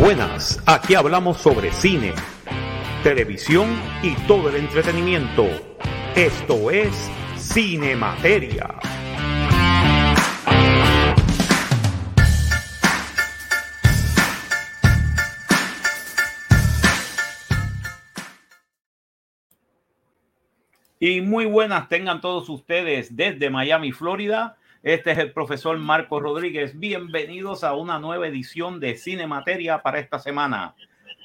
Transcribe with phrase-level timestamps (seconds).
[0.00, 2.14] Buenas, aquí hablamos sobre cine,
[3.02, 3.68] televisión
[4.02, 5.46] y todo el entretenimiento.
[6.16, 8.76] Esto es Cine Materia.
[20.98, 24.56] Y muy buenas tengan todos ustedes desde Miami, Florida.
[24.82, 26.78] Este es el profesor Marco Rodríguez.
[26.78, 30.74] Bienvenidos a una nueva edición de Cine Materia para esta semana.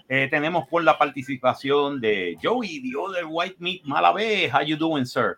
[0.10, 4.52] Eh, tenemos por la participación de Joey, the other white meat Malavé.
[4.52, 5.38] How you doing, sir?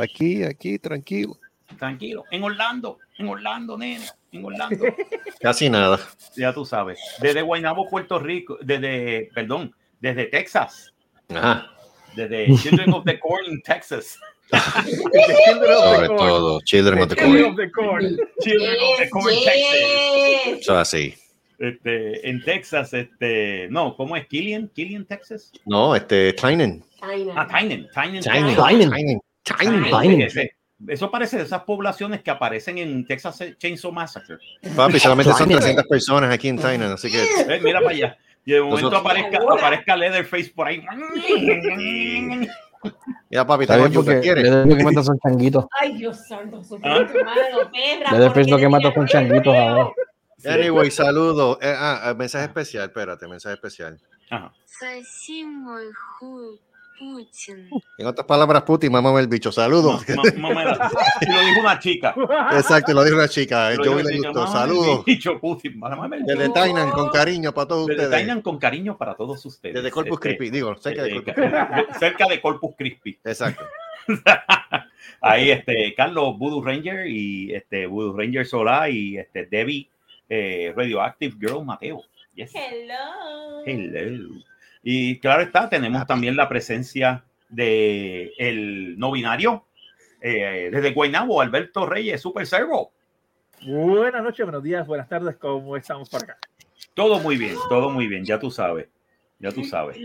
[0.00, 1.38] Aquí, aquí, tranquilo.
[1.78, 2.24] Tranquilo.
[2.32, 4.84] En Orlando, en Orlando, nene, en Orlando.
[5.40, 6.00] Casi nada.
[6.36, 6.98] Ya tú sabes.
[7.20, 10.92] Desde Guaynabo, Puerto Rico, desde, perdón, desde Texas.
[11.32, 11.70] Ajá.
[12.16, 14.18] Desde Children of the Corn Texas.
[14.50, 17.50] Sobre todo, Children of the Children Corn.
[17.50, 18.16] of the Corn.
[18.42, 20.58] Children of the Corn, Texas.
[20.60, 21.14] Eso así.
[21.58, 24.26] Este, en Texas, este, no, ¿cómo es?
[24.26, 25.52] Killian, Killian, Texas.
[25.66, 26.82] No, este, Tynan.
[27.02, 28.54] Ah, Tynan, Tynan, Tynan.
[28.56, 29.20] Tynan.
[29.44, 30.20] Tynan, Tynan.
[30.22, 30.54] ese-
[30.88, 34.38] Eso parece de esas poblaciones que aparecen en Texas Chainsaw Massacre.
[34.74, 35.58] Papi, solamente son Tynan.
[35.60, 38.18] 300 personas aquí en Tynan, así que Eh, mira para allá.
[38.46, 40.82] Y de momento Nosotros- aparezca, aparezca Leatherface por ahí.
[43.30, 44.44] Ya papi, bien yuca, porque ¿quieres?
[44.44, 45.66] Leatherface lo que mata son changuitos.
[45.80, 47.06] Ay, Dios santo, su ¿Ah?
[47.24, 48.12] mano, perra.
[48.12, 48.94] Leatherface lo que mata porquería.
[48.94, 49.90] son changuitos ahora.
[50.42, 51.58] Anyway, saludo.
[51.60, 54.00] Eh, ah, ah, mensaje especial, espérate, mensaje especial.
[54.30, 54.50] Ajá.
[57.98, 59.50] En otras palabras, Putin, mamá el bicho.
[59.50, 60.06] Saludos.
[60.08, 62.14] Lo dijo una chica.
[62.52, 63.74] Exacto, lo dijo una chica.
[63.82, 64.20] Yo vi
[64.52, 65.04] Saludos.
[66.54, 68.10] Tainan, con cariño para todos Desde ustedes.
[68.10, 69.74] Tainan, con cariño para todos ustedes.
[69.74, 73.18] Desde Corpus este, Christi, digo, cerca de eh, Corpus Christi.
[73.24, 73.64] Exacto.
[75.22, 79.88] Ahí, este, Carlos Voodoo Ranger y este Voodoo Ranger Solá y este Debbie
[80.28, 82.02] eh, Radioactive Girl Mateo.
[82.36, 83.62] Hello.
[83.66, 84.40] Hello.
[84.82, 89.64] Y claro está, tenemos también la presencia de el no binario
[90.20, 92.92] eh, desde Guaynabo, Alberto Reyes, Super Servo.
[93.66, 96.38] Buenas noches, buenos días, buenas tardes, ¿cómo estamos por acá?
[96.94, 98.88] Todo muy bien, todo muy bien, ya tú sabes,
[99.38, 99.96] ya tú sabes.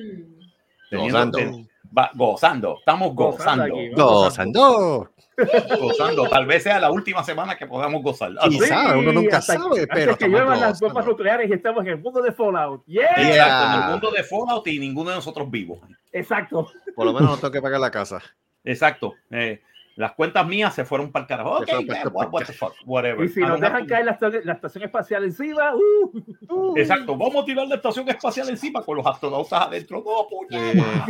[0.90, 1.38] Teniendo- Gozando.
[1.38, 3.90] ten- va- gozando, estamos Gozando gozando, aquí.
[3.96, 5.12] Gozando.
[5.80, 6.28] gozando.
[6.30, 8.32] Tal vez sea la última semana que podamos gozar.
[8.40, 8.60] Ah, Sí.
[8.60, 11.92] Quizá, uno nunca hasta- sabe, antes pero que lluevan las bombas nucleares y estamos en
[11.94, 12.86] el mundo de Fallout.
[12.86, 15.80] Yeah, Exacto, en el mundo de Fallout y ninguno de nosotros vivos.
[16.12, 16.72] exacto.
[16.96, 18.22] Por lo menos no tengo que pagar la casa.
[18.64, 19.14] Exacto.
[19.32, 19.62] eh,
[19.96, 21.58] las cuentas mías se fueron para el carajo.
[21.60, 21.70] Ok,
[22.14, 23.26] what, what the fuck, whatever.
[23.26, 26.78] Y si nos dejan caer la, estación- la estación espacial encima, uh, uh.
[26.78, 30.04] Exacto, vamos a tirar la estación espacial encima con los astronautas adentro.
[30.06, 31.06] No, puñeta.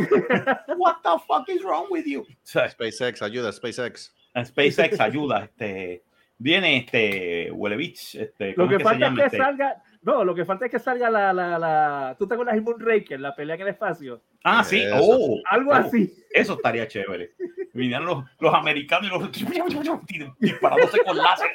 [0.76, 2.24] What the fuck is wrong with you?
[2.44, 4.14] SpaceX, ayuda, SpaceX.
[4.44, 5.44] SpaceX ayuda.
[5.44, 6.04] Este,
[6.38, 8.14] viene este Huelevich.
[8.14, 9.36] Este, Lo ¿cómo que es se falta es llama que este?
[9.38, 12.60] salga, no, lo que falta es que salga la, la, la, ¿tú te acuerdas de
[12.62, 14.22] Moonraker, la pelea en el espacio?
[14.44, 14.80] Ah, sí.
[14.82, 14.96] Eso.
[15.00, 16.14] Oh, Algo oh, así.
[16.32, 17.32] Eso estaría chévere.
[17.74, 19.30] Vinieron los, los americanos y los
[20.40, 21.48] disparándose con láser.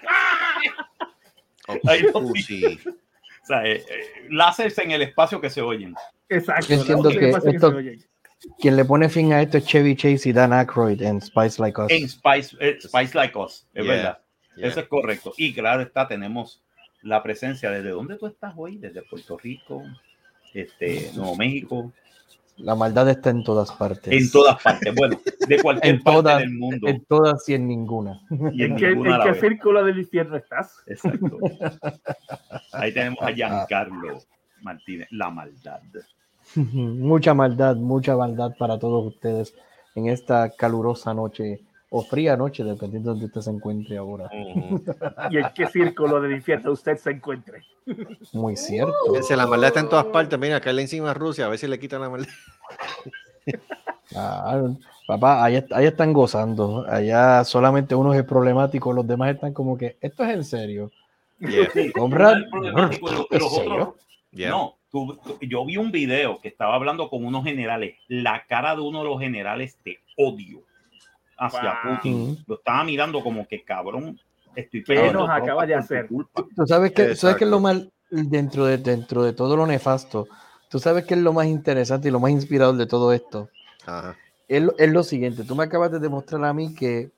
[1.88, 2.42] Ahí lo Uh, vi.
[2.44, 2.80] sí.
[2.86, 5.96] O sea, eh, eh, láseres en el espacio que se oyen.
[6.30, 6.68] Exacto.
[6.68, 8.00] Yo entiendo lo que esto- se.
[8.60, 11.80] Quien le pone fin a esto es Chevy Chase y Dan Aykroyd en Spice Like
[11.82, 11.92] Us.
[11.92, 14.20] En Spice, eh, Spice Like Us, es Yeah, verdad.
[14.58, 14.68] yeah.
[14.68, 15.32] Eso es correcto.
[15.38, 16.64] Y claro está, tenemos
[17.04, 19.84] la presencia desde dónde tú estás hoy, desde Puerto Rico,
[20.54, 21.92] este, Nuevo México,
[22.58, 24.12] La maldad está en todas partes.
[24.14, 24.94] en todas partes.
[24.96, 26.88] Bueno, de cualquier En parte todas, del mundo.
[26.88, 28.22] en todas y en ninguna.
[28.54, 30.76] y en ¿En qué, ninguna qué círculo del infierno estás?
[30.86, 31.38] Exacto.
[32.74, 34.20] Ahí tenemos a Giancarlo
[34.62, 35.82] Martínez, la maldad.
[36.56, 39.56] mucha maldad, mucha maldad para todos ustedes
[39.96, 41.62] en esta calurosa noche
[41.94, 44.30] o fría noche, dependiendo de donde usted se encuentre ahora.
[45.30, 47.64] ¿Y en qué círculo del infierno usted se encuentre?
[48.32, 48.94] Muy cierto.
[49.10, 50.40] Fíjense, la maldad está en todas partes.
[50.40, 52.30] Mira, caerle encima a Rusia, a ver si le quitan la maldad.
[54.16, 54.62] Ah,
[55.08, 56.86] papá, allá, allá están gozando.
[56.88, 60.92] Allá solamente uno es problemático, los demás están como que, esto es en serio.
[61.40, 62.38] Yeah, Comprar.
[62.38, 63.74] El problemático de los- de ¿En los serio?
[63.74, 63.96] otros-
[64.32, 64.50] yeah.
[64.50, 67.96] No, tú- tú- yo vi un video que estaba hablando con unos generales.
[68.08, 70.62] La cara de uno de los generales de odio
[71.42, 71.96] hacia Wow.
[71.96, 72.38] Putin.
[72.48, 74.20] Lo estaba mirando como que cabrón.
[74.56, 76.08] Estoy ¿Qué nos acaba de hacer?
[76.08, 76.46] culpa".
[76.56, 80.28] Tú sabes que, ¿sabes qué es lo mal dentro de, dentro de todo lo nefasto?
[80.70, 83.50] Tú sabes que es lo más interesante y lo más inspirador de todo esto.
[83.86, 84.16] Ajá.
[84.48, 87.12] Es, lo- es lo siguiente, tú me acabas de demostrar a mí que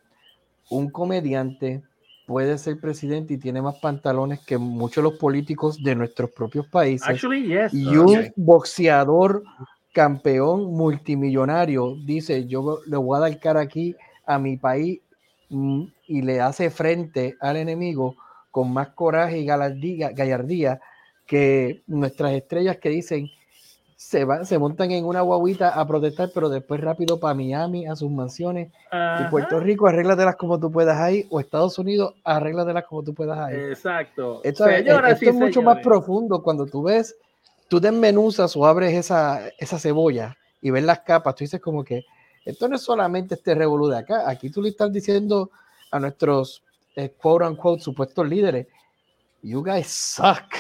[0.70, 1.82] un comediante
[2.28, 6.68] puede ser presidente y tiene más pantalones que muchos de los políticos de nuestros propios
[6.68, 7.08] países.
[7.10, 7.74] Actually, yes.
[7.74, 9.44] y un boxeador
[9.92, 15.02] campeón multimillonario dice, yo le voy a dar cara aquí a mi país
[15.50, 18.16] mm, y le hace frente al enemigo
[18.52, 20.80] con más coraje y gallardía,
[21.26, 23.30] que nuestras estrellas que dicen
[23.96, 27.96] se van, se montan en una guaguita a protestar, pero después rápido para Miami, a
[27.96, 28.72] sus mansiones.
[29.20, 33.38] Y Puerto Rico, arréglatelas como tú puedas ahí, o Estados Unidos, arréglatelas como tú puedas
[33.40, 33.56] ahí.
[33.56, 34.42] Exacto.
[34.44, 37.16] Esto, es- esto es mucho más profundo cuando tú ves,
[37.70, 42.04] tú desmenuzas o abres esa, esa cebolla y ves las capas, tú dices como que
[42.46, 45.52] esto no es solamente este revolú de acá, aquí tú le estás diciendo
[45.92, 46.64] a nuestros
[46.96, 48.68] eh, quote unquote supuestos líderes,
[49.42, 50.54] you guys suck.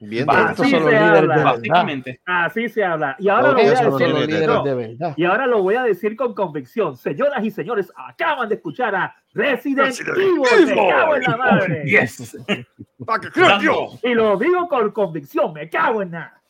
[0.00, 0.50] Bien Va, duro.
[0.50, 1.20] Estos Así son los se líderes habla.
[1.20, 1.44] de verdad.
[1.54, 2.20] Básicamente.
[2.26, 3.16] Así se habla.
[3.18, 4.26] Y ahora, Ok, lo voy a decir, los líderes.
[4.28, 5.14] líderes no, de verdad.
[5.16, 6.96] y ahora lo voy a decir con convicción.
[6.96, 10.66] Señoras y señores, acaban de escuchar a Resident, Resident Evil.
[10.66, 11.84] Me cago en la madre.
[11.86, 12.36] Yes.
[14.02, 15.52] Y lo digo con convicción.
[15.52, 16.40] Me cago en nada.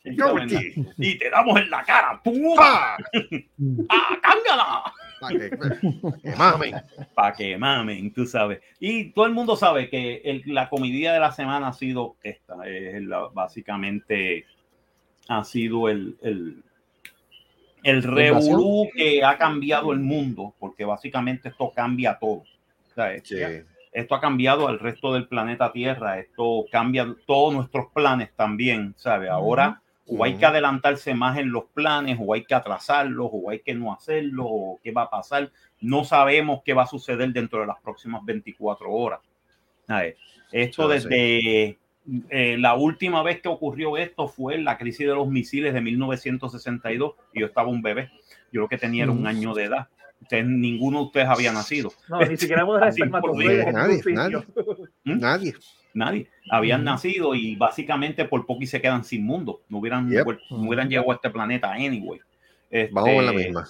[0.97, 2.21] Y te damos en la cara.
[2.23, 2.55] ¡Pum!
[2.55, 2.97] ¡Pa!
[3.89, 4.93] ¡Ah, cángala!
[5.19, 5.49] Pa' que,
[6.21, 6.75] que mamen.
[7.13, 8.59] Para que mamen, tú sabes.
[8.79, 12.55] Y todo el mundo sabe que el- la comedia de la semana ha sido esta.
[12.67, 14.45] Es la- básicamente
[15.27, 16.63] ha sido el, el,
[17.83, 22.43] el revolú que ha cambiado el mundo, porque básicamente esto cambia todo.
[22.93, 23.23] ¿sabes?
[23.25, 23.37] Sí.
[23.91, 26.19] Esto ha cambiado al resto del planeta Tierra.
[26.19, 29.29] Esto cambia todos nuestros planes también, ¿sabes?
[29.29, 33.59] Ahora o hay que adelantarse más en los planes, o hay que atrasarlos, o hay
[33.59, 35.51] que no hacerlo, o qué va a pasar.
[35.81, 39.19] No sabemos qué va a suceder dentro de las próximas 24 horas.
[40.51, 41.77] Esto desde
[42.29, 47.13] eh, la última vez que ocurrió esto fue la crisis de los misiles de 1962
[47.33, 48.11] y yo estaba un bebé.
[48.51, 49.27] Yo lo que tenía era un Ujú.
[49.27, 49.87] año de edad.
[50.21, 51.91] Ustedes, ninguno de ustedes había nacido.
[52.07, 53.05] No, ni siquiera nadie,
[53.73, 53.97] nadie.
[54.03, 54.45] sitio.
[55.03, 55.53] Nadie.
[55.95, 56.27] Nadie.
[56.51, 56.85] Habían Ujú.
[56.85, 59.61] nacido y básicamente por poco y se quedan sin mundo.
[59.69, 60.27] No hubieran, Yep.
[60.51, 62.19] no hubieran llegado a este planeta anyway.
[62.69, 63.67] Este, Vamos en la misma.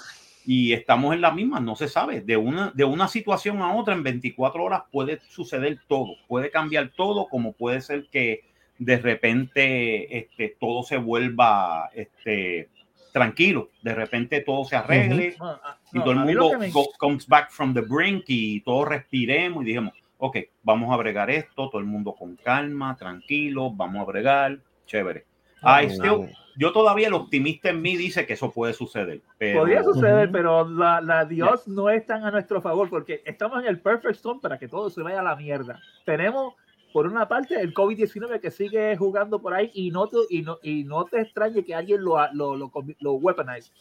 [0.48, 2.22] Y estamos en la misma, no se sabe.
[2.22, 6.16] De una, de una situación a otra en 24 horas puede suceder todo.
[6.28, 8.42] Puede cambiar todo, como puede ser que
[8.78, 12.70] de repente este, todo se vuelva este,
[13.14, 13.70] tranquilo.
[13.82, 17.26] De repente todo se arregle No, ah, y no, todo el mundo me- go- comes
[17.28, 21.80] back from the brink y todos respiremos y dijimos, ok, vamos a bregar esto, todo
[21.80, 25.26] el mundo con calma, tranquilo, vamos a bregar, chévere.
[25.62, 29.84] I still- yo todavía el optimista en mí dice que eso puede suceder, pero Podría
[29.84, 30.32] suceder, Ujú.
[30.32, 34.16] pero la, la Dios no es tan a nuestro favor porque estamos en el perfect
[34.16, 35.80] storm para que todo se vaya a la mierda.
[36.06, 36.54] Tenemos,
[36.94, 40.58] por una parte, el COVID-19 que sigue jugando por ahí y no te, y no,
[40.64, 43.72] y no te extrañe que alguien lo, lo, lo, lo weaponize.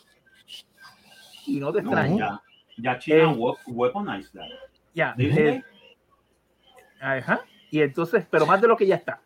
[1.46, 2.18] Y no te no, extrañe.
[2.18, 2.42] ya,
[2.78, 4.48] ya China Eh, we- weaponized that.
[4.94, 5.14] Ya.
[5.18, 5.62] Eh,
[7.12, 7.40] ajá.
[7.70, 9.20] Y entonces, pero más de lo que ya está.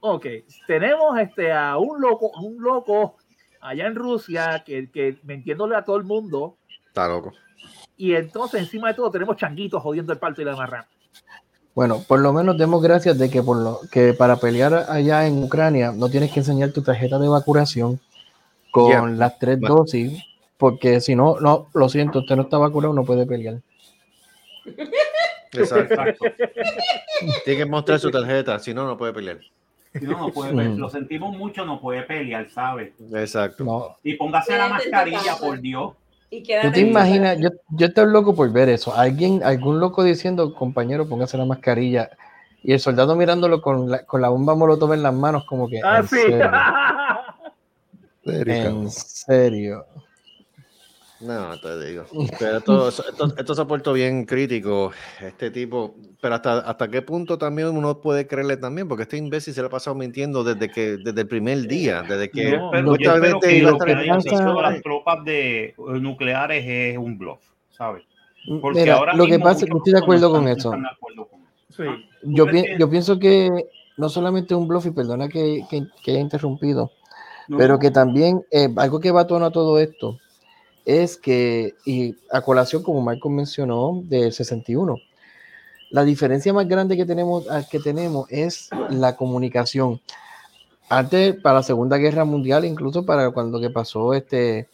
[0.00, 0.26] Ok,
[0.66, 3.16] tenemos este a un loco, un loco
[3.60, 6.56] allá en Rusia que, que mintiéndole a todo el mundo.
[6.88, 7.32] Está loco.
[7.96, 10.88] Y entonces, encima de todo, tenemos changuitos jodiendo el parto y la marrana.
[11.74, 15.42] Bueno, por lo menos demos gracias de que, por lo, que para pelear allá en
[15.42, 18.00] Ucrania no tienes que enseñar tu tarjeta de vacunación
[18.72, 19.06] con Yeah.
[19.06, 19.76] las tres Bueno.
[19.76, 20.22] dosis,
[20.58, 23.60] porque si no, no, lo siento, usted no está vacunado, no puede pelear.
[25.52, 25.94] Exacto.
[25.94, 26.24] Exacto.
[27.44, 29.38] Tiene que mostrar su tarjeta, si no, no puede pelear.
[29.92, 32.92] Si no, no puede pe- lo sentimos mucho, no puede pelear, ¿sabes?
[33.12, 33.64] Exacto.
[33.64, 33.96] No.
[34.02, 35.92] Y póngase la mascarilla, por Dios.
[36.30, 37.38] Y ¿Tú te imaginas?
[37.38, 38.94] Yo, yo estoy loco por ver eso.
[38.96, 42.08] Alguien, algún loco diciendo, compañero, póngase la mascarilla.
[42.62, 45.80] Y el soldado mirándolo con la, con la bomba molotov en las manos, como que.
[45.84, 46.16] Ah, en sí.
[46.16, 46.50] serio,
[48.24, 49.84] en serio.
[51.22, 52.04] No, te digo.
[52.38, 55.94] Pero esto, esto, esto se ha puesto bien crítico, este tipo.
[56.20, 59.66] Pero hasta, hasta qué punto también uno puede creerle también, porque este imbécil se le
[59.68, 63.14] ha pasado mintiendo desde que desde el primer día, desde que Yo No, espero, yo
[63.14, 66.98] espero que iba a lo que estar hayan dicho las tropas de, eh, nucleares es
[66.98, 68.04] un bluff, ¿sabes?
[68.60, 70.72] Porque Mira, ahora lo que pasa es que muchos estoy de acuerdo con eso.
[71.68, 71.84] Sí.
[72.24, 73.48] Yo, ¿Tú pi- yo pienso que
[73.96, 76.90] no solamente un bluff, y perdona que, que, que haya interrumpido,
[77.48, 80.18] No, pero que también eh, algo que va a tono a todo esto
[80.84, 84.96] es que, y a colación, como Marco mencionó, del 61,
[85.90, 90.00] la diferencia más grande que tenemos, ah, que tenemos es la comunicación.
[90.88, 94.68] Antes, para la Segunda Guerra Mundial, incluso para cuando que pasó este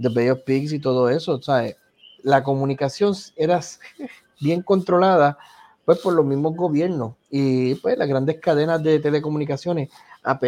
[0.00, 1.76] The Bay of y todo eso, ¿sabes?
[2.24, 3.60] la comunicación era
[4.40, 5.38] bien controlada
[5.84, 9.90] pues por los mismos gobiernos y pues las grandes cadenas de telecomunicaciones.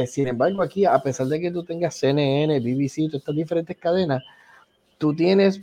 [0.07, 4.23] Sin embargo, aquí, a pesar de que tú tengas CNN, BBC, todas estas diferentes cadenas,
[4.99, 5.61] tú tienes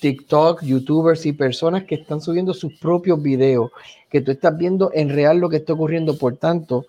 [0.00, 3.70] TikTok, YouTubers y personas que están subiendo sus propios videos,
[4.10, 6.16] que tú estás viendo en real lo que está ocurriendo.
[6.18, 6.84] Por tanto,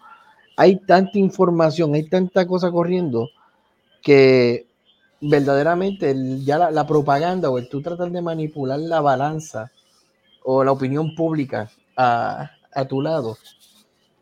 [0.57, 3.29] hay tanta información, hay tanta cosa corriendo
[4.01, 4.65] que
[5.21, 6.13] verdaderamente
[6.43, 9.71] ya la, la propaganda o el tú tratar de manipular la balanza
[10.43, 13.37] o la opinión pública a, a tu lado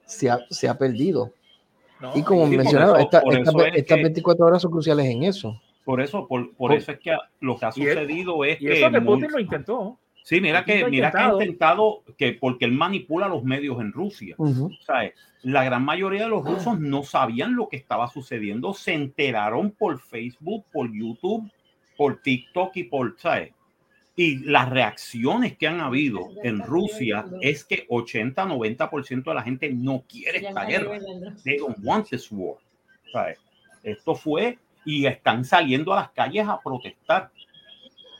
[0.05, 1.31] se ha, se ha perdido.
[1.99, 5.05] No, Y como Sí, mencionaba, esta- estas eso es estas que- 24 horas son cruciales
[5.07, 5.59] en eso.
[5.83, 8.65] Por eso, por, por eso es que lo que ha Y es- sucedido es Y
[8.65, 8.73] que.
[8.81, 9.97] eso que muy- Putin lo intentó.
[10.23, 12.03] sí, mira que, mira que ha intentado.
[12.17, 14.35] que porque él manipula los medios en Rusia.
[14.85, 15.13] ¿sabes?
[15.43, 19.99] La gran mayoría de los rusos no sabían lo que estaba sucediendo, se enteraron por
[19.99, 21.49] Facebook, por YouTube,
[21.97, 23.51] por TikTok y por, ¿sabes?
[24.15, 30.03] Y las reacciones que han habido en Rusia es que 80-90% de la gente no
[30.07, 30.99] quiere esta guerra.
[31.43, 32.57] They don't want this war.
[33.11, 33.39] ¿sabes?
[33.83, 37.31] Esto fue y están saliendo a las calles a protestar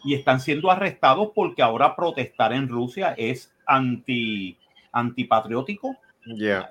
[0.03, 4.57] y están siendo arrestados porque ahora protestar en Rusia es anti
[4.91, 6.69] antipatriótico Yeah.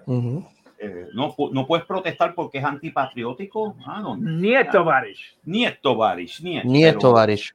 [0.78, 3.74] Eh, no, no puedes protestar porque es antipatriótico.
[3.84, 5.36] Ah, no, Nieto Barish.
[5.44, 6.68] ni esto, Barish, ni esto.
[6.70, 7.52] Ni pero- esto, Barish.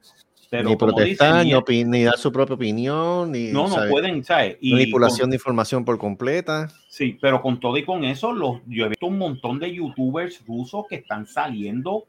[0.50, 3.90] pero ni protestar, ni, ni- opi- ni dar su propia opinión, ni no, no ¿sabes?
[3.90, 4.58] pueden, ¿sabes?
[4.60, 6.68] Y manipulación con- de información por completa.
[6.88, 10.44] sí, pero con todo y con eso, los, yo he visto un montón de youtubers
[10.46, 12.04] rusos que están saliendo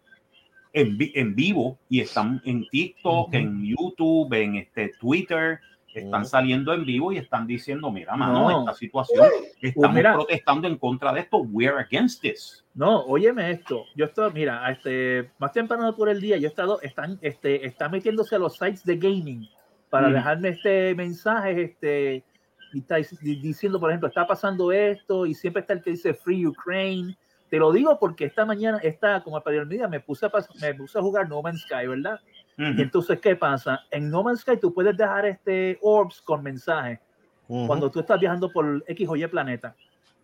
[0.82, 3.36] en, en vivo y están en TikTok, Ujú.
[3.38, 5.60] en YouTube, en este Twitter,
[5.94, 8.60] están saliendo en vivo y están diciendo, mira, mano, No.
[8.60, 9.26] esta situación,
[9.62, 10.14] estamos mira.
[10.14, 12.64] protestando en contra de esto, we're against this.
[12.76, 13.84] No, óyeme esto.
[13.96, 17.90] Yo estoy, mira, este, más temprano por el día, yo he estado, están, este, están
[17.90, 19.48] metiéndose a los sites de gaming
[19.90, 20.14] para Mm.
[20.14, 22.24] dejarme este mensaje, este,
[22.74, 26.14] y está dic- diciendo, por ejemplo, está pasando esto, y siempre está el que dice
[26.14, 27.18] Free Ukraine.
[27.50, 30.74] Te lo digo porque esta mañana, esta, como para el día, me puse a me
[30.76, 32.20] puse a jugar No Man's Sky, ¿verdad?
[32.58, 32.82] Y Ujú.
[32.82, 33.82] entonces, ¿qué pasa?
[33.92, 37.00] En No Man's Sky tú puedes dejar este orbs con mensajes
[37.48, 37.68] Ujú.
[37.68, 39.76] cuando tú estás viajando por X o Y planeta.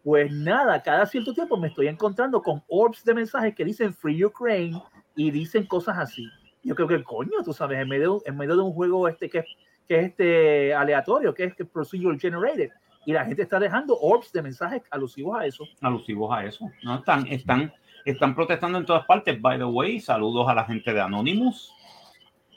[0.03, 4.25] Pues nada, cada cierto tiempo me estoy encontrando con orbs de mensajes que dicen Free
[4.25, 4.81] Ukraine
[5.15, 6.27] y dicen cosas así.
[6.61, 9.39] Yo creo que coño, tú sabes, en medio, en medio de un juego este que,
[9.39, 9.45] es-
[9.87, 12.69] que es este aleatorio, que es que procedural generated,
[13.05, 15.65] y la gente está dejando orbs de mensajes alusivos a eso.
[15.81, 16.69] alusivos a eso.
[16.83, 17.73] No están, están,
[18.05, 19.39] están protestando en todas partes.
[19.41, 21.71] By the way, saludos a la gente de Anonymous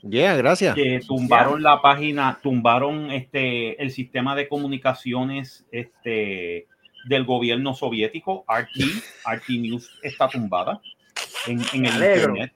[0.03, 0.75] Yeah, gracias.
[0.77, 6.69] que tumbaron la página, tumbaron este el sistema de comunicaciones este
[7.09, 8.85] del gobierno soviético, RT,
[9.29, 10.81] RT News está tumbada
[11.49, 12.53] en, en el internet.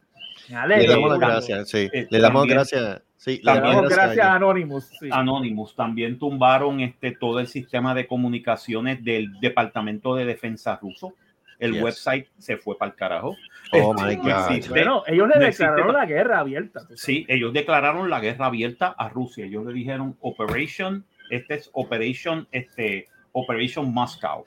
[0.49, 0.93] Me Le alegro.
[0.93, 1.89] damos las gracias, sí.
[1.93, 3.03] eh, Le damos gracias.
[3.21, 4.35] Sí, también gracias a.
[4.37, 4.87] Anonymous.
[4.99, 5.11] sí.
[5.13, 11.13] Anonymous también tumbaron este todo el sistema de comunicaciones del Departamento de Defensa ruso.
[11.59, 11.83] El Yes.
[11.83, 13.37] website se fue para el carajo.
[13.73, 14.69] Oh Este, my God.
[14.71, 16.81] Bueno, ellos le no declararon la guerra abierta.
[16.95, 19.45] Sí, ellos declararon la guerra abierta a Rusia.
[19.45, 24.47] Ellos le dijeron Operation, este es Operation, este, Operation Moscow.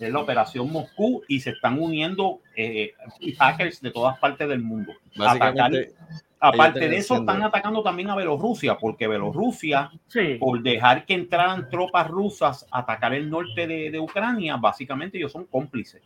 [0.00, 2.92] Es la Operación Moscú y se están uniendo eh,
[3.38, 4.92] hackers de todas partes del mundo.
[5.16, 5.92] Básicamente,
[6.40, 10.36] Aparte de eso, están atacando también a Bielorrusia, porque Bielorrusia, Sí.
[10.38, 15.32] por dejar que entraran tropas rusas a atacar el norte de, de Ucrania, básicamente ellos
[15.32, 16.02] son cómplices.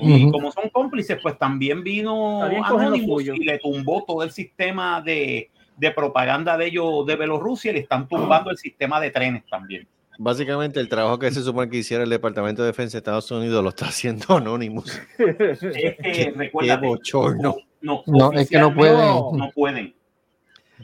[0.00, 5.50] Y como son cómplices, pues también vino Anonymous y le tumbó todo el sistema de,
[5.76, 9.86] de propaganda de ellos de Bielorrusia y le están tumbando el sistema de trenes también.
[10.18, 13.62] Básicamente el trabajo que se supone que hiciera el Departamento de Defensa de Estados Unidos
[13.62, 15.00] lo está haciendo Anonymous.
[15.18, 17.56] Es que, Qué recuérdate, bochorno.
[17.80, 18.96] no, No, es que no pueden.
[18.98, 19.94] No pueden.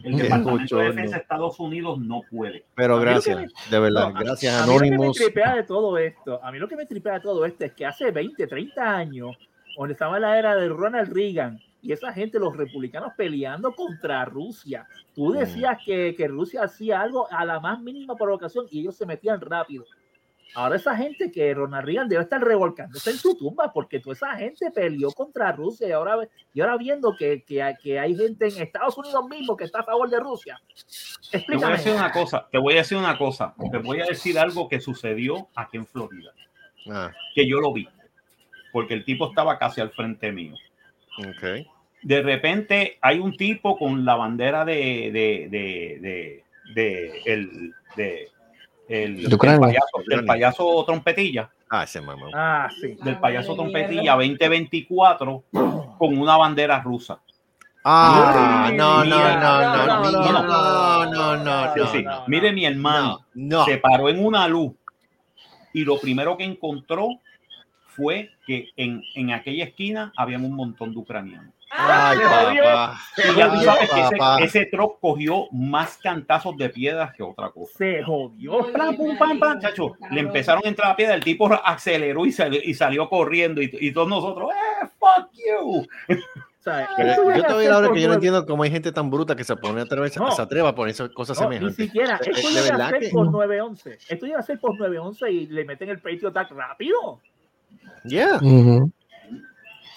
[0.02, 0.84] El Departamento de.
[0.86, 2.64] Defensa de Estados Unidos no puede.
[2.74, 5.16] Pero A gracias, de verdad, No, gracias a mí lo que me Anonymous.
[5.16, 7.84] tripea de todo esto, a mí lo que me tripea de todo esto es que
[7.84, 9.36] hace 20, 30 años,
[9.76, 14.24] donde estaba en la era de Ronald Reagan y esa gente, los republicanos peleando contra
[14.24, 15.38] Rusia, tú Mm.
[15.38, 19.40] decías que, que Rusia hacía algo a la más mínima provocación y ellos se metían
[19.40, 19.84] rápido.
[20.54, 24.34] Ahora esa gente que Ronald Reagan debe estar revolcándose en su tumba porque toda esa
[24.34, 28.48] gente peleó contra Rusia y ahora, y ahora viendo que, que, hay- que hay gente
[28.48, 30.58] en Estados Unidos mismo que está a favor de Rusia.
[30.66, 31.72] Te voy a Explícame.
[31.76, 34.80] decir una cosa, te voy a decir una cosa, te voy a decir algo que
[34.80, 36.32] sucedió aquí en Florida,
[36.90, 37.86] Ah, que yo lo vi,
[38.72, 40.54] porque el tipo estaba casi al frente mío.
[41.18, 41.66] Ok.
[42.02, 46.44] de repente hay un tipo con la bandera de de de de,
[46.74, 48.28] de- el de
[48.88, 52.28] el, del payaso, del payaso trompetilla Ah, ese mamá.
[52.32, 52.96] Ah, sí.
[53.04, 55.44] del payaso trompetilla 2024
[55.98, 57.20] con una bandera rusa
[57.84, 62.02] Ah, no, no, no, no, no, no, no, no, no, no, Sí, no, sí.
[62.02, 63.64] no, mire mi hermano no, no.
[63.66, 64.72] se paró en una luz
[65.72, 67.08] y lo primero que encontró
[67.98, 72.98] fue que en, en aquella esquina había un montón de ucranianos Ay, papá.
[73.18, 77.50] y ya tú sabes que ese, ese truck cogió más cantazos de piedras que otra
[77.50, 78.72] cosa Se jodió.
[78.72, 79.92] Pam, pum, pam, pam, chacho.
[80.10, 83.70] Le empezaron a entrar a piedra, el tipo aceleró y salió, y salió corriendo y,
[83.80, 85.86] y todos nosotros, ¡eh, fuck you!
[86.96, 89.56] Pero yo todavía ahora que yo no entiendo cómo hay gente tan bruta que se
[89.56, 90.30] pone a través, No.
[90.32, 91.86] se atreva a poner esas cosas No, ni semejantes.
[91.86, 92.18] siquiera.
[92.18, 93.98] De- Esto llega a ser por 911.
[94.08, 97.20] Esto llega a ser por 911 y le meten el Patriot Act rápido.
[98.04, 98.40] Yeah.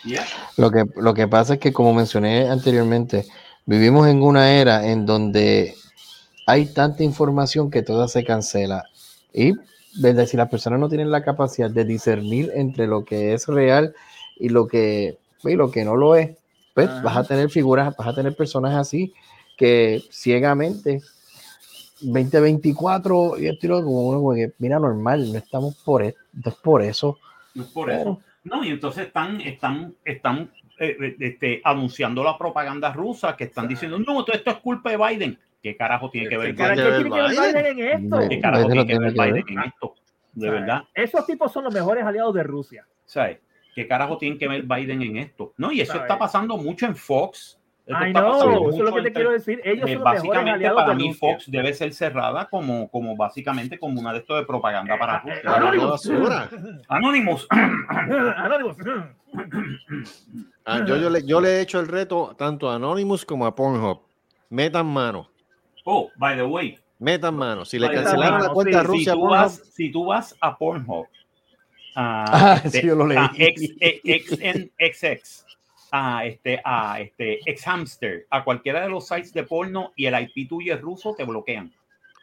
[0.04, 0.26] Yeah.
[0.58, 3.26] Lo que, lo que pasa es que, como mencioné anteriormente,
[3.66, 5.76] vivimos en una era en donde
[6.48, 8.84] hay tanta información que toda se cancela.
[9.34, 9.54] Y
[10.00, 10.26] ¿verdad?
[10.26, 13.94] si las personas no tienen la capacidad de discernir entre lo que es real
[14.38, 16.32] y lo que, y lo que no lo es,
[16.74, 19.14] pues vas a tener figuras, vas a tener personas así
[19.58, 21.02] que ciegamente
[22.02, 26.56] 2024 y esto y lo otro, como uno mira normal, no estamos por esto, es
[26.56, 27.18] por eso.
[27.54, 28.22] No es por eso.
[28.44, 33.68] No, y entonces están, están, están eh, eh, este, anunciando la propaganda rusa que están
[33.68, 35.40] diciendo, no, todo esto es culpa de Biden.
[35.62, 36.76] ¿Qué carajo tiene que ver ¿Qué Biden?
[36.76, 37.54] ¿Qué ver tiene que ver Biden?
[37.54, 38.30] Biden en esto?
[38.30, 39.96] ¿Qué carajo tiene que ver Biden en esto?
[40.34, 40.84] De verdad.
[40.94, 42.88] Esos tipos son los mejores aliados de Rusia.
[43.06, 43.40] ¿Sabes?
[43.76, 45.54] ¿Qué carajo tiene que ver Biden en esto?
[45.58, 46.04] No, y eso ¿Sabes?
[46.04, 47.61] está pasando mucho en Fox.
[47.86, 49.60] Esto eso es lo que te quiero decir.
[49.66, 51.34] Ellos eh, son los básicamente aliados para mí Rusia.
[51.34, 55.22] Fox debe ser cerrada como, como básicamente como una de estos de propaganda para Eh,
[55.28, 55.56] eh, Rusia.
[55.56, 56.02] Anonymous.
[56.04, 56.50] Qué basura.
[56.88, 57.48] Anonymous.
[57.90, 58.78] Anonymous.
[60.66, 63.56] Ah, yo, yo, le, yo le he hecho el reto tanto a Anonymous como a
[63.56, 64.02] Pornhub.
[64.50, 65.30] Metan mano.
[65.86, 67.66] Oh, by the way, Metan mano.
[67.66, 70.06] Si le cancelaron mano, la cuenta a sí, Rusia, si, tú Pornhub, vas, si tú
[70.06, 71.08] vas a Pornhub,
[71.96, 73.18] a, Ah, este, sí, yo lo leí.
[73.18, 74.40] a X, eh, X-
[74.80, 75.46] XX,
[75.92, 80.48] a este, a este, Xhamster, a cualquiera de los sites de porno y el IP
[80.50, 81.72] tuyo es ruso, te bloquean.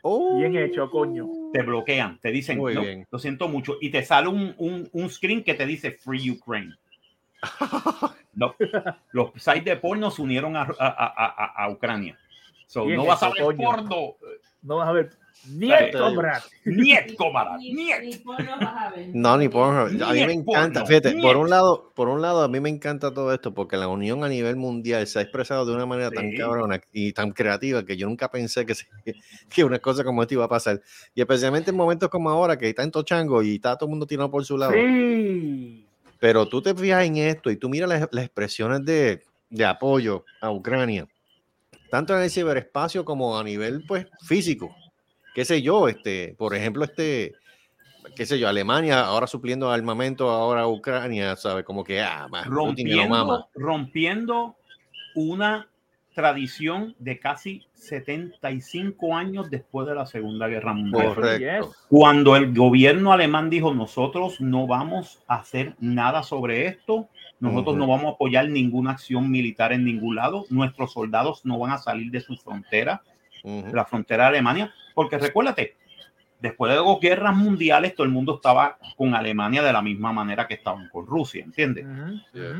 [0.03, 0.39] Oh.
[0.39, 1.27] Bien hecho, coño.
[1.53, 3.07] Te bloquean, te dicen, Muy no, bien.
[3.11, 6.75] lo siento mucho, y te sale un, un, un screen que te dice Free Ukraine.
[8.35, 8.55] No,
[9.11, 12.17] los sites de porno se unieron a, a, a- a- Ucrania.
[12.69, 13.59] So, no vas a ver coño.
[13.59, 14.15] porno.
[14.63, 15.11] No vas a ver.
[15.47, 18.01] Niet, comarada, Ni- niet.
[18.03, 19.09] ni porno vas a ver.
[19.15, 20.03] No, ni Pornhub.
[20.03, 20.85] A mí me encanta.
[20.85, 23.89] Fíjate, por un lado, por un lado, a mí me encanta todo esto porque la
[23.89, 26.37] unión a nivel mundial se ha expresado de una manera tan Sí.
[26.37, 28.87] cabrona y tan creativa que yo nunca pensé que, se-
[29.49, 30.83] que una cosa como esta iba a pasar.
[31.15, 34.07] Y especialmente en momentos como ahora que hay tanto chango y está todo el mundo
[34.07, 34.73] tirado por su lado.
[34.73, 35.87] Sí.
[36.21, 40.25] Pero tú te fijas en esto y tú miras las, las expresiones de, de apoyo
[40.43, 41.07] a Ucrania,
[41.91, 44.75] tanto en el ciberespacio como a nivel pues físico.
[45.35, 47.35] Qué sé yo, este, por ejemplo, este,
[48.17, 51.65] qué sé yo, Alemania ahora supliendo armamento ahora a Ucrania, ¿sabes?
[51.65, 52.75] Como que, ah, más lo mama.
[52.75, 54.57] rompiendo, rompiendo
[55.15, 55.69] una
[56.19, 61.15] tradición de casi 75 años después de la Segunda Guerra Mundial.
[61.15, 61.73] Correcto.
[61.89, 67.79] Cuando el gobierno alemán dijo, nosotros no vamos a hacer nada sobre esto, nosotros Ujú.
[67.79, 71.79] no vamos a apoyar ninguna acción militar en ningún lado, nuestros soldados no van a
[71.79, 73.01] salir de su frontera,
[73.45, 73.73] Ujú.
[73.73, 75.77] la frontera de Alemania, porque recuérdate,
[76.41, 80.49] después de dos guerras mundiales, todo el mundo estaba con Alemania de la misma manera
[80.49, 81.87] que estaban con Rusia, ¿entiendes?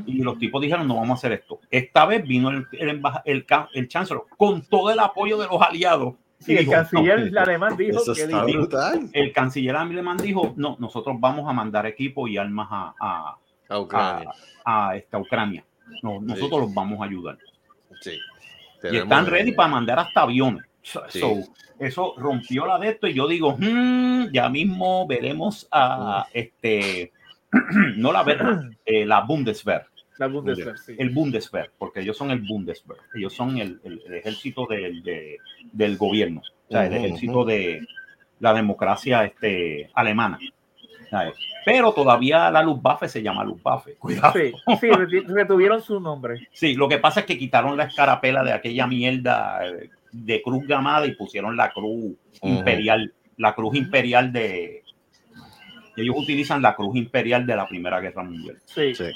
[0.07, 1.59] Y los tipos dijeron, no vamos a hacer esto.
[1.69, 6.15] Esta vez vino el, el, el, el chancellor con todo el apoyo de los aliados.
[6.39, 7.41] Sí, y el dijo, canciller "No".
[7.41, 9.11] alemán dijo Eso que dijo, brutal.
[9.13, 13.37] el canciller alemán dijo, no, nosotros vamos a mandar equipo y armas a, a,
[13.69, 14.31] A Ucrania.
[14.65, 15.65] a esta Ucrania.
[16.05, 17.37] No, nosotros los vamos a ayudar.
[18.01, 18.13] Sí.
[18.85, 20.63] Y están eh, ready para mandar hasta aviones.
[20.93, 21.21] So- Sí.
[21.21, 21.35] so,
[21.79, 27.13] eso rompió la de esto y yo digo, "Hmm, ya mismo veremos a este,
[27.97, 29.85] no la verdad, la Bundeswehr.
[30.19, 30.95] la Bundeswehr, sí.
[30.99, 35.37] el Bundeswehr, porque ellos son el Bundeswehr, ellos son el, el- el ejército del, de-
[35.73, 37.87] del gobierno, o sea, el ejército de
[38.41, 40.39] la democracia este, alemana.
[41.11, 41.35] ¿sabes?
[41.65, 43.95] Pero todavía la Luftwaffe se llama Luftwaffe.
[43.99, 44.35] Cuidado.
[44.79, 44.91] Sí,
[45.27, 46.49] retuvieron su nombre.
[46.53, 50.67] Sí, lo que pasa es que quitaron la escarapela de aquella mierda eh, de cruz
[50.67, 54.83] gamada y pusieron la cruz imperial, la cruz imperial de...
[55.97, 58.59] Ellos utilizan la cruz imperial de la Primera Guerra Mundial.
[58.67, 58.95] Sí.
[58.95, 59.11] Sí.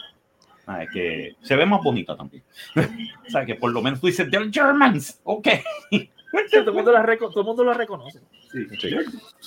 [0.64, 0.88] ¿sabes?
[0.92, 2.42] Que se ve más bonita también.
[2.76, 5.48] o sea, que por lo menos tú dices, they're Germans, ok.
[5.90, 6.10] Sí,
[6.50, 8.20] todo, el mundo la todo el mundo lo reconoce.
[8.50, 8.66] Sí.
[8.80, 8.96] Sí.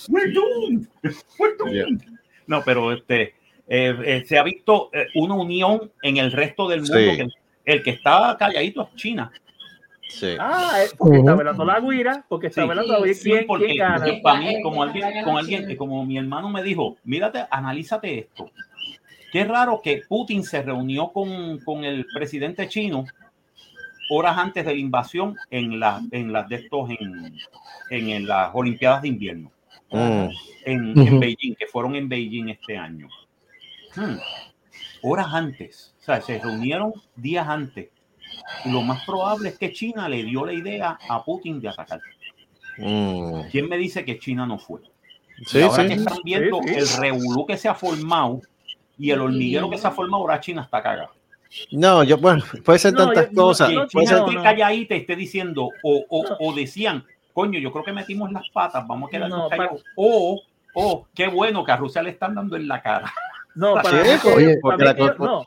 [0.08, 0.88] We're doomed.
[1.40, 2.02] We're doomed.
[2.48, 3.34] No, pero este,
[3.68, 6.98] eh, eh, se ha visto eh, una unión en el resto del mundo.
[6.98, 7.18] Sí.
[7.18, 7.28] que
[7.66, 9.32] el que está calladito es China.
[10.08, 10.36] Sí.
[10.39, 12.68] Ah, porque está velando la guira, porque está Sí.
[12.68, 13.98] velando Sí, quién, porque, quién gana.
[13.98, 18.52] porque para mí, como alguien, como alguien, como mi hermano me dijo, mírate, analízate esto.
[19.32, 23.06] Qué raro que Putin se reunió con, con el presidente chino
[24.10, 27.36] horas antes de la invasión en las en las de estos en,
[27.89, 29.52] en, en las Olimpiadas de invierno
[29.91, 30.30] Mm.
[30.65, 31.20] en, en.
[31.20, 33.08] Beijing, que fueron en Beijing este año.
[33.96, 34.18] Hmm.
[35.04, 37.89] Horas antes, o sea, se reunieron días antes.
[38.65, 42.00] Lo más probable es que China le dio la idea a Putin de atacar.
[42.78, 43.41] Mm.
[43.52, 44.82] ¿Quién me dice que China no fue?
[45.45, 45.89] Sí, y ahora sí.
[45.89, 46.76] que están viendo Sí, sí.
[46.95, 48.41] el revolú que se ha formado
[48.98, 51.10] y el hormiguero que se ha formado, ahora China está cagada.
[51.71, 53.69] No, yo, bueno, puede ser No, tantas yo- cosas.
[53.69, 57.60] Que no, puede China ser- no, calladita y esté diciendo, o, o, o decían, coño,
[57.60, 59.84] yo creo que metimos las patas, vamos a quedarnos No, callados.
[59.95, 60.41] O,
[60.74, 63.13] o, qué bueno que a Rusia le están dando en la cara.
[63.56, 65.45] No, para Sí, mí que- oye, para porque mí la co- no,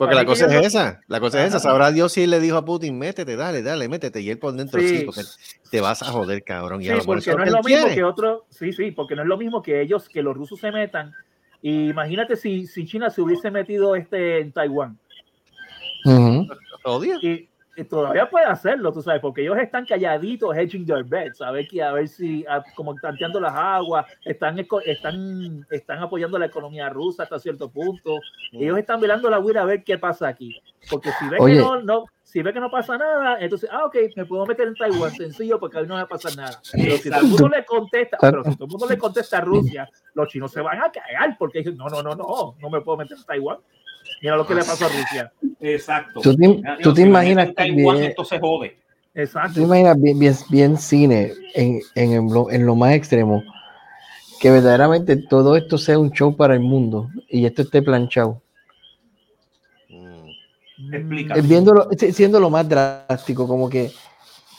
[0.00, 1.58] Porque la cosa es esa, la cosa es esa.
[1.58, 4.22] Sabrá Dios si le dijo a Putin, métete, dale, dale, métete.
[4.22, 5.04] Y él por dentro sí, Sí.
[5.04, 5.20] porque
[5.70, 6.80] te vas a joder, cabrón.
[6.80, 7.94] Y Sí, a lo porque no es lo él mismo quiere.
[7.94, 10.72] que otro, sí, sí, porque no es lo mismo que ellos, que los rusos se
[10.72, 11.12] metan.
[11.60, 14.98] Y imagínate si, si China se hubiese metido este en Taiwán.
[16.06, 17.48] Y, y
[17.88, 21.82] todavía puede hacerlo, tú sabes, porque ellos están calladitos, hedging their bets, a ver, que,
[21.82, 27.22] a ver si, a- como tanteando las aguas, están, están, están apoyando la economía rusa
[27.22, 28.18] hasta cierto punto.
[28.52, 30.60] Ellos están velando la huida a ver qué pasa aquí.
[30.90, 31.54] Porque si ven Oye.
[31.54, 34.66] que no, no, si ve que no pasa nada, entonces, ah, ok, me puedo meter
[34.68, 36.60] en Taiwán, sencillo, porque ahí no va a pasar nada.
[36.72, 39.40] Pero si todo el mundo le contesta, pero si todo el mundo le contesta a
[39.42, 42.80] Rusia, los chinos se van a cagar, porque dicen, no, no, no, no, no me
[42.80, 43.58] puedo meter en Taiwán.
[44.22, 45.32] Mira lo que le pasó a Rusia.
[45.60, 46.20] Exacto.
[46.20, 48.70] ¿Tú te, tú me imaginas Taiwán, bien, esto se jode.
[48.70, 49.54] tú Exacto.
[49.54, 53.42] te imaginas bien, bien, bien cine en, en, lo, en lo más extremo?
[54.40, 58.40] Que verdaderamente todo esto sea un show para el mundo y esto esté planchado.
[59.88, 60.94] Mm.
[60.94, 61.34] Explica.
[61.34, 63.92] Es viéndolo, si- siendo lo más drástico, como que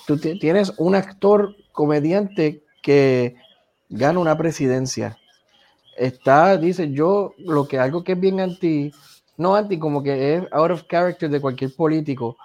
[0.06, 3.36] tú ti- tienes un actor comediante que
[3.90, 5.18] gana una presidencia.
[5.98, 8.92] Está, dice yo, lo que algo que es bien anti,
[9.42, 12.38] no anti, como que es out of character de cualquier político.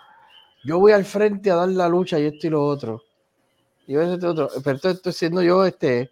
[0.65, 3.03] Yo voy al frente a dar la lucha y esto y lo otro.
[3.87, 4.49] Y yo esto y otro.
[4.65, 6.11] Pero esto estoy siendo yo este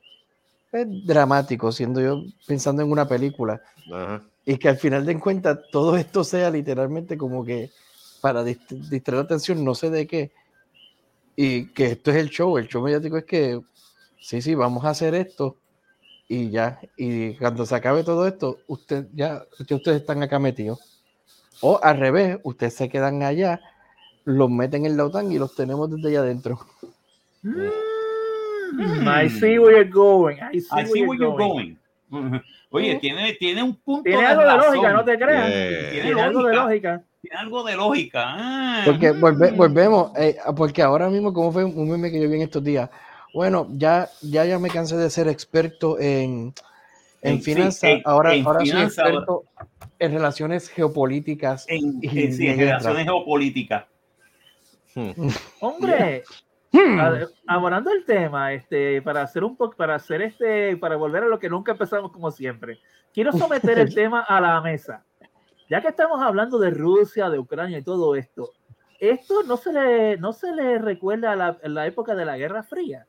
[0.71, 3.61] es dramático, siendo yo pensando en una película
[3.93, 4.23] Ajá.
[4.45, 7.71] y que al final de cuentas todo esto sea literalmente como que
[8.21, 10.33] para dist- distraer la atención, no sé de qué,
[11.37, 13.61] y que esto es el show, el show mediático es que
[14.21, 15.57] sí, sí, vamos a hacer esto
[16.29, 20.79] y ya, y cuando se acabe todo esto, usted ya, ya ustedes están acá metidos.
[21.61, 23.61] O al revés, ustedes se quedan allá,
[24.25, 26.59] los meten en la OTAN y los tenemos desde allá adentro.
[27.43, 30.37] Mm, I see where you're going.
[30.53, 31.77] I see, I see where where you're you're going.
[32.11, 32.27] going.
[32.37, 32.41] Ujú.
[32.71, 34.67] Oye, tiene, tiene un punto Tiene algo de razón.
[34.75, 35.49] lógica, no te creas.
[35.49, 36.03] Yeah.
[36.03, 37.03] Tiene algo de lógica.
[37.21, 38.23] Tiene algo de lógica.
[38.27, 39.57] Ah, Porque volve- mm.
[39.57, 42.91] volvemos, eh, porque ahora mismo, como fue un meme que yo vi en estos días,
[43.35, 46.55] bueno, ya, ya, ya me cansé de ser experto en,
[47.21, 49.45] en En- sí, finanzas, en- ahora, en ahora soy finanzas, experto
[49.99, 51.67] en relaciones geopolíticas.
[51.69, 53.85] En, y en, sí, relaciones geopolíticas.
[54.95, 55.11] Hmm.
[55.61, 56.23] Hombre,
[56.73, 56.99] Hmm.
[57.01, 61.29] a- abonando el tema, este, para hacer un poco, para hacer este, para volver a
[61.29, 62.79] lo que nunca empezamos como siempre,
[63.13, 65.05] quiero someter el tema a la mesa.
[65.71, 68.51] Ya que estamos hablando de Rusia, de Ucrania y todo esto,
[68.99, 72.37] esto no se le, no se le recuerda a la, a la época de la
[72.37, 73.07] Guerra Fría.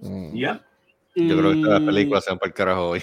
[0.00, 0.34] Mm.
[0.36, 0.60] ¿Ya?
[1.16, 3.02] Yo creo que películas se van para el carajo hoy.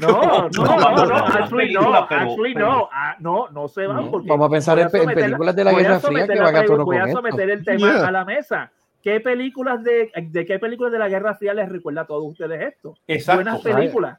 [0.00, 3.86] No, no, no, no, no, no, no, actually no, actually no, ah, no, no se
[3.86, 6.64] van No, porque Vamos a pensar en, películas de la Guerra Fría que van a
[6.64, 7.16] tono Voy a esto.
[7.18, 8.06] someter el tema Yeah.
[8.06, 8.70] a la mesa.
[9.02, 12.74] ¿Qué películas de, de qué películas de la Guerra Fría les recuerda a todos ustedes
[12.74, 12.94] esto?
[13.06, 13.42] Exacto.
[13.42, 14.18] Buenas películas.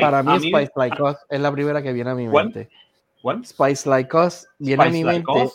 [0.00, 2.46] Para mí, mí- Spice Like Us es la primera que viene a mi ¿Cuál?
[2.46, 2.68] mente.
[3.22, 3.44] ¿Cuál?
[3.44, 5.52] Spice Like Us viene a mi Like mente.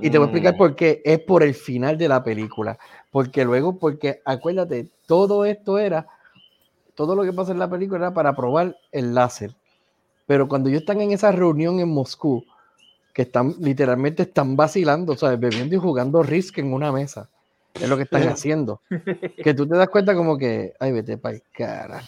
[0.00, 0.58] Y te voy a explicar Mm.
[0.58, 1.02] por qué.
[1.04, 2.78] Es por el final de la película.
[3.10, 6.06] Porque luego, porque acuérdate, todo esto era,
[6.94, 9.50] todo lo que pasa en la película era para probar el láser.
[10.24, 12.42] Pero cuando ellos están en esa reunión en Moscú,
[13.12, 15.38] que están literalmente están vacilando, ¿sabes?
[15.38, 17.28] Bebiendo y jugando Risk en una mesa.
[17.74, 18.80] Es lo que están haciendo.
[19.36, 22.02] Que tú te das cuenta como que, ay, vete para cara.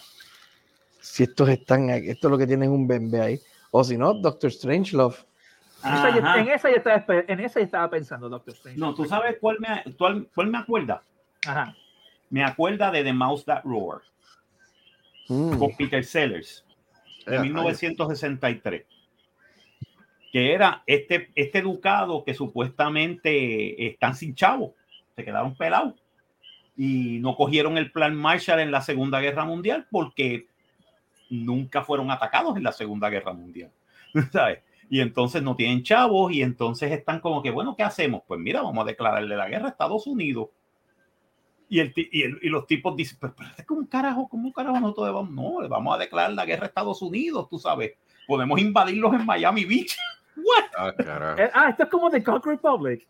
[1.03, 3.41] Si estos están, aquí, esto es lo que tienen un bebé ahí.
[3.71, 5.17] O si no, Doctor Strangelove.
[5.85, 6.41] En esa, yo, Ajá.
[6.41, 8.81] en, esa yo estaba, espe- en esa yo estaba pensando, Doctor Strange.
[8.81, 11.03] No, tú sabes cuál me, cuál, cuál me acuerda.
[11.47, 11.77] Ajá.
[12.31, 14.03] Me acuerda de The Mouse That Roar
[15.29, 15.59] Mm.
[15.59, 16.65] con Peter Sellers
[17.27, 18.85] de Eh, 1963.
[20.33, 24.75] Que era este, este ducado que supuestamente están sin chavo,
[25.15, 25.95] se quedaron pelados
[26.77, 30.49] y no cogieron el plan Marshall en la Segunda Guerra Mundial porque
[31.31, 33.71] nunca fueron atacados en la Segunda Guerra Mundial.
[34.33, 34.59] ¿sabes?
[34.91, 38.23] Y entonces no tienen chavos y entonces están como que, bueno, ¿qué hacemos?
[38.27, 40.49] Pues mira, vamos a declararle la guerra a Estados Unidos.
[41.69, 44.79] Y, el, y, el- y los tipos dicen, pero, pero es como carajo, ¿cómo carajo
[44.81, 45.31] nosotros vamos?
[45.31, 47.93] No, le vamos a declarar la guerra a Estados Unidos, tú sabes.
[48.27, 49.97] Podemos invadirlos en Miami Beach.
[50.37, 50.65] ¿What?
[50.77, 51.41] Ah, carajo.
[51.41, 53.07] Eh, ah, esto es como The Cock Republic.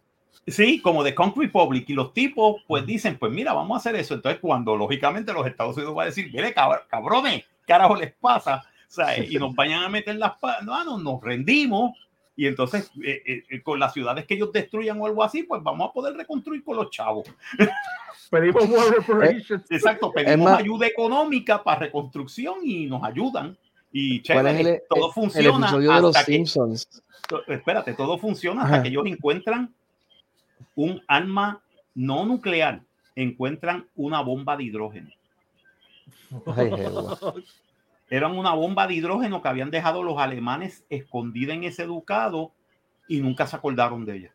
[0.47, 1.88] Sí, como de Country Republic.
[1.88, 4.14] Y los tipos, pues dicen, pues mira, vamos a hacer eso.
[4.14, 8.12] Entonces, cuando lógicamente los Estados Unidos va a decir, mire, cabr- cabrones, ¿qué carajo les
[8.14, 8.62] pasa?
[8.87, 10.33] O sea, y nos vayan a meter las
[10.64, 11.93] no, no, nos rendimos.
[12.37, 15.62] Y entonces, eh, eh, eh, con las ciudades que ellos destruyan o algo así, pues
[15.62, 17.29] vamos a poder reconstruir con los chavos.
[18.31, 19.70] Pedimos Reparations.
[19.70, 23.57] Exacto, pedimos más- ayuda económica para reconstrucción y nos ayudan.
[23.92, 26.88] Y ¿Cuál chévere, el, todo el- funciona el episodio de los hasta que, Simpsons?
[27.29, 28.83] to- espérate, todo funciona hasta Ajá.
[28.83, 29.73] que ellos encuentran
[30.75, 31.61] un arma
[31.94, 32.81] no nuclear,
[33.14, 35.11] encuentran una bomba de hidrógeno.
[36.57, 36.70] Ay.
[38.14, 42.53] Eran una bomba de hidrógeno que habían dejado los alemanes escondida en ese ducado
[43.09, 44.35] y nunca se acordaron de ella.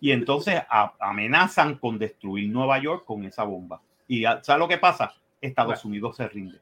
[0.00, 0.62] Y entonces
[0.98, 3.80] amenazan con destruir Nueva York con esa bomba.
[4.08, 5.14] Y ¿sabes lo que pasa?
[5.40, 5.88] Estados Bueno.
[5.90, 6.60] Unidos se rinde.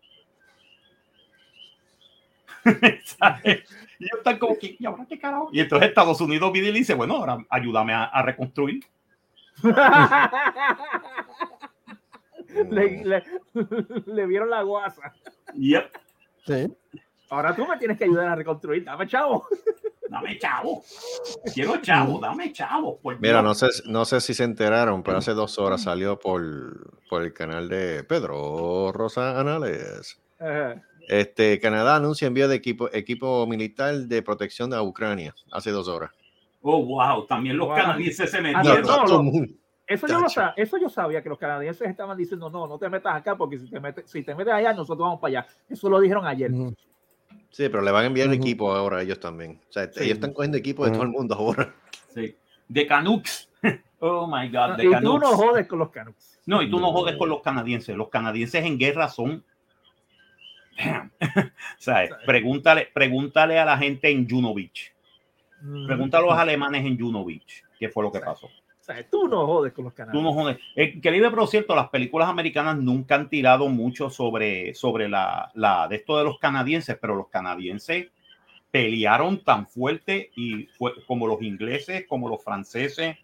[3.99, 5.49] Y están como que, ¿y ahora qué carajo?
[5.53, 8.85] Y entonces Estados Unidos viene y dice, bueno, ahora ayúdame a, a reconstruir.
[12.71, 13.25] le, le-
[14.07, 15.13] le vieron la guasa.
[15.55, 15.91] Yep.
[16.47, 16.75] Sí.
[17.31, 18.85] Ahora tú me tienes que ayudar a reconstruir.
[18.85, 19.47] Dame chavo.
[20.09, 20.83] Dame chavo.
[21.55, 22.99] Quiero chavo, dame chavo.
[22.99, 26.93] por Mira, no sé, no sé si se enteraron, pero hace dos horas salió por,
[27.09, 30.21] por el canal de Pedro Rosa Anales.
[30.39, 30.83] Ajá.
[31.09, 36.11] Este, Canadá anuncia envío de equipo, equipo militar de protección a Ucrania hace dos horas.
[36.61, 37.27] Oh, wow.
[37.27, 37.77] También los Wow.
[37.77, 38.83] canadienses se Ah, metieron.
[38.83, 39.33] no, todo no.
[39.95, 40.35] Eso yo, lo Tacho.
[40.41, 43.59] sa- eso yo sabía que los canadienses estaban diciendo no, no te metas acá porque
[43.59, 45.47] si te metes, si te metes allá, nosotros vamos para allá.
[45.69, 46.51] Eso lo dijeron ayer.
[47.51, 49.61] Sí, pero le van a enviar equipo ahora a ellos también.
[49.69, 50.01] O sea, Sí.
[50.05, 51.75] ellos están cogiendo equipo de todo el mundo ahora.
[52.15, 52.37] Sí.
[52.69, 53.49] De Canucks.
[54.05, 56.41] Oh my God, de y tú no jodes con los Canucks.
[56.45, 56.93] No, y tú no No.
[56.93, 57.95] jodes con los canadienses.
[57.97, 59.45] Los canadienses en guerra son.
[61.79, 64.93] Sea, pregúntale, pregúntale a la gente en Juno Beach.
[65.87, 67.63] Pregúntale a los alemanes en Juno Beach.
[67.79, 68.49] ¿Qué fue lo que pasó?
[69.11, 70.35] Tú no jodes con los Tú canadienses.
[70.35, 70.59] no jodes.
[70.77, 75.51] Eh, que libre, pero cierto, las películas americanas nunca han tirado mucho sobre, sobre la,
[75.55, 78.09] la de esto de los canadienses, pero los canadienses
[78.71, 83.17] pelearon tan fuerte y fue como los ingleses, como los franceses,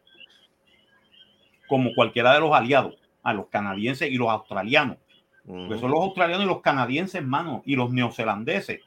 [1.67, 4.99] como cualquiera de los aliados, a los canadienses y los australianos.
[5.47, 8.83] Porque son los australianos y los canadienses, hermano, y los neozelandeses.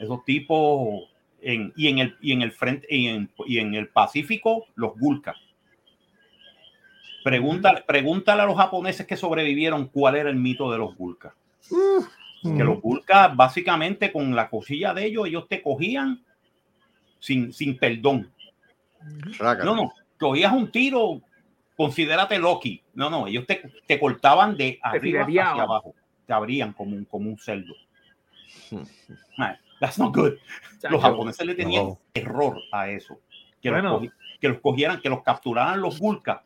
[0.00, 1.04] Esos tipos
[1.42, 4.98] en, y en el y en el frente y en, y en el Pacífico, los
[4.98, 5.36] Gulkas.
[7.26, 11.32] Pregúntale, pregúntale a los japoneses que sobrevivieron cuál era el mito de los Gulkas.
[12.40, 16.22] Que los Gulkas, básicamente, con la cosilla de ellos, ellos te cogían
[17.18, 18.30] sin, sin perdón.
[19.40, 21.20] No, no, cogías un tiro,
[21.76, 22.80] considérate Loki.
[22.94, 25.96] No, no, ellos te, te cortaban de arriba hacia abajo.
[26.28, 27.74] Te abrían como un, como un cerdo.
[29.36, 30.34] Man, that's not good.
[30.88, 31.98] Los japoneses le tenían No.
[32.12, 33.18] terror a eso.
[33.60, 33.94] Que, Bueno.
[33.94, 36.38] los, cogi- que los cogieran, que los capturaran los Gulkas.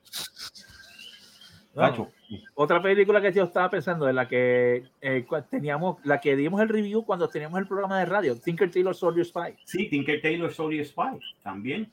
[2.55, 6.69] Otra película que yo estaba pensando en la que eh, teníamos, la que dimos el
[6.69, 9.55] review cuando teníamos el programa de radio, Tinker Tailor Soldier Spy.
[9.65, 11.91] Sí, Tinker Tailor Soldier Spy también.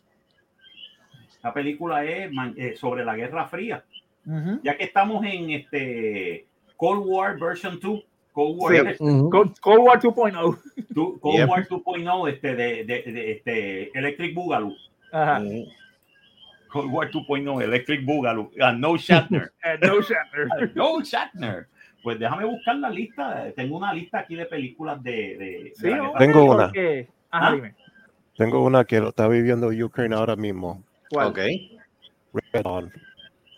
[1.43, 3.83] La película es man- eh, sobre la Guerra Fría.
[4.25, 4.59] Ujú.
[4.63, 9.03] Ya que estamos en este Cold War version 2, Cold War, Sí.
[9.03, 9.29] Ujú.
[9.29, 10.57] Cold, Cold War 2.0.
[10.93, 11.49] tu- Cold Yep.
[11.49, 14.75] War 2.0 este, de, de- de- este, Electric Boogaloo.
[15.11, 15.39] Ajá.
[15.39, 15.63] Mm.
[16.67, 18.51] Cold War 2.0 Electric Boogaloo.
[18.61, 19.51] Ah, no Shatner.
[19.63, 20.71] Eh, no Shatner.
[20.75, 21.67] no Shatner.
[22.03, 23.51] Pues déjame buscar la lista.
[23.55, 25.71] Tengo una lista aquí de películas de.
[25.75, 26.65] Sí, Tengo una.
[26.67, 27.51] porque- Ajá, ¿Ah?
[27.55, 27.75] dime.
[28.37, 30.83] Tengo una que lo está viviendo Ukraine ahora mismo.
[31.09, 31.27] ¿Cuál?
[31.27, 31.39] Ok.
[32.33, 32.91] Red Dawn.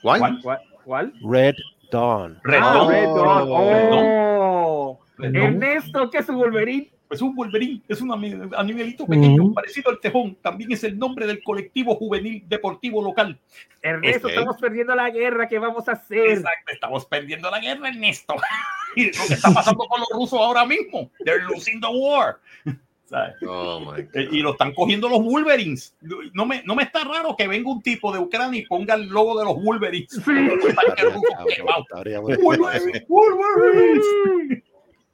[0.01, 0.19] ¿Cuál?
[0.19, 0.39] ¿Cuál?
[0.41, 0.59] ¿Cuál?
[0.85, 1.13] ¿Cuál?
[1.21, 1.55] Red
[1.91, 2.39] Dawn.
[2.43, 2.89] Red Ah, Dawn.
[2.91, 3.47] Red Dawn.
[3.67, 3.99] Red Dawn.
[4.01, 4.99] Oh.
[5.17, 5.43] Red Dawn.
[5.45, 6.89] Ernesto, que es su Wolverine.
[7.09, 8.11] Es un Wolverine, es un
[8.55, 9.53] animalito pequeño, Ujú.
[9.55, 10.35] parecido al tejón.
[10.43, 13.37] También es el nombre del colectivo juvenil deportivo local.
[13.81, 14.33] Ernesto, Ok.
[14.33, 15.47] estamos perdiendo la guerra.
[15.47, 16.27] ¿Qué vamos a hacer?
[16.29, 18.35] Exacto, estamos perdiendo la guerra, Ernesto.
[18.95, 21.09] y lo que está pasando con los rusos ahora mismo.
[21.25, 22.39] They're losing the war.
[23.05, 23.33] ¿Sabes?
[23.47, 24.33] Oh my Eh, God.
[24.33, 25.95] Y lo están cogiendo los Wolverines.
[26.33, 29.07] No me, no me está raro que venga un tipo de Ucrania y ponga el
[29.07, 30.15] logo de los Wolverines.
[32.41, 34.63] Wolverines, Wolverines.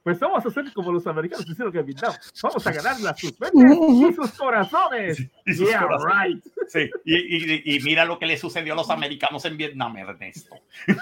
[0.06, 2.12] Pues vamos a hacer como los americanos hicieron que Vietnam.
[2.40, 5.18] Vamos a ganar las sus mentes y sus corazones.
[5.44, 6.14] Y sus Yeah, corazones.
[6.44, 6.44] right.
[6.68, 7.16] Sí, y,
[7.64, 10.54] y- y mira lo que le sucedió a los americanos en Vietnam, Ernesto.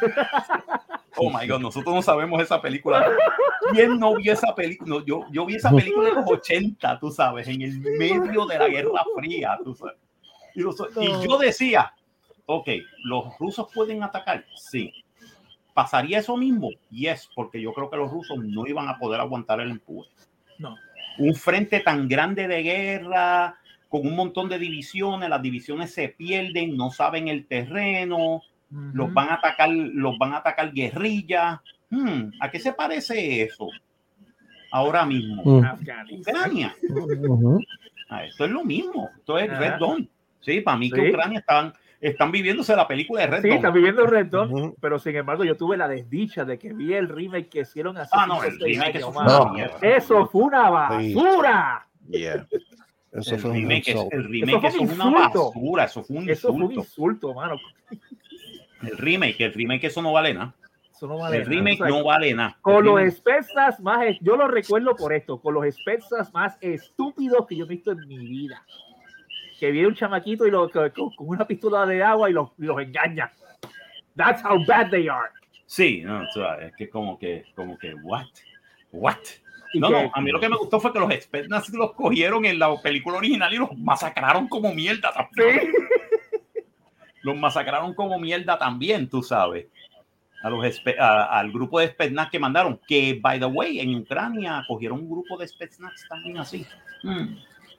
[1.17, 3.07] Oh my God, nosotros no sabemos esa película.
[3.73, 4.89] ¿Quién no vio esa película?
[4.99, 8.59] No, yo, yo vi esa película en los 80, tú sabes, en el medio de
[8.59, 9.95] la Guerra Fría, tú sabes.
[10.57, 11.93] Y, los- y yo decía,
[12.47, 12.69] ok,
[13.05, 14.45] ¿los rusos pueden atacar?
[14.57, 14.93] Sí.
[15.75, 16.71] ¿Pasaría eso mismo?
[16.91, 20.09] Yes, porque yo creo que los rusos no iban a poder aguantar el empuje.
[20.59, 20.77] No.
[21.19, 23.59] Un frente tan grande de guerra,
[23.89, 29.29] con un montón de divisiones, las divisiones se pierden, no saben el terreno, los van
[29.29, 31.61] a atacar, los van a atacar guerrillas.
[31.91, 33.69] Hmm, ¿A qué se parece eso?
[34.71, 35.63] Ahora mismo.
[35.65, 36.35] Afganistán.
[36.37, 36.75] Ucrania.
[38.09, 39.11] Ah, esto es lo mismo.
[39.17, 39.61] Esto es Ajá.
[39.61, 40.09] Red Dawn.
[40.41, 41.11] Sí, para mí que.
[41.11, 41.73] Ucrania están,
[42.09, 43.57] están viviéndose la película de Red Sí, Dawn.
[43.57, 47.09] está viviendo Red Dawn, pero sin embargo yo tuve la desdicha de que vi el
[47.09, 49.13] remake que hicieron hace Ah, no, el remake años, eso
[49.81, 49.97] fue.
[49.97, 51.87] Eso fue una basura.
[52.11, 52.47] Yeah.
[53.13, 54.17] Eso El fue un remake, es, insulto.
[54.17, 55.53] el remake fue eso un es una insulto.
[55.53, 56.81] basura, eso fue un Eso fue un insulto.
[56.81, 57.57] insulto, mano.
[58.83, 60.55] El remake, el remake eso no vale nada.
[60.91, 61.55] Eso no vale El nada.
[61.55, 62.59] remake O sea, no vale nada.
[62.61, 67.57] Con los espezas más, yo lo recuerdo por esto, con los espezas más estúpidos que
[67.57, 68.63] yo he visto en mi vida.
[69.59, 72.65] Que viene un chamaquito y lo, con, con una pistola de agua y los, y
[72.65, 73.33] los engaña.
[74.17, 75.31] That's how bad they are.
[75.67, 78.27] Sí, no, o sea, es que como que, como que, what?
[78.93, 79.17] What?
[79.75, 82.45] No, que- no, a mí lo que me gustó fue que los Spetsnaz los cogieron
[82.45, 85.61] en la película original y los masacraron como mierda también.
[85.61, 85.67] Sí.
[87.23, 89.67] Los masacraron como mierda también, tú sabes.
[90.43, 90.63] A los
[90.99, 95.09] a- al grupo de Spetsnaz que mandaron, que, by the way, en Ucrania cogieron un
[95.11, 96.67] grupo de Spetsnaz también así.
[97.03, 97.35] Mm.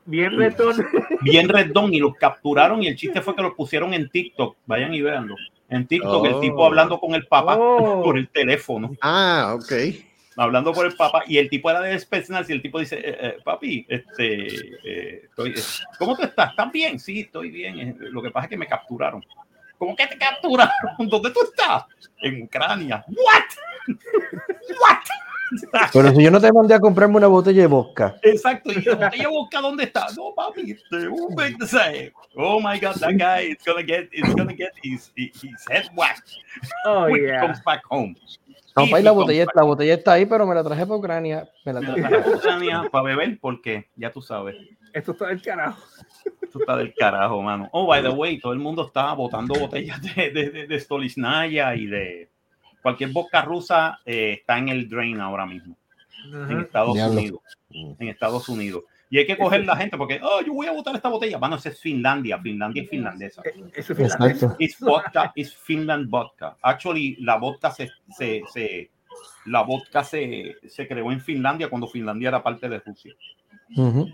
[0.06, 0.76] Bien retón.
[1.22, 4.56] Bien redón y los capturaron y el chiste fue que los pusieron en TikTok.
[4.66, 5.36] Vayan y véanlo.
[5.70, 6.40] En TikTok, el Oh.
[6.42, 8.04] tipo hablando con el papá Oh.
[8.04, 8.92] por el teléfono.
[9.02, 9.72] Ah, ok.
[10.38, 13.18] hablando por el papá y el tipo era de Spetsnaz y el tipo dice, eh,
[13.22, 14.48] eh, papi, este,
[14.84, 15.62] eh, estoy- eh,
[15.98, 16.50] ¿cómo tú estás?
[16.50, 17.00] ¿Estás bien?
[17.00, 17.96] Sí, estoy bien.
[18.00, 19.24] Lo que pasa es que me capturaron.
[19.78, 20.74] ¿Cómo que te capturaron?
[21.10, 21.86] ¿Dónde tú estás?
[22.22, 23.04] En Ucrania.
[23.08, 23.96] ¿What?
[24.82, 24.98] ¿What?
[25.94, 28.16] Pero si yo no te mandé a comprarme una botella de vodka.
[28.24, 28.72] Exacto.
[28.72, 30.08] Y yo, ¿botella busca dónde está?
[30.16, 34.34] No, papi, este, un big say, Oh my God, that guy is gonna get, is
[34.36, 35.32] gonna get his, his
[35.70, 36.30] head whacked
[36.86, 37.42] Oh, when he yeah.
[37.42, 38.16] comes back home.
[38.76, 41.50] No, la botella, back la botella está ahí, pero me la traje para Ucrania.
[41.66, 42.10] Me la Me la traje.
[42.10, 44.56] traje a Ucrania para beber porque ya tú sabes.
[44.94, 45.82] Esto está del carajo.
[46.42, 47.70] Esto está del carajo, mano.
[47.72, 51.76] Oh, by the way, todo el mundo está botando botellas de, de, de, de Stolichnaya
[51.76, 52.30] y de
[52.86, 55.76] cualquier vodka rusa eh, está en el drain ahora mismo
[56.32, 57.20] en Estados Diablo.
[57.20, 57.42] Unidos.
[57.72, 58.84] En Estados Unidos.
[59.10, 61.40] Y hay que coger la gente porque, oh, yo voy a botar esta botella.
[61.40, 62.40] Bueno, esa es Finlandia.
[62.40, 63.42] Finlandia es finlandesa.
[63.44, 64.34] Eh, Eso es finlandés.
[64.44, 64.56] Exacto.
[64.60, 66.58] It's vodka, it's Finland vodka.
[66.62, 68.92] Actually, la vodka se, se, se-
[69.46, 73.14] la vodka se, se creó en Finlandia cuando Finlandia era parte de Rusia.
[73.76, 74.08] Ujú.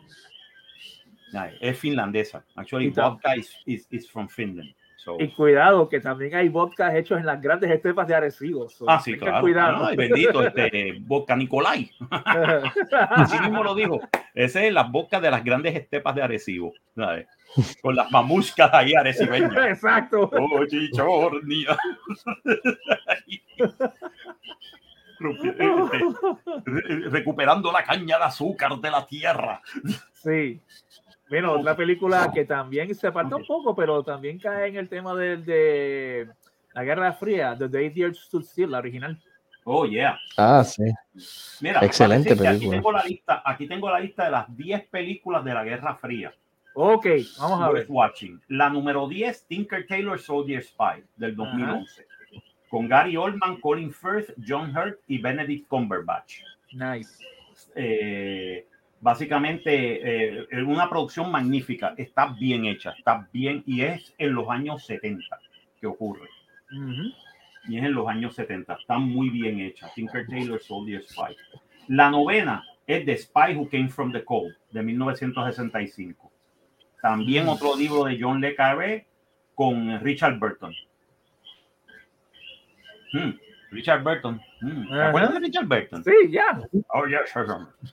[1.34, 2.46] Ya, Es finlandesa.
[2.56, 4.74] Actually, vodka is, is, is from Finland.
[5.04, 8.70] So, Y cuidado, que también hay vodkas hechos en las grandes estepas de Arecibo.
[8.70, 9.42] So, Ah, sí, claro.
[9.42, 9.86] Cuidado.
[9.88, 11.90] Ay, bendito, este, vodka Nicolai.
[13.10, 14.00] Así mismo lo dijo.
[14.36, 16.72] Ese es las bocas de las grandes estepas de Arecibo.
[16.96, 17.26] ¿sabes?
[17.82, 19.52] Con las mamuscas ahí arecibeñas.
[19.70, 20.30] Exacto.
[20.40, 21.76] Oh, chichornia.
[26.66, 29.62] Re- Recuperando la caña de azúcar de la tierra.
[30.14, 30.62] Sí.
[31.32, 35.16] Bueno, otra película que también se aparta un poco, pero también cae en el tema
[35.16, 36.28] del de
[36.74, 39.18] la Guerra Fría, The Day the Earth Stood Still, la original.
[39.64, 40.20] Oh, yeah.
[40.36, 40.84] Ah, sí.
[41.62, 42.50] Mira, Excelente película.
[42.52, 45.96] Aquí tengo, la lista, aquí tengo la lista de las 10 películas de la Guerra
[45.96, 46.34] Fría.
[46.74, 47.08] Ok,
[47.40, 47.86] vamos a ver.
[47.88, 48.42] Watching.
[48.50, 52.08] La número 10, Tinker Tailor Soldier Spy, del 2011.
[52.70, 56.42] Con Gary Oldman, Colin Firth, John Hurt y Benedict Cumberbatch.
[56.74, 57.24] Nice.
[57.74, 58.66] Eh,
[59.02, 61.94] básicamente, eh, una producción magnífica.
[61.98, 65.40] Está bien hecha, está bien, y es en los años 70
[65.80, 66.30] que ocurre.
[67.68, 68.74] Y es en los años 70.
[68.76, 69.92] Está muy bien hecha.
[69.94, 71.36] Tinker Tailor Soldier Spy.
[71.90, 76.32] La novena es The Spy Who Came from the Cold, de 1965.
[77.02, 79.08] También otro libro de John Le Carré
[79.56, 80.74] con Richard Burton.
[83.12, 83.32] Hmm,
[83.72, 84.40] Richard Burton.
[84.62, 86.04] Hmm, ¿Te acuerdas de Richard Burton?
[86.04, 86.60] Sí, ya.
[86.90, 87.46] Oh, yes, sir.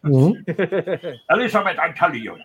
[0.02, 0.36] Ujú.
[1.30, 2.36] Elizabeth, I'm telling you.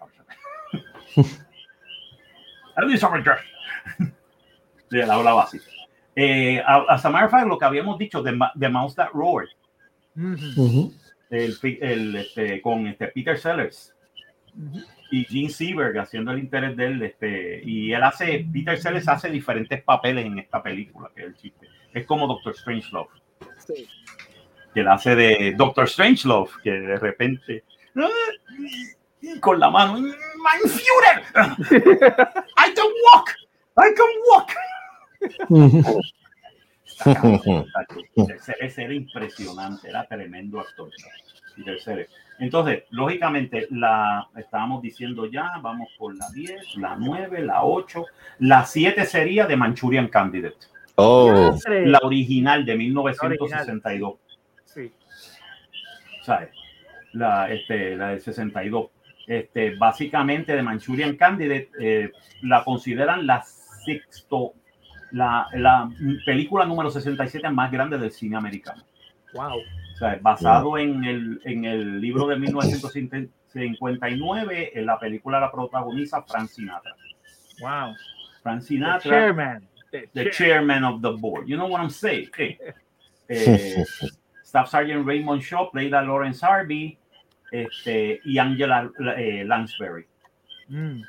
[2.78, 4.10] Elizabeth, yes.
[4.92, 5.60] Sí, él hablaba así.
[6.16, 9.10] Eh, a- as a matter of fact, lo que habíamos dicho de, de Mouse That
[9.14, 9.50] Roared,
[11.32, 13.96] el, el, este, con este Peter Sellers
[15.10, 19.32] y Gene Seberg haciendo el interés de él, este, y él hace, Peter Sellers hace
[19.32, 21.68] diferentes papeles en esta película, que es el chiste.
[21.92, 23.10] Es como Doctor Strangelove,
[23.66, 23.88] Sí.
[24.74, 27.64] que él hace de Doctor Strangelove, que de repente
[29.40, 31.24] con la mano, My Führer,
[32.58, 33.30] I can walk,
[33.78, 34.52] I can walk.
[38.42, 40.90] Sellers era impresionante, era tremendo actor.
[42.40, 48.06] Entonces, lógicamente, la estábamos diciendo ya, vamos por la 10, la 9, la 8,
[48.40, 54.16] la 7 sería de Manchurian Candidate, Oh, la original de 1962,
[54.66, 54.92] Sí.
[56.22, 56.50] ¿sabes?
[57.14, 58.90] La, este, la del 62.
[59.28, 64.54] Este, básicamente, de Manchurian Candidate eh, la consideran la sexto,
[65.12, 65.90] la, la
[66.26, 68.84] película número 67 más grande del cine americano.
[69.34, 69.60] Wow.
[69.60, 76.22] O sea, basado en el, en el libro de 1959, en la película la protagoniza
[76.24, 76.94] Frank Sinatra.
[77.62, 77.96] Wow.
[78.42, 79.68] Frank The Sinatra, chairman.
[79.94, 81.48] The the chair- chairman of the board.
[81.48, 82.30] You know what I'm saying?
[83.30, 83.46] Eh,
[83.80, 83.86] eh,
[84.44, 86.98] Staff Sergeant Raymond Shaw played a Lawrence Harvey
[87.54, 90.06] este, y Angela eh, Lansbury.
[90.68, 91.02] Mm.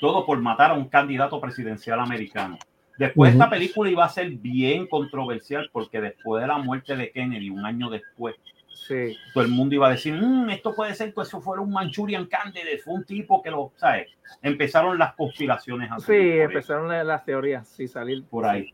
[0.00, 2.58] Todo por matar a un candidato presidencial americano.
[2.98, 7.50] Después esta película iba a ser bien controversial porque después de la muerte de Kennedy,
[7.50, 8.34] un año después,
[8.74, 9.16] Sí.
[9.32, 12.26] todo el mundo iba a decir, "Mm, esto puede ser que eso fuera un Manchurian
[12.26, 14.08] Candidate, fue un tipo que lo, ¿sabes?
[14.42, 18.24] Empezaron las conspiraciones a Sí, ahí, empezaron la- las teorías, sí, salir.
[18.24, 18.72] por ahí.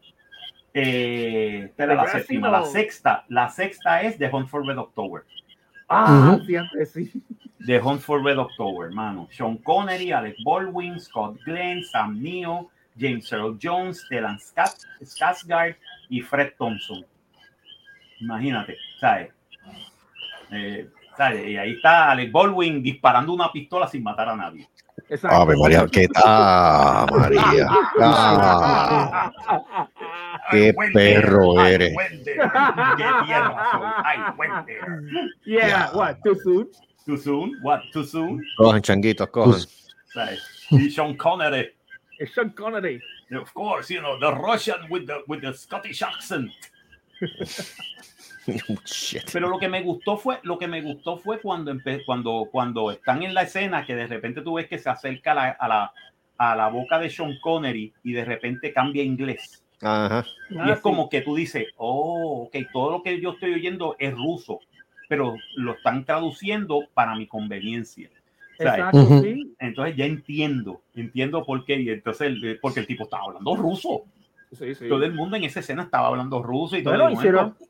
[0.73, 4.79] Eh, esta era la séptima, así la sexta, la sexta es The Hunt for Red
[4.79, 5.23] October.
[5.89, 6.45] Ah, Ujú.
[6.45, 7.13] sí, antes sí.
[7.67, 9.29] The Hunt for Red October, hermano.
[9.31, 15.77] Sean Connery, Alec Baldwin, Scott Glenn, Sam Neill, James Earl Jones, Stellan Skarsgård
[16.09, 17.05] y Fred Thompson.
[18.21, 19.31] Imagínate, ¿sabes?
[20.53, 20.89] Eh.
[21.47, 24.67] Y ahí está Alec Baldwin disparando una pistola sin matar a nadie.
[25.09, 25.37] Exacto.
[25.37, 27.69] Ave María, ¿qué tal, María?
[28.03, 29.31] Ah,
[30.51, 31.95] qué I went perro eres.
[35.45, 36.69] Yeah, what, too soon?
[37.05, 37.59] Too soon?
[37.63, 37.81] What?
[37.93, 38.43] Too soon?
[38.57, 39.61] Cojan, changuitos, cojan.
[40.15, 40.41] ¿Sabes?
[40.71, 41.71] Y Sean Connery.
[42.19, 43.01] Es Sean Connery.
[43.33, 46.51] Of course, you know, the Russian with the, with the Scottish accent.
[48.85, 49.31] Shit.
[49.33, 51.73] Pero lo que me gustó fue, lo que me gustó fue cuando,
[52.07, 55.35] cuando, cuando están en la escena que de repente tú ves que se acerca a
[55.35, 55.93] la, a la,
[56.39, 59.65] a la boca de Sean Connery y de repente cambia inglés.
[59.83, 60.25] Ajá.
[60.51, 60.83] y Ah, es sí.
[60.83, 64.61] como que tú dices, oh, ok, todo lo que yo estoy oyendo es ruso,
[65.09, 68.11] pero lo están traduciendo para mi conveniencia.
[68.59, 69.55] Exacto, sí.
[69.59, 71.81] Entonces ya entiendo, entiendo por qué.
[71.81, 74.03] Y entonces, el- porque el tipo estaba hablando ruso.
[74.53, 74.87] Sí, sí.
[74.89, 76.93] Todo el mundo en esa escena estaba hablando ruso y todo.
[76.95, 77.69] Bueno, hicieron- ¡pap!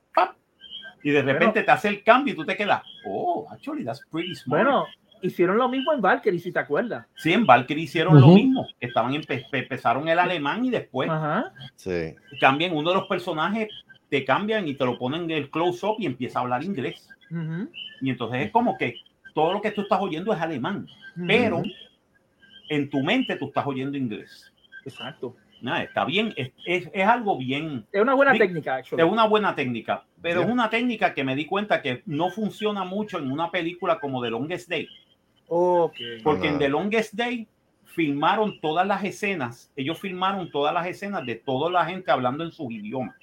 [1.02, 4.34] Y de repente te hace el cambio y tú te quedas, oh, actually, that's pretty
[4.34, 4.64] smart.
[4.64, 4.86] Bueno,
[5.22, 7.06] hicieron lo mismo en Valkyrie, si te acuerdas.
[7.16, 8.66] sí, en Valkyrie hicieron lo mismo.
[8.80, 11.52] Estaban empe- empezaron el alemán y después Ajá.
[11.76, 12.14] Sí.
[12.40, 13.68] cambian uno de los personajes,
[14.08, 17.08] te cambian y te lo ponen en el close-up y empieza a hablar inglés.
[18.00, 18.94] Y entonces es como que
[19.34, 20.86] todo lo que tú estás oyendo es alemán,
[21.26, 21.62] pero
[22.68, 24.52] en tu mente tú estás oyendo inglés.
[24.84, 25.36] Exacto.
[25.62, 29.02] Nada, está bien, es, es, es algo bien, Es una buena técnica, actually.
[29.04, 32.84] es una buena técnica, pero es una técnica que me di cuenta que no funciona
[32.84, 34.88] mucho en una película como The Longest Day,
[36.22, 36.58] porque en.
[36.58, 37.46] The Longest Day
[37.86, 42.52] filmaron todas las escenas, ellos filmaron todas las escenas de toda la gente hablando en
[42.52, 43.16] sus idiomas.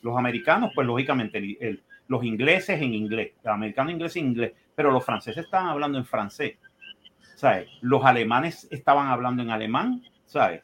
[0.00, 4.52] Los americanos, pues lógicamente, el- el- los ingleses en inglés, los americanos inglés en inglés,
[4.74, 6.56] pero los franceses estaban hablando en francés,
[7.36, 7.68] ¿sabes?
[7.80, 10.62] Los alemanes estaban hablando en alemán, ¿sabes?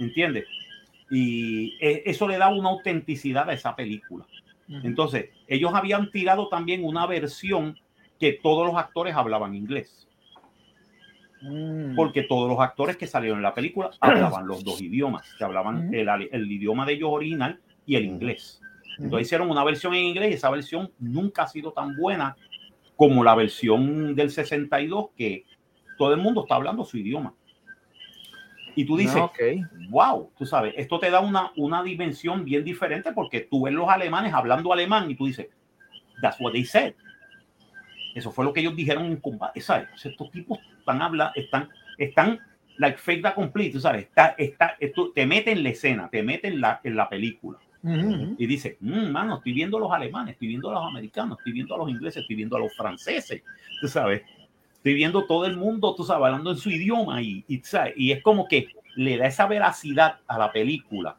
[0.00, 0.46] ¿Entiendes?
[1.10, 4.24] Y eh, eso le da una autenticidad a esa película.
[4.68, 7.78] Entonces, ellos habían tirado también una versión
[8.18, 10.08] que todos los actores hablaban inglés,
[11.44, 11.94] Mm.
[11.94, 15.92] porque todos los actores que salieron en la película hablaban los dos idiomas, que hablaban
[15.92, 18.60] el, el idioma de ellos original y el inglés.
[18.98, 22.36] Entonces hicieron una versión en inglés y esa versión nunca ha sido tan buena
[22.96, 25.44] como la versión del 62, que
[25.98, 27.34] todo el mundo está hablando su idioma.
[28.76, 29.38] Y tú dices, Ah, ok.
[29.88, 33.88] wow, tú sabes, esto te da una, una dimensión bien diferente porque tú ves los
[33.88, 35.48] alemanes hablando alemán y tú dices,
[36.20, 36.94] that's what they said.
[38.14, 39.88] Eso fue lo que ellos dijeron en combate, ¿sabes?
[40.04, 41.68] Estos tipos están hablando, están,
[41.98, 42.40] están,
[42.78, 46.22] like fake the complete, tú sabes, está, está, esto, te mete en la escena, te
[46.22, 48.34] mete en la, en la película Ujú.
[48.38, 51.52] y dice, "Mm, mano, estoy viendo a los alemanes, estoy viendo a los americanos, estoy
[51.52, 53.42] viendo a los ingleses, estoy viendo a los franceses,
[53.80, 54.22] tú sabes,
[54.84, 57.62] estoy viendo todo el mundo, tú sabes, hablando en su idioma y, y,
[57.96, 61.16] y es como que le da esa veracidad a la película.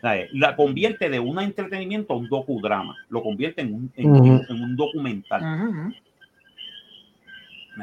[0.00, 0.28] ¿sabes?
[0.32, 5.40] La convierte de un entretenimiento a un docudrama, lo convierte en un, en, un documental,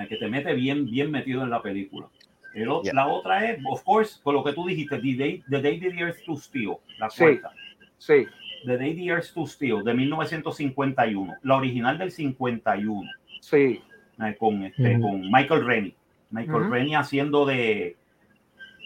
[0.10, 2.08] que te mete bien, bien metido en la película.
[2.54, 2.94] El o- Yeah.
[2.94, 5.98] La otra es, of course, con lo que tú dijiste, The Day, The Day the
[5.98, 7.52] Earth Stood Still, la cuarta.
[7.98, 8.26] Sí.
[8.66, 13.82] The Day the Earth Stood Still de 1951, la original del 51, Sí.
[14.24, 15.96] Eh, con, este, con Michael Rennie.
[16.32, 16.72] Michael Ujú.
[16.74, 17.98] Rennie haciendo de,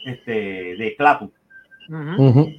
[0.06, 0.32] este,
[0.76, 1.32] de Clatu.
[1.90, 2.54] Ujú.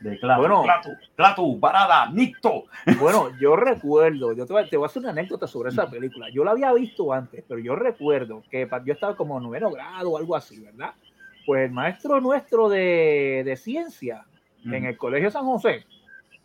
[0.00, 0.62] de Clatu, Bueno.
[0.62, 2.64] Clatu, Clatu, Parada, Nicto.
[2.98, 6.28] Bueno, yo recuerdo, yo te voy, te voy a hacer una anécdota sobre esa película.
[6.30, 10.10] Yo la había visto antes, pero yo recuerdo que yo estaba como en noveno grado
[10.10, 10.92] o algo así, ¿verdad?
[11.46, 14.24] Pues el maestro nuestro de, de ciencia
[14.64, 15.84] en el Colegio San José,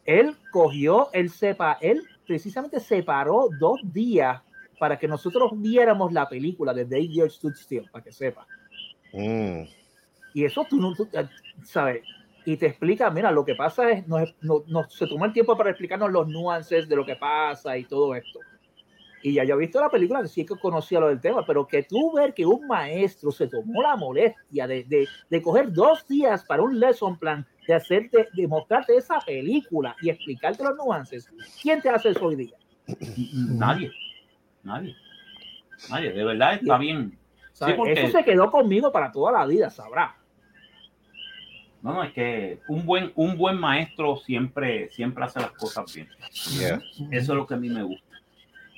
[0.06, 4.42] él cogió, él sepa, él precisamente separó dos días
[4.80, 8.46] para que nosotros viéramos la película de Day Gear Stood Still, para que sepa.
[9.14, 9.64] Mm.
[10.34, 11.28] Y eso tú no, tú, eh,
[11.64, 12.04] ¿sabes?
[12.46, 15.58] Y te explica, mira, lo que pasa es, no, no, no- se toma el tiempo
[15.58, 18.40] para explicarnos los nuances de lo que pasa y todo esto.
[19.24, 21.68] Y ya yo he visto la película, que sí que conocía lo del tema, pero
[21.68, 26.08] que tú ver que un maestro se tomó la molestia de, de, de coger dos
[26.08, 31.28] días para un lesson plan, de hacerte, de mostrarte esa película y explicarte los nuances,
[31.62, 32.56] ¿quién te hace eso hoy día?
[33.34, 33.92] Nadie,
[34.68, 34.96] nadie,
[35.90, 37.18] nadie, de verdad está bien.
[37.54, 40.16] Eso se quedó conmigo para toda la vida, sabrá.
[41.82, 46.08] No, no, es que un buen, un buen maestro siempre, siempre hace las cosas bien.
[46.60, 46.82] Yeah.
[47.12, 48.16] Eso es lo que a mí me gusta.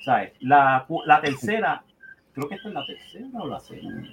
[0.06, 0.34] ¿Sabes?
[0.40, 0.86] La,
[1.22, 1.84] tercera,
[2.34, 4.08] creo que esta es la tercera o la segunda.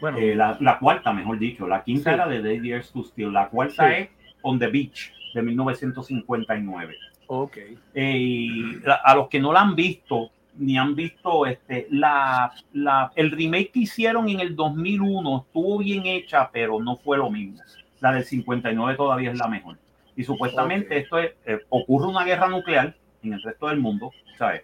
[0.00, 1.66] Bueno, Eh, la, la cuarta, mejor dicho.
[1.66, 2.14] La quinta Sí.
[2.14, 3.32] era de Day Years to Steal.
[3.32, 3.94] La cuarta Sí.
[4.02, 4.08] es
[4.42, 6.96] On the Beach, de 1959.
[7.40, 7.56] Ok.
[7.94, 8.48] Eh, y
[8.80, 13.30] la- a los que no la han visto, ni han visto este, la, la, el
[13.30, 17.58] remake que hicieron en el 2001 estuvo bien hecha, pero no fue lo mismo.
[18.00, 19.78] La del 59 todavía es la mejor.
[20.14, 24.62] Y supuestamente esto es, eh, ocurre una guerra nuclear en el resto del mundo, ¿sabes?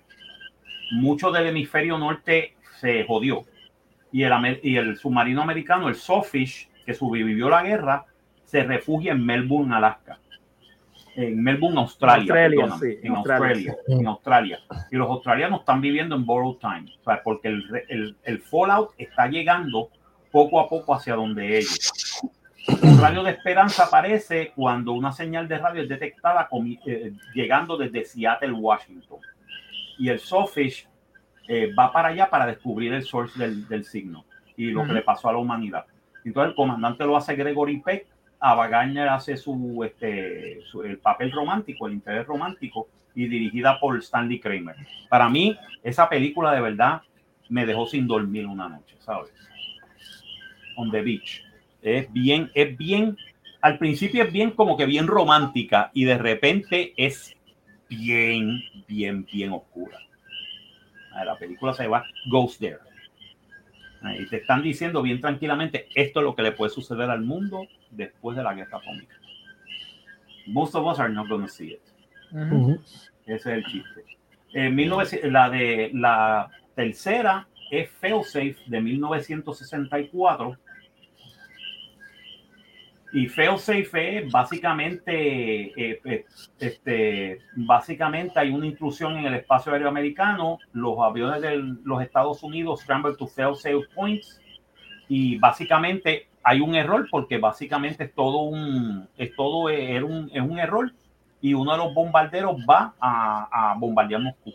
[0.93, 3.45] Mucho del hemisferio norte se jodió.
[4.12, 8.05] Y el, y el submarino americano, el Sawfish, que sobrevivió la guerra,
[8.45, 10.19] se refugia en Melbourne, Alaska.
[11.21, 12.33] En Melbourne, Australia.
[12.33, 13.73] Australia, sí, en Australia.
[13.73, 13.77] Australia.
[14.01, 14.59] En Australia.
[14.93, 16.87] Y los australianos están viviendo en borrowed time.
[17.01, 19.89] o sea, porque el, el, el fallout está llegando
[20.31, 22.21] poco a poco hacia donde ellos.
[22.83, 27.77] Un radio de esperanza aparece cuando una señal de radio es detectada comi- eh, llegando
[27.77, 29.19] desde Seattle, Washington.
[29.99, 30.87] Y el Sawfish
[31.49, 34.25] eh, va para allá para descubrir el source del, del signo
[34.57, 34.95] y lo que Ujú.
[34.95, 35.85] le pasó a la humanidad.
[36.25, 38.07] Entonces el comandante lo hace Gregory Peck,
[38.41, 43.99] Ava Gardner hace su, este, su- el papel romántico, el interés romántico y dirigida por
[43.99, 44.76] Stanley Kramer.
[45.09, 47.03] Para mí, esa película de verdad
[47.49, 49.32] me dejó sin dormir una noche, ¿sabes?
[50.76, 51.43] On the Beach.
[51.82, 53.16] Es bien, es bien,
[53.61, 57.34] al principio es bien como que bien romántica y de repente es
[57.89, 59.99] bien, bien, bien oscura.
[61.24, 62.78] La película se llama Ghost There.
[64.19, 67.67] Y te están diciendo bien tranquilamente, esto es lo que le puede suceder al mundo
[67.91, 69.17] después de la guerra atómica.
[70.47, 71.83] Most of us are not going to see it.
[72.33, 72.81] Ujú.
[73.27, 74.05] Ese es el chiste.
[74.53, 80.57] En 1900 la de la tercera es Failsafe de 1964.
[83.11, 86.25] Y Failsafe es básicamente, eh, eh,
[86.61, 92.43] este, básicamente hay una intrusión en el espacio aéreo americano, los aviones de los Estados
[92.43, 94.41] Unidos scramble to failsafe points
[95.09, 100.43] y básicamente hay un error porque básicamente es todo un, es todo, era un, es
[100.43, 100.93] un error
[101.41, 104.53] y uno de los bombarderos va a, a bombardear Moscú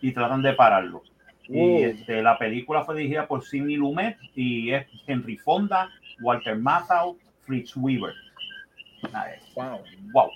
[0.00, 1.02] y tratan de pararlo.
[1.48, 1.84] Y Wow.
[1.84, 5.90] este, la película fue dirigida por Sidney Lumet y es Henry Fonda,
[6.20, 7.18] Walter Matthau,
[7.52, 8.14] Fritz Weaver.
[9.54, 9.82] Wow.
[10.14, 10.30] Wow.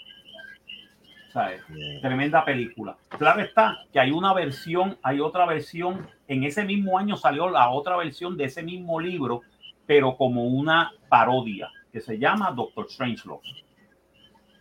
[1.33, 1.63] ¿Sabes?
[2.03, 2.95] Tremenda película.
[3.09, 6.07] Claro está que hay una versión, hay otra versión.
[6.29, 9.41] En ese mismo año salió la otra versión de ese mismo libro,
[9.87, 13.49] pero como una parodia que se llama Doctor Strangelove.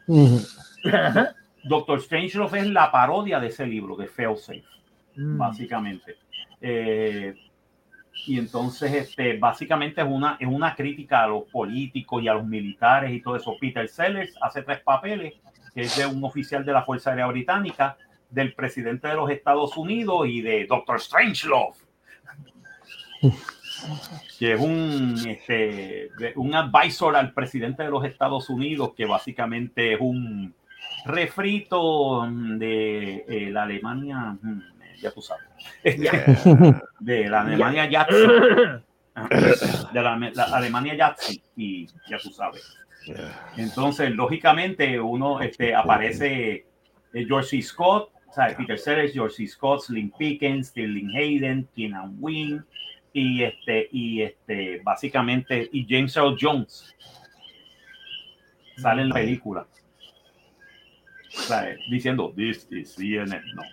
[0.08, 0.40] Ujú.
[1.66, 4.64] Doctor Strangelove es la parodia de ese libro, de Failsafe.
[5.18, 5.38] Mm.
[5.38, 6.18] básicamente.
[6.62, 7.36] Eh,
[8.28, 12.46] y entonces, este, básicamente es una, es una crítica a los políticos y a los
[12.46, 13.56] militares y todo eso.
[13.60, 15.34] Peter Sellers hace tres papeles,
[15.76, 17.98] es de un oficial de la Fuerza Aérea Británica,
[18.30, 21.78] del presidente de los Estados Unidos y de Doctor Strangelove.
[24.40, 30.02] que es un, este, un advisor al presidente de los Estados Unidos, que básicamente es
[30.02, 30.54] un
[31.06, 34.62] refrito de eh, la Alemania, mm,
[35.02, 35.46] ya tú sabes,
[37.00, 38.16] de la Alemania Yatzy,
[39.94, 42.78] de la, la Alemania Yatzy, y ya tú sabes.
[43.58, 46.66] Entonces, lógicamente, uno este, aparece
[47.14, 47.62] eh, George C.
[47.62, 49.48] Scott, o sea, Peter Sellers, George C.
[49.48, 52.66] Scott, Slim Pickens, Sterling Hayden, Keenan Wynn,
[53.14, 56.94] y este, y este, básicamente, y James Earl Jones
[58.78, 59.68] sale en la película.
[61.38, 63.42] O sea, diciendo, this is CNN.
[63.54, 63.64] No.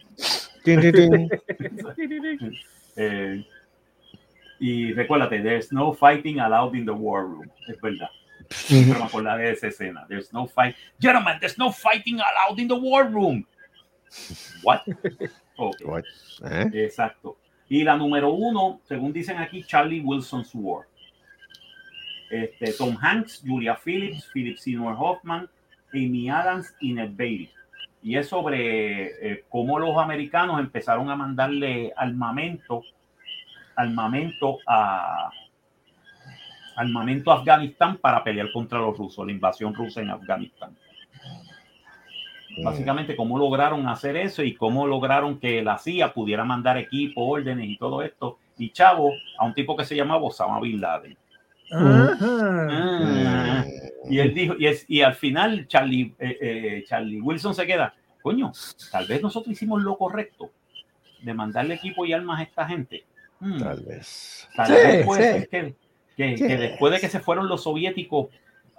[2.95, 3.43] Eh,
[4.61, 7.51] y recuérdate, there's no fighting allowed in the war room.
[7.67, 8.11] Es verdad.
[8.51, 10.07] Siempre me de esa escena.
[10.09, 10.77] There's no fight.
[11.01, 13.47] Gentlemen, there's no fighting allowed in the war room.
[14.63, 14.83] What?
[15.59, 15.85] Okay.
[15.85, 16.05] What?
[16.45, 16.71] ¿Eh?
[16.75, 17.37] Exacto.
[17.69, 20.87] Y la número uno, según dicen aquí, Charlie Wilson's War.
[22.31, 25.49] Este, Tom Hanks, Julia Phillips, Philip Seymour Hoffman,
[25.93, 27.51] Amy Adams y Ned Beatty.
[28.03, 32.83] Y es sobre eh, cómo los americanos empezaron a mandarle armamento,
[33.77, 35.31] armamento a
[36.75, 40.77] armamento a Afganistán para pelear contra los rusos, la invasión rusa en Afganistán.
[42.63, 47.69] Básicamente, cómo lograron hacer eso y cómo lograron que la CIA pudiera mandar equipo, órdenes
[47.69, 48.39] y todo esto.
[48.59, 51.17] Y chavo, a un tipo que se llamaba Osama Bin Laden.
[51.73, 53.65] Ah,
[54.09, 57.95] y él dijo, y, es, y al final Charlie, eh, eh, Charlie Wilson se queda,
[58.23, 58.53] coño,
[58.91, 60.51] tal vez nosotros hicimos lo correcto
[61.23, 63.05] de mandarle equipo y armas a esta gente.
[63.41, 64.49] Hmm, Tal vez.
[64.55, 65.39] tal Sí, vez puede sí.
[65.41, 65.75] ser que
[66.17, 68.29] que, que después de que se fueron los soviéticos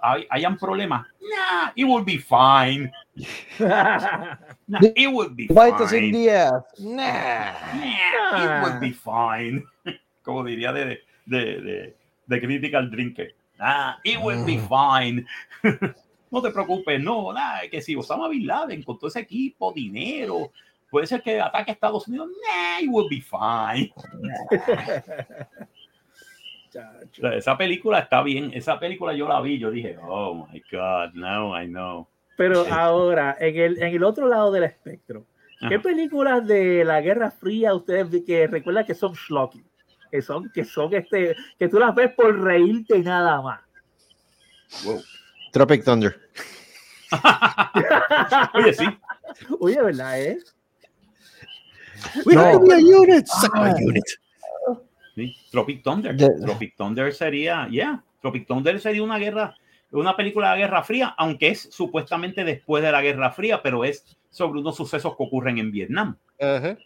[0.00, 1.06] hay, hayan problemas.
[1.20, 2.92] Nah, it will be fine.
[4.66, 6.10] Nah, it will be fine.
[6.12, 6.52] días.
[6.78, 7.52] Nah.
[7.74, 9.64] Nah, it will be fine.
[10.22, 13.34] Como diría de, de, de, de Critical Drinker.
[13.58, 15.24] Ah, it will be fine.
[16.30, 20.50] no te preocupes, no, nada, que si Osama Bin Laden con todo ese equipo, dinero,
[20.90, 23.92] puede ser que ataque a Estados Unidos, nah, it will be fine.
[26.76, 30.60] O sea, esa película está bien, esa película yo la vi, yo dije, oh my
[30.72, 32.08] God, now I know.
[32.36, 32.70] Pero Sí.
[32.72, 35.24] ahora, en el, en el otro lado del espectro,
[35.60, 35.82] ¿qué Ajá.
[35.82, 39.62] películas de la Guerra Fría ustedes que recuerdan que son schlocky?
[40.14, 43.60] Que son, que son este, que tú las ves por reírte y nada más.
[44.84, 45.02] Wow.
[45.50, 46.20] Tropic Thunder.
[48.54, 48.84] Oye, sí,
[49.58, 50.38] Oye, ¿verdad, eh?
[52.24, 52.42] We No.
[52.42, 53.26] have to be a unit.
[53.54, 53.74] Ah.
[53.84, 54.04] unit.
[55.16, 56.14] sí, Tropic Thunder.
[56.14, 59.56] De- Tropic Thunder sería, yeah, Tropic Thunder sería una guerra,
[59.90, 63.84] una película de la Guerra Fría, aunque es supuestamente después de la Guerra Fría, pero
[63.84, 66.16] es sobre unos sucesos que ocurren en Vietnam.
[66.40, 66.78] Ajá.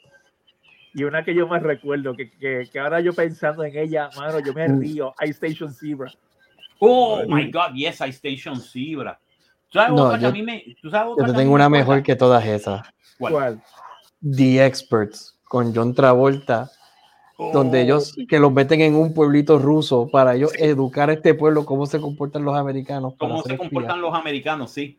[0.98, 4.40] Y una que yo me recuerdo, que, que, que ahora yo pensando en ella, mano,
[4.40, 5.14] yo me río.
[5.22, 6.12] Ice Station Zebra.
[6.80, 9.20] Oh my God, yes, I Station Zebra.
[9.70, 11.84] ¿Tú sabes No, yo- a mí me, tú sabes Yo tengo me una acuerda?
[11.84, 12.82] mejor que todas esas.
[13.16, 13.32] ¿Cuál?
[13.32, 13.62] ¿Cuál?
[14.36, 16.68] The Experts con John Travolta,
[17.38, 21.32] donde Oh, ellos que los meten en un pueblito ruso para ellos educar a este
[21.34, 23.14] pueblo cómo se comportan los americanos.
[23.18, 23.98] cómo se comportan espías.
[23.98, 24.98] los americanos, sí.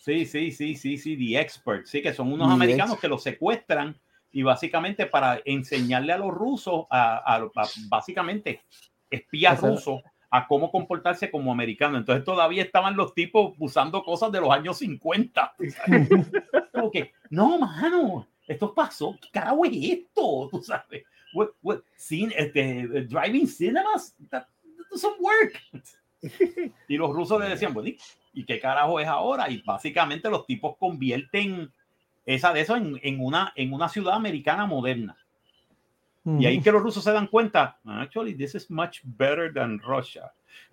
[0.00, 3.08] Sí, sí, sí, sí, sí, The Expert, sí, que son unos The americanos Ex- que
[3.08, 3.96] los secuestran
[4.32, 8.60] y básicamente para enseñarle a los rusos, a, a- a- básicamente
[9.10, 12.00] espías rusos, a cómo comportarse como americanos.
[12.00, 15.54] Entonces todavía estaban los tipos usando cosas de los años 50.
[16.72, 20.48] Como que, no, mano, esto pasó, ¿qué carajo es esto?
[20.50, 24.42] Tú sabes, what, what, cine- este, driving cinemas, that,
[24.76, 25.60] that doesn't work.
[26.88, 27.98] Y los rusos le decían, bueno, ¿y-
[28.32, 29.48] ¿y qué carajo es ahora?
[29.48, 31.72] Y básicamente los tipos convierten
[32.26, 35.16] esa de eso en, en una, en una ciudad americana moderna.
[36.24, 40.32] Y ahí que los rusos se dan cuenta, actually, this is much better than Russia.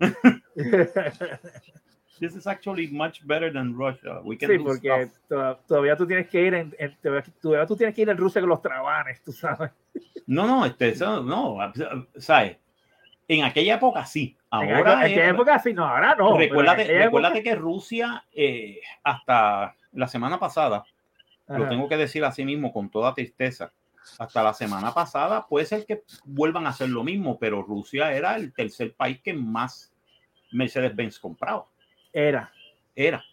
[2.20, 4.20] This is actually much better than Russia.
[4.22, 6.96] We can Sí, do porque to- todavía tú tienes que ir en, en-
[7.40, 9.72] todavía, tú tienes que ir en Rusia con los trabanes, tú sabes.
[10.26, 11.58] No, no, este, eso, no,
[12.16, 12.56] ¿sabes?
[13.26, 14.36] En aquella época sí.
[14.50, 16.36] Ahora en aquella es- época sí, no, ahora no.
[16.38, 20.84] recuérdate, recuérdate época- que Rusia, eh, hasta la semana pasada,
[21.48, 23.72] lo tengo que decir así mismo con toda tristeza.
[24.18, 28.36] Hasta la semana pasada puede ser que vuelvan a hacer lo mismo, pero Rusia era
[28.36, 29.92] el tercer país que más
[30.52, 31.66] Mercedes-Benz compraba.
[32.12, 32.52] Era.
[32.94, 33.24] Era.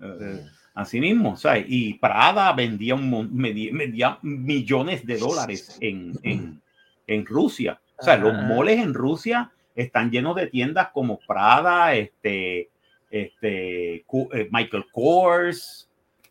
[0.00, 1.66] Eh, así mismo, ¿sabes?
[1.68, 6.60] Y Prada vendía, un, vendía millones de dólares en, en,
[7.06, 7.80] en Rusia.
[7.98, 12.70] O sea, los moles en Rusia están llenos de tiendas como Prada, este,
[13.10, 15.85] este, eh, Michael Kors,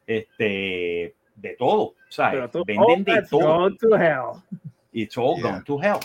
[0.08, 1.94] este, de todo.
[2.10, 2.50] ¿sabes?
[2.52, 3.76] Tú, Venden oh, de todo.
[3.78, 4.42] to hell.
[4.94, 5.52] It's all Yeah.
[5.52, 6.00] gone to hell.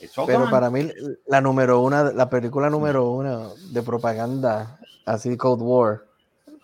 [0.00, 0.50] It's all Pero gone.
[0.50, 0.88] para mí,
[1.26, 6.04] la número una, la película número una de propaganda, así Cold War,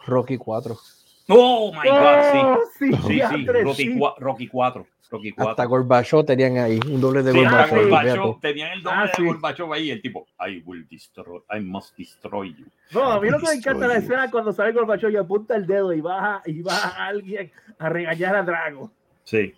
[0.06, 0.76] Rocky 4.
[1.30, 2.38] Oh my God, sí.
[2.42, 3.94] Oh, sí, Sí, sí, Rocky, sí.
[3.98, 4.86] cua- Rocky 4.
[5.12, 5.50] Rocky 4.
[5.50, 8.40] Hasta Gorbachev tenían ahí, un doble de Sí, Gorbachev.
[8.40, 9.24] Tenían el doble Ah, de sí.
[9.24, 12.66] Gorbachev ahí, el tipo, I will destroy, I must destroy you.
[12.92, 15.66] No, a mí lo que me encanta la escena cuando sale Gorbachev y apunta el
[15.66, 18.90] dedo y baja, y baja a alguien a regañar a Drago.
[19.24, 19.52] Sí,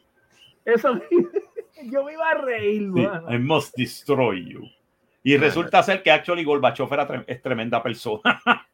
[0.65, 1.03] Eso me-
[1.91, 3.07] yo me iba a reír, sí.
[3.31, 4.63] I must destroy you.
[5.23, 8.41] Y resulta ser que actually Gorbachev era tre- es tremenda persona.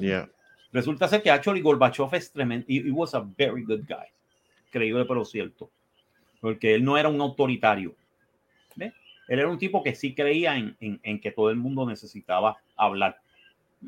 [0.00, 0.28] Yeah.
[0.72, 4.06] Resulta ser que actually Gorbachev es tremendo, he, he was a very good guy.
[4.70, 5.70] Creíble pero cierto.
[6.40, 7.94] Porque él no era un autoritario.
[8.74, 8.92] ¿Ve?
[9.28, 12.56] Él era un tipo que sí creía en, en- en que todo el mundo necesitaba
[12.76, 13.20] hablar.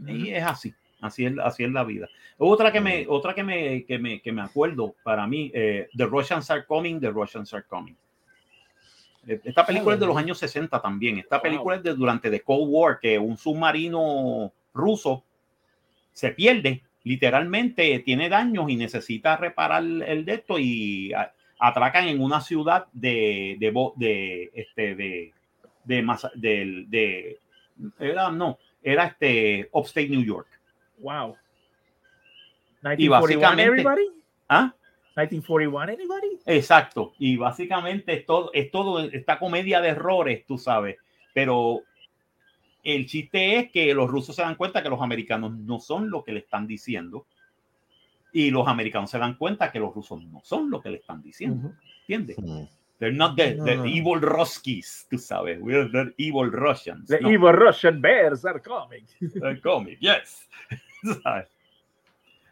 [0.07, 2.09] Y es así, así es, así es la vida.
[2.39, 6.07] Otra que me, otra que me, que me, que me acuerdo para mí, eh, The
[6.07, 7.97] Russians Are Coming, The Russians Are Coming.
[9.27, 11.19] Eh, Esta película es de los años 60 también.
[11.19, 15.25] Esta película es de durante the Cold War, que un submarino ruso
[16.15, 21.13] se pierde, literalmente tiene daños y necesita reparar el de esto y
[21.59, 25.33] atracan en una ciudad de, de, de, este, de,
[25.85, 27.39] de, del- de-
[27.99, 30.49] era, no, era este, Upstate New York.
[31.01, 31.37] Wow.
[32.83, 34.09] Y 1941, básicamente- everybody?
[34.49, 34.75] ¿Ah?
[35.17, 36.39] 1941, anybody?
[36.47, 40.97] Exacto, y básicamente es todo, es todo esta comedia de errores, tú sabes,
[41.33, 41.83] pero
[42.85, 46.23] el chiste es que los rusos se dan cuenta que los americanos no son lo
[46.23, 47.27] que le están diciendo
[48.33, 51.23] y los americanos se dan cuenta que los rusos no son lo que le están
[51.23, 51.77] diciendo, Ujú.
[52.09, 52.37] ¿entiendes?
[52.99, 53.85] They're not the, the No.
[53.87, 55.59] evil Ruskies, tú sabes.
[55.61, 57.09] We're the evil Russians.
[57.09, 57.31] The no.
[57.31, 59.05] evil Russian bears are coming.
[59.21, 60.49] El cómic, yes.
[61.23, 61.49] ¿Sabes?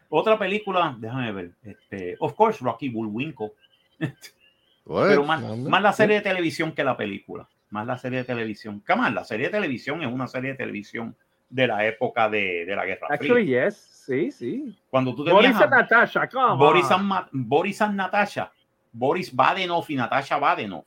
[0.09, 1.51] Otra película, déjame ver.
[1.63, 3.53] Este, of course, Rocky Bullwinkle.
[4.85, 7.47] Pero más, más la serie de televisión que la película.
[7.73, 8.83] Más la serie de televisión.
[8.87, 11.15] On, la serie de televisión es una serie de televisión
[11.49, 13.65] de la época de, de la Guerra Actually, Fría.
[13.65, 13.77] yes.
[14.05, 14.77] Sí, sí.
[14.91, 17.11] Cuando tú Boris tenías and Natasha, come Boris on.
[17.11, 18.51] and, Boris and Natasha,
[18.91, 20.85] Boris Badenov y Natasha Badenov.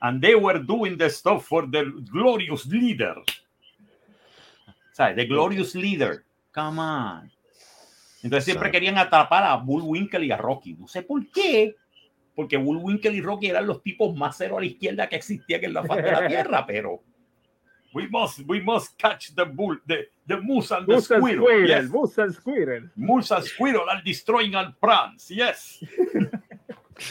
[0.00, 3.14] And they were doing the stuff for the glorious leader.
[4.92, 5.16] ¿Sabes?
[5.16, 6.22] The glorious leader.
[6.52, 7.32] Come on.
[8.22, 8.72] Entonces siempre Sabe.
[8.72, 10.74] querían atrapar a Bullwinkle y a Rocky.
[10.74, 11.76] No sé por qué.
[12.38, 15.72] Porque Bullwinkle y Rocky eran los tipos más cero a la izquierda que existían en
[15.72, 17.02] la faz de la tierra, pero
[17.92, 21.44] we must, we must catch the bull, the, the moose and the Moose and squirrel.
[21.44, 21.68] Squirrel.
[21.68, 21.90] Yes.
[21.90, 22.82] Moose and Squirrel.
[22.94, 25.32] Moose and squirrel are destroying our plants.
[25.32, 25.82] Yes.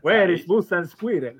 [0.00, 1.34] Where is Moose and Squirrel?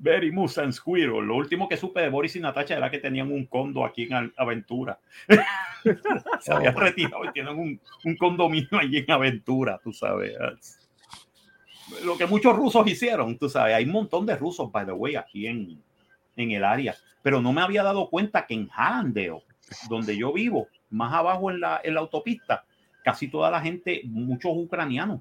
[0.00, 1.22] Very Moose and Squirrel.
[1.24, 4.32] Lo último que supe de Boris y Natacha era que tenían un condo aquí en
[4.36, 4.98] Aventura.
[6.40, 10.36] Se habían retirado y tienen un, un condominio allí en Aventura, tú sabes.
[12.04, 13.74] Lo que muchos rusos hicieron, tú sabes.
[13.74, 15.82] Hay un montón de rusos, by the way, aquí en,
[16.36, 16.94] en el área.
[17.22, 19.42] Pero no me había dado cuenta que en Hallandale,
[19.88, 22.64] donde yo vivo, más abajo en la, en la autopista,
[23.04, 25.20] casi toda la gente, muchos ucranianos.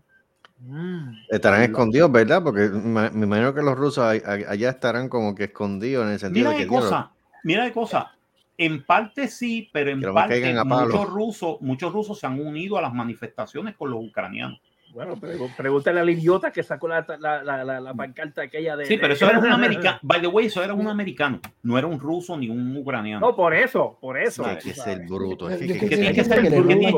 [0.60, 1.14] Mm.
[1.30, 2.42] Estarán escondidos, ¿verdad?
[2.42, 6.58] Porque me, imagino que los rusos allá estarán como que escondidos en el sentido Mira
[6.58, 7.12] de que cosa,
[7.44, 8.12] mira qué cosa.
[8.58, 12.82] En parte sí, pero en me parte muchos rusos, muchos rusos se han unido a
[12.82, 14.62] las manifestaciones con los ucranianos.
[14.94, 15.16] Bueno,
[15.58, 18.86] pregúntale al idiota que sacó la, la, la, la, la pancarta aquella de.
[18.86, 19.98] Sí, pero eso era un americano.
[20.04, 21.40] By the way, eso era un americano.
[21.64, 23.26] No era un ruso ni un ucraniano.
[23.26, 24.46] No, por eso, por eso.
[24.46, 25.50] hay que ser bruto.
[25.50, 26.24] es que- Yo que- que que- tienes que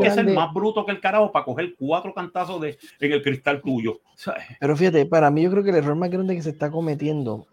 [0.01, 3.61] que- ser, más bruto que el carajo para coger cuatro cantazos de, en el cristal
[3.61, 4.01] tuyo.
[4.15, 4.43] ¿sabes?
[4.59, 7.47] Pero fíjate, para mí yo creo que el error más grande que se está cometiendo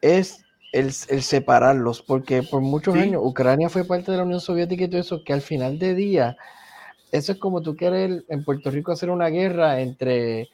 [0.00, 3.00] es el, el separarlos, porque por muchos Sí.
[3.00, 5.94] años Ucrania fue parte de la Unión Soviética y todo eso, que al final de
[5.94, 6.36] día,
[7.14, 10.48] eso es como tú quieres en Puerto Rico hacer una guerra entre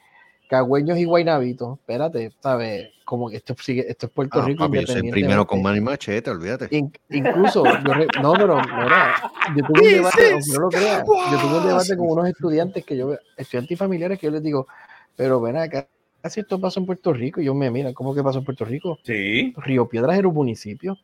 [0.47, 1.79] cagüeños y guaynabitos.
[1.79, 2.89] Espérate, ¿sabes?
[3.03, 5.77] Como que esto, esto es Puerto Ah, Rico papi, yo soy el primero con mano
[5.77, 6.67] y machete, olvídate.
[6.75, 9.15] In- incluso, yo re- no, pero mira,
[9.55, 12.95] yo tuve un debate, no lo creas, yo tuve un debate con unos estudiantes que
[12.97, 14.67] yo, estudiantes y familiares, que yo les digo,
[15.15, 15.87] pero ven acá,
[16.21, 18.63] casi esto pasó en Puerto Rico, y yo me mira, ¿cómo que pasó en Puerto
[18.65, 18.99] Rico?
[19.03, 19.53] Sí.
[19.57, 20.97] Río Piedras era un municipio.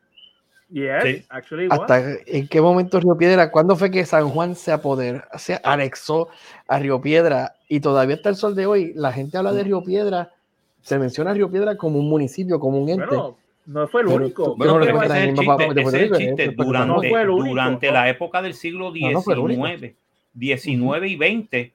[0.69, 1.25] Yes, Sí.
[1.29, 1.81] actually, what?
[1.81, 3.51] ¿Hasta en qué momento Río Piedra?
[3.51, 6.27] ¿Cuándo fue que San Juan se apoderó, se anexó
[6.67, 7.55] a Río Piedra?
[7.69, 10.31] Y todavía hasta el sol de hoy, la gente habla de Río Piedra,
[10.81, 13.05] se menciona a Río Piedra como un municipio, como un ente.
[13.05, 14.43] Bueno, no fue el único.
[14.43, 16.03] tú- Bueno, no, pero no, ese es el no, no, chiste, no, no, ese es
[16.03, 16.45] el no, no, chiste.
[16.47, 17.93] no, no, Durante, no el único, durante no.
[17.93, 19.65] la época del siglo No, no fue el único.
[19.67, 19.95] XIX,
[20.33, 21.73] 19 y 20,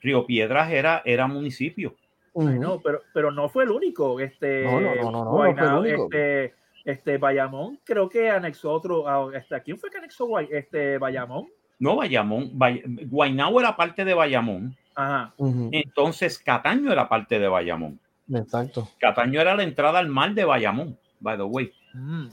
[0.00, 1.94] Río Piedras era, era municipio.
[2.34, 4.18] Ay, no, pero, pero no fue el único.
[4.20, 6.04] Este, No, no, no, no, no, no fue el único.
[6.04, 6.54] Este,
[6.84, 9.08] este Bayamón creo que anexó otro.
[9.08, 11.48] a- este, ¿a ¿Quién fue que anexó Guay, este Bayamón?
[11.78, 12.50] No, Bayamón.
[12.54, 14.76] Bay- Guaynabo era parte de Bayamón.
[14.94, 15.34] Ajá.
[15.72, 17.98] Entonces Cataño era parte de Bayamón.
[18.32, 18.88] Exacto.
[18.98, 21.72] Cataño era la entrada al mar de Bayamón, by the way.
[21.94, 22.26] Mm.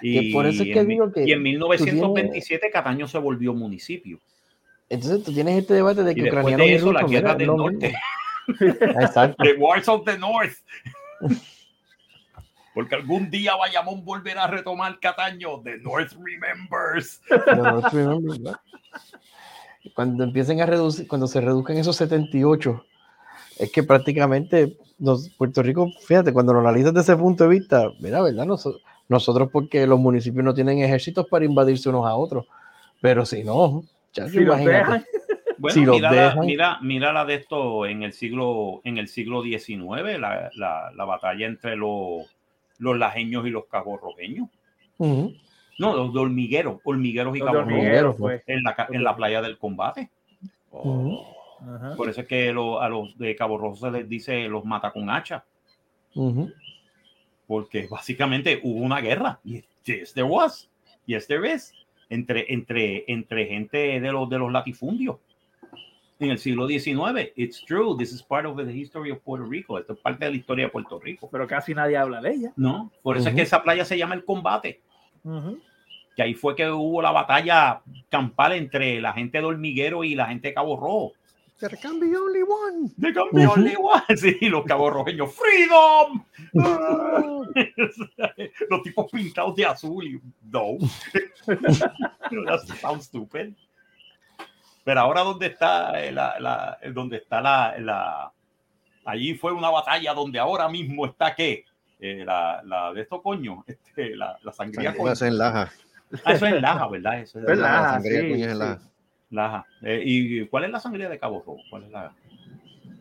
[0.00, 3.54] Que por eso es que en, digo que y en tú 1927 Cataño se volvió
[3.54, 4.18] municipio.
[4.88, 7.34] Entonces tú tienes este debate de Y que después ucranianos de y eso, la guerra
[7.34, 7.94] del norte.
[9.00, 9.42] Exacto.
[9.44, 10.56] The Wars of the North.
[12.74, 15.60] Porque algún día Bayamón volverá a retomar Cataño.
[15.62, 17.20] The North remembers.
[17.28, 18.60] Pero no te remember, ¿verdad?
[19.94, 22.84] Cuando empiecen a reducir, cuando se reduzcan esos 78,
[23.58, 27.90] es que prácticamente nos- Puerto Rico, fíjate, cuando lo analizas desde ese punto de vista,
[28.00, 28.44] mira, ¿verdad?
[28.46, 32.46] Noso- nosotros porque los municipios no tienen ejércitos para invadirse unos a otros,
[33.00, 35.04] pero si no, ya Si los dejan.
[35.58, 36.46] Bueno, Si los mira, la, dejan.
[36.46, 41.04] mira, mira la de esto en el siglo, en el siglo XIX, la, la- la
[41.04, 42.22] batalla entre los,
[42.80, 44.48] los lajeños y los caborrojeños.
[45.78, 48.42] No, los de hormigueros, hormigueros y caborrojeños pues.
[48.48, 50.10] en la, en la playa del combate.
[51.96, 54.90] Por eso es que lo- a los de Cabo Rojo se les dice los mata
[54.92, 55.44] con hacha,
[57.46, 59.40] porque básicamente hubo una guerra.
[59.44, 60.68] Y yes, there was.
[61.06, 61.72] Yes, there is.
[62.08, 65.16] Entre, entre, entre gente de los, de los latifundios.
[66.20, 67.32] En el siglo XIX.
[67.34, 67.96] It's true.
[67.98, 69.78] This is part of the history of Puerto Rico.
[69.78, 71.28] Esto es parte de la historia de Puerto Rico.
[71.32, 72.52] Pero casi nadie habla de ella.
[72.56, 72.92] ¿No?
[73.02, 74.82] Por eso es que esa playa se llama el combate.
[75.24, 75.58] Ujú.
[76.14, 80.26] Que ahí fue que hubo la batalla campal entre la gente de Hormiguero y la
[80.26, 81.12] gente de Cabo Rojo.
[81.58, 82.90] There can be only one.
[82.96, 83.68] De campeón Ujú.
[83.68, 84.02] igual.
[84.16, 85.34] Sí, los caborrojeños.
[85.34, 86.24] ¡Freedom!
[88.70, 90.04] los tipos pintados de azul.
[90.06, 90.78] y- No.
[91.46, 93.54] That sounds stupid.
[94.84, 98.32] Pero ahora, ¿dónde está eh, la, la- dónde está la, la-
[99.04, 101.64] Allí fue una batalla donde ahora mismo está qué?
[102.02, 105.70] eh, la, la de estos coños, este, la, la sangría Sangría se enlaja.
[106.24, 107.20] Ah, eso es Laja, ¿verdad?
[107.20, 107.74] Eso es Es Laja.
[107.82, 108.56] Laja, sangría sí, es.
[108.56, 108.78] Laja.
[109.30, 109.66] Laja.
[109.82, 111.58] Eh, ¿Y cuál es la sangría de Cabo Rojo?
[111.68, 112.12] ¿Cuál es la?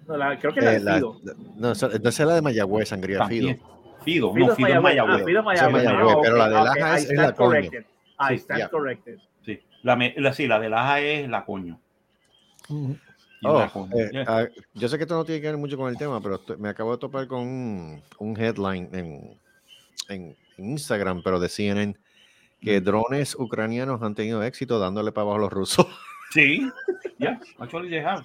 [0.05, 1.15] No, la- creo que la Eh, de la- Fido.
[1.55, 3.47] no, esa esa es la de Mayagüez, sangría Fido.
[3.47, 3.61] También.
[4.03, 5.25] Fido, Fido no, es Fido es Ah, Mayagüez.
[5.25, 7.59] Fido es es pero la de Laja es- es la coño.
[8.31, 9.17] I stand corrected.
[9.83, 11.79] La, la, sí, la de Laja es la coño.
[13.41, 13.61] Oh,
[13.93, 14.25] eh, Yeah.
[14.27, 16.57] ah, yo sé que esto no tiene que ver mucho con el tema, pero estoy-
[16.57, 19.39] me acabo de topar con un, un headline en,
[20.09, 21.95] en Instagram, pero de CNN,
[22.59, 25.87] que drones ucranianos han tenido éxito dándole para abajo a los rusos.
[26.31, 26.69] Sí,
[27.17, 28.23] ya, actually they have.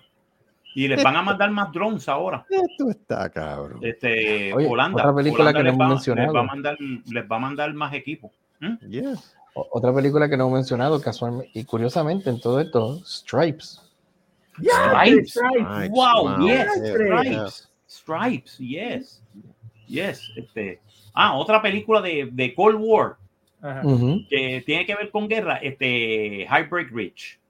[0.74, 2.44] Y les van a mandar más drones ahora.
[2.50, 3.78] Esto está cabrón.
[3.82, 5.22] Este, Oye, Holanda, Holanda
[5.54, 8.30] que les, va, les va a mandar, les va a mandar más equipo.
[8.86, 9.12] Yeah.
[9.12, 9.22] O-
[9.54, 13.80] Otra película que no hemos mencionado casualmente y curiosamente en todo esto, Stripes.
[14.56, 15.30] Stripes.
[15.30, 15.90] Stripes.
[15.90, 17.68] Wow, yes, yeah, Stripes.
[17.88, 19.22] Stripes, yes.
[19.86, 20.20] Yes.
[20.36, 20.80] Este.
[21.12, 23.16] Ah, otra película de, de Cold War
[23.64, 23.82] Ajá.
[24.28, 27.40] Que tiene que ver con guerra, este Highbreak Ridge.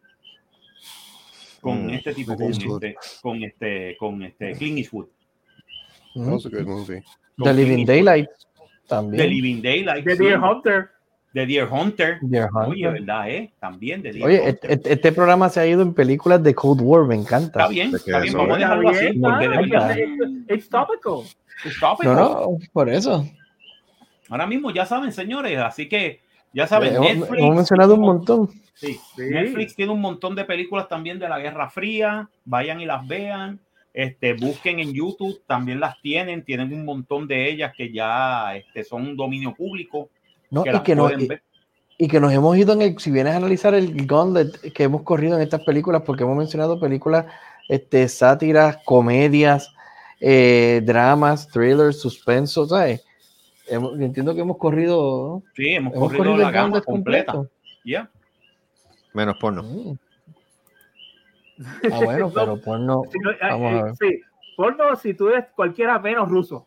[1.61, 5.07] Con Mm, este tipo, con este, con este, con este Clint Eastwood.
[6.15, 7.03] That was a good movie.
[7.43, 9.29] The Living Daylight The también.
[9.31, 10.05] Living Daylight.
[10.05, 10.23] The sí.
[10.23, 10.91] Deer Hunter.
[11.35, 12.19] The Deer Hunter.
[12.23, 12.93] Deer Oye, Hunter.
[12.93, 13.29] ¿verdad?
[13.31, 13.53] Eh?
[13.61, 14.71] También de Deer Oye, Hunter.
[14.71, 17.61] este, este programa se ha ido en películas de Cold War, me encanta.
[17.61, 21.23] Está bien, está bien, vamos a dejarlo así, bien, porque de verdad, it's- It's topical.
[22.05, 23.27] No, no, por eso.
[24.29, 26.21] Ahora mismo ya saben, señores, así que
[26.53, 28.49] ya saben, Netflix, hemos mencionado un montón.
[28.75, 29.23] sí, Sí.
[29.31, 33.59] Netflix tiene un montón de películas también de la Guerra Fría, vayan y las vean,
[33.93, 38.83] este, busquen en YouTube, también las tienen, tienen un montón de ellas que ya este,
[38.85, 40.11] son un dominio público,
[40.51, 40.65] ¿no?
[40.65, 41.13] que Y, que nos,
[41.99, 45.03] y, que nos hemos ido en el, si vienes a analizar el gauntlet que hemos
[45.03, 47.27] corrido en estas películas, porque hemos mencionado películas,
[47.69, 49.73] este, sátiras, comedias,
[50.21, 53.05] eh, dramas, thrillers, suspenso, ¿sabes?
[53.69, 57.33] Hemos- entiendo que hemos corrido, Sí, hemos, hemos corrido corrido la el gama completa.
[57.33, 57.51] completo.
[57.85, 58.11] Ya.
[59.13, 59.63] Menos porno.
[59.63, 59.99] Mm.
[61.93, 63.03] Ah, bueno, pero pues no.
[63.13, 63.95] Si no, Vamos eh, a ver.
[63.97, 64.21] sí.
[64.57, 66.67] Porno si tú eres cualquiera menos ruso.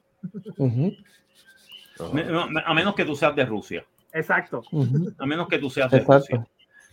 [2.66, 3.86] A menos que tú seas de Rusia.
[4.14, 4.64] Exacto.
[4.72, 5.14] ujú.
[5.18, 6.36] A menos que tú seas de Exacto.
[6.38, 6.48] Rusia.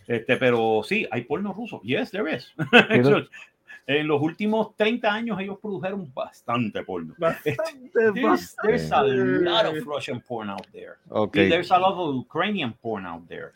[0.07, 1.81] Este, pero sí, hay porno ruso.
[1.81, 2.53] Yes, there is.
[3.87, 7.13] En los últimos 30 años ellos produjeron bastante porno.
[7.19, 10.93] Bastante, There's, there's a lot of Russian porn out there.
[11.09, 11.37] Ok.
[11.37, 13.51] Y there's a lot of Ukrainian porn out there.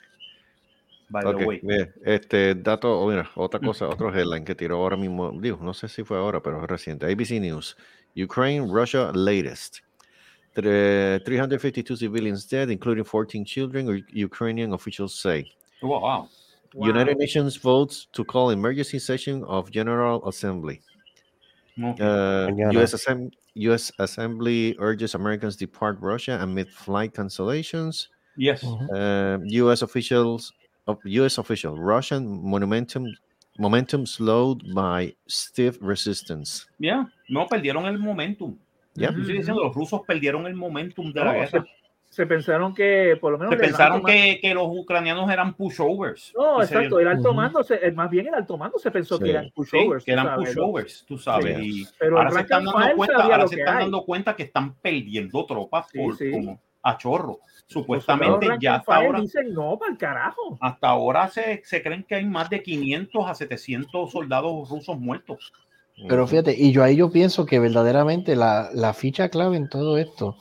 [1.10, 1.62] By Ok, the way.
[2.06, 5.88] este dato, oh, mira, otra cosa, otro headline que tiró ahora mismo, digo, no sé
[5.88, 7.08] si fue ahora, pero es reciente.
[7.12, 7.76] ABC News,
[8.16, 9.80] Ukraine, Russia latest.
[10.56, 15.46] Tre- 352 civilians dead, including 14 children, Ukrainian officials say.
[15.82, 16.30] Wow, wow.
[16.74, 16.88] Wow.
[16.88, 20.82] United Nations votes to call emergency session of General Assembly.
[21.82, 22.04] Okay.
[22.04, 22.94] Uh, U.S.
[22.94, 23.92] Assem- U.S.
[24.00, 28.08] Assembly urges Americans depart Russia amid flight cancellations.
[28.38, 28.62] yes.
[28.64, 28.86] Ujú.
[28.94, 29.82] Uh, U.S.
[29.82, 30.54] officials,
[31.06, 31.38] U.S.
[31.38, 33.08] official, Russian momentum
[33.58, 36.66] momentum slowed by stiff resistance.
[36.80, 37.06] Yeah.
[37.30, 38.60] No, perdieron el momentum.
[38.96, 41.66] Yo estoy diciendo, los rusos perdieron el momentum de la guerra.
[42.10, 43.54] Se pensaron que por lo menos.
[43.54, 46.34] Se pensaron que, que los ucrainianos eran pushovers.
[46.36, 47.00] No, exacto.
[47.00, 49.26] El alto mando, se- eh, más bien el alto mando se pensó Sí.
[49.26, 50.04] que eran Sí, pushovers.
[50.04, 51.58] que eran pushovers, tú sabes.
[51.60, 51.82] Sí.
[51.84, 53.84] Y Pero ahora se están dando cuenta, ahora se que están hay.
[53.84, 56.32] dando cuenta que están perdiendo tropas Sí, por, sí.
[56.32, 57.40] como a chorro.
[57.68, 60.58] Supuestamente ya hasta ahora, dicen no, para el carajo.
[60.60, 65.54] hasta ahora se, se creen que hay más de 500 a 700 soldados rusos muertos.
[66.08, 69.98] Pero fíjate, y yo ahí yo pienso que verdaderamente la, la ficha clave en todo
[69.98, 70.38] esto,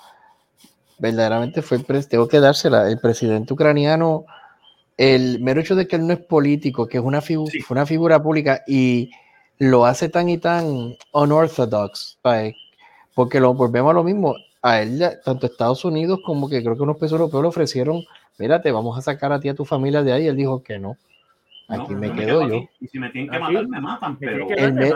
[0.99, 1.79] verdaderamente fue,
[2.09, 4.25] tengo que dársela, el presidente ucraniano,
[4.97, 7.61] el mero hecho de que él no es político, que es una, figu- Sí.
[7.61, 9.11] fue una figura pública y
[9.59, 12.55] lo hace tan y tan unorthodox, ¿sabes?
[13.15, 16.83] porque lo volvemos a lo mismo, a él, tanto Estados Unidos como que creo que
[16.83, 18.05] unos países europeos le ofrecieron,
[18.39, 20.63] mira, te vamos a sacar a ti a tu familia de ahí, y él dijo
[20.63, 20.97] que no,
[21.69, 22.57] aquí No, me quedo yo.
[22.57, 22.69] aquí.
[22.81, 24.17] Y si me tienen que Aquí matar, me matan.
[24.19, 24.91] Pero que el me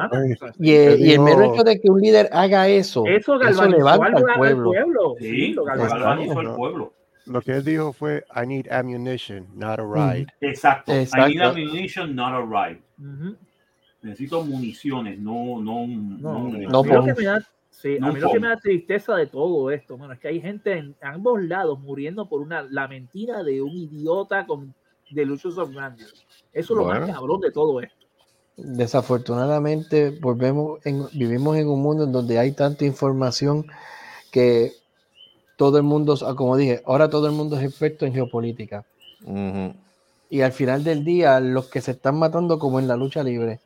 [0.58, 4.06] Y, el- y el mero hecho de que un líder haga eso, Eso eso levanta
[4.06, 4.64] al, pueblo.
[4.70, 5.14] pueblo.
[5.18, 6.40] sí, lo galvanizó.
[6.40, 6.92] el pueblo.
[7.26, 10.26] Lo que él dijo fue, I need ammunition, not a ride.
[10.40, 10.92] Exacto.
[10.92, 11.28] I Exacto.
[11.28, 12.80] need ammunition, not a ride.
[14.02, 17.24] Necesito municiones, no, no, un- No, no un- a mí No, lo que pon- me
[17.24, 20.18] da, sí, no a mí lo que me da tristeza de todo esto, mano, es
[20.18, 24.74] que hay gente en ambos lados muriendo por una la mentira de un idiota con
[25.10, 26.08] delusions of grandeur.
[26.52, 27.96] Eso es lo más cabrón de todo esto.
[28.56, 33.66] desafortunadamente volvemos en- vivimos en un mundo en donde hay tanta información
[34.30, 34.72] que
[35.56, 38.84] todo el mundo, ah, como dije, ahora todo el mundo es experto en geopolítica.
[40.28, 43.60] Y al final del día, los que se están matando como en la lucha libre,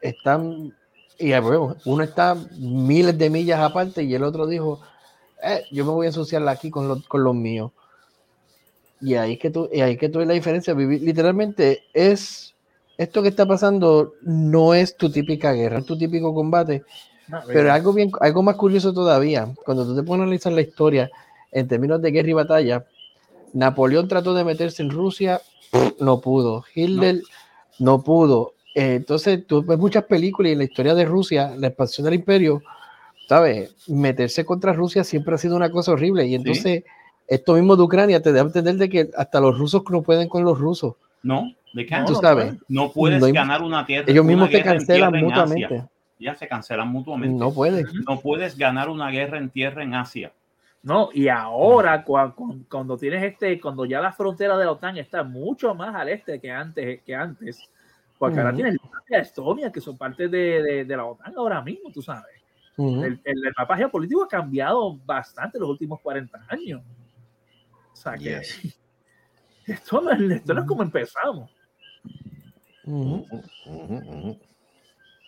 [0.00, 0.74] están,
[1.18, 4.80] y ya vemos, uno está miles de millas aparte y el otro dijo,
[5.42, 7.72] eh, yo me voy a asociar aquí con, los- con los míos.
[9.02, 10.74] Y ahí es que tú, y ahí es que tú ves la diferencia.
[10.74, 12.54] Literalmente es
[12.96, 16.84] esto que está pasando no es tu típica guerra, es tu típico combate,
[17.26, 20.60] No, pero algo bien, algo más curioso todavía, cuando tú te pones a analizar la
[20.60, 21.10] historia
[21.50, 22.86] en términos de guerra y batalla,
[23.52, 25.40] Napoleón trató de meterse en Rusia,
[26.00, 26.64] no pudo.
[26.74, 27.22] Hitler
[27.78, 28.54] no, pudo.
[28.74, 32.14] Eh, entonces, tú ves muchas películas y en la historia de Rusia, la expansión del
[32.14, 32.62] imperio,
[33.28, 33.74] ¿sabes?
[33.88, 36.26] Meterse contra Rusia siempre ha sido una cosa horrible.
[36.26, 36.84] Y entonces,
[37.34, 40.28] esto mismo de Ucrania te da a entender de que hasta los rusos no pueden
[40.28, 40.94] con los rusos.
[41.22, 42.54] No, de qué No, tú no sabes.
[42.68, 44.06] no puedes no hay- ganar una tierra.
[44.10, 45.84] Ellos mismos te cancelan mutuamente.
[46.18, 47.36] Ya se cancelan mutuamente.
[47.38, 47.86] No pueden.
[48.08, 50.32] No puedes ganar una guerra en tierra en Asia.
[50.84, 54.96] No, y ahora cua- cu- cuando, tienes este, cuando ya la frontera de la OTAN
[54.98, 57.60] está mucho más al este que antes, que antes,
[58.18, 58.56] porque ahora Ujú.
[58.62, 62.34] tienes Latvia, Estonia, que son parte de, de- de la OTAN ahora mismo, tú sabes.
[62.76, 66.80] El, el, el mapa geopolítico ha cambiado bastante en los últimos 40 años.
[68.02, 68.78] Sea que Yes.
[69.66, 71.50] esto, no, es- esto no es como empezamos.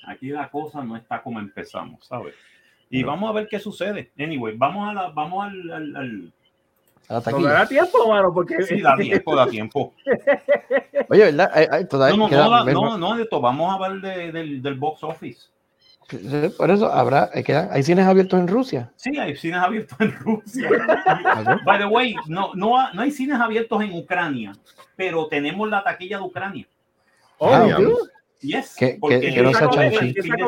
[0.07, 2.35] Aquí la cosa no está como empezamos, ¿sabes?
[2.91, 3.09] Y No.
[3.09, 4.12] vamos a ver qué sucede.
[4.18, 6.33] Anyway, vamos a la, vamos al, al- al-
[7.33, 9.95] No dará tiempo, mano, porque sí, da tiempo, da tiempo.
[11.09, 11.51] Oye, ¿verdad?
[11.55, 14.01] Ay, ay, todavía No, no, queda- no, da- no, no, de esto, vamos a hablar
[14.01, 15.49] de- del, del box office.
[16.57, 18.92] Por eso habrá, hay, quedan- hay cines abiertos en Rusia.
[18.96, 20.68] Sí, hay cines abiertos en Rusia.
[21.64, 24.52] By the way, no, no, no hay cines abiertos en Ucrania,
[24.96, 26.66] pero tenemos la taquilla de Ucrania.
[27.38, 27.66] Oh, Ah,
[28.40, 29.52] Yes, Que- porque que- que no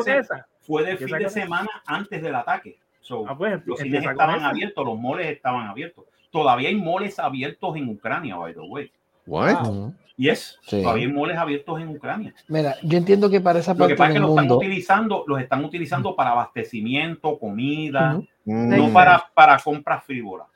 [0.03, 0.45] se- esa.
[0.61, 2.77] fue de Empieza fin de semana antes del ataque.
[3.01, 6.05] So, Ah, pues, los cines estaban abiertos, los moles estaban abiertos.
[6.29, 8.91] Todavía hay moles abiertos en Ucrania, by the way.
[9.27, 9.67] What?
[9.67, 9.93] Ujú.
[10.17, 10.81] Yes, Sí.
[10.81, 12.33] todavía hay moles abiertos en Ucrania.
[12.47, 14.43] Mira, yo entiendo que para esa Lo que parte pasa es que del los están
[14.47, 14.57] mundo.
[14.57, 18.27] utilizando, los están utilizando para abastecimiento, comida, Ujú.
[18.45, 18.93] no Mm.
[18.93, 20.47] para, para compras frívolas.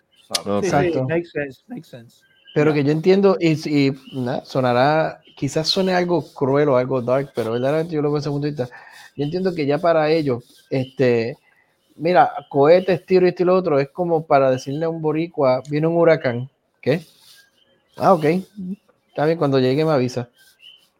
[0.63, 1.03] Exacto.
[1.07, 2.21] makes sense, makes sense.
[2.55, 3.93] Pero que yo entiendo, y, y
[4.43, 8.49] sonará, quizás suene algo cruel o algo dark, pero verdaderamente yo lo veo punto de
[8.51, 8.67] vista.
[9.15, 11.37] Yo entiendo que ya para ellos, este,
[11.95, 15.61] mira, cohetes, tiro y esto y lo otro, es como para decirle a un boricua,
[15.69, 16.49] viene un huracán,
[16.81, 17.01] ¿qué?
[17.97, 18.25] Ah, ok,
[19.09, 20.29] está bien, cuando llegue me avisa.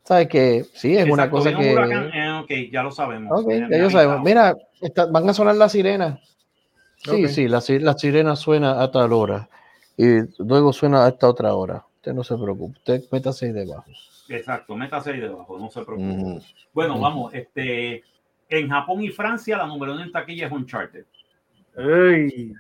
[0.04, 1.70] Sabes que sí, es una Exacto, cosa viene que...
[1.70, 3.40] un huracán, eh, ok, ya lo sabemos.
[3.40, 3.92] Ok, ya avisaron.
[3.92, 4.24] sabemos.
[4.24, 6.20] Mira, está- van a sonar las sirenas.
[6.98, 7.30] Sí, Ok.
[7.32, 9.50] sí, la, la sirena suena a tal hora
[9.98, 10.06] y
[10.40, 11.84] luego suena a esta otra hora.
[11.96, 13.86] Usted no se preocupe, usted métase ahí debajo.
[14.30, 16.10] Exacto, métase ahí debajo, no se preocupe.
[16.24, 16.42] Ujú.
[16.74, 17.02] Bueno, Ujú.
[17.04, 18.04] vamos, este,
[18.50, 21.06] en Japón y Francia la número uno en taquilla es Uncharted.
[21.78, 22.54] Ey.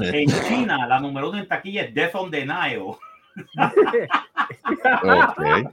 [0.00, 2.96] En China la número uno en taquilla es Death on the Nile.
[3.38, 5.70] Ok.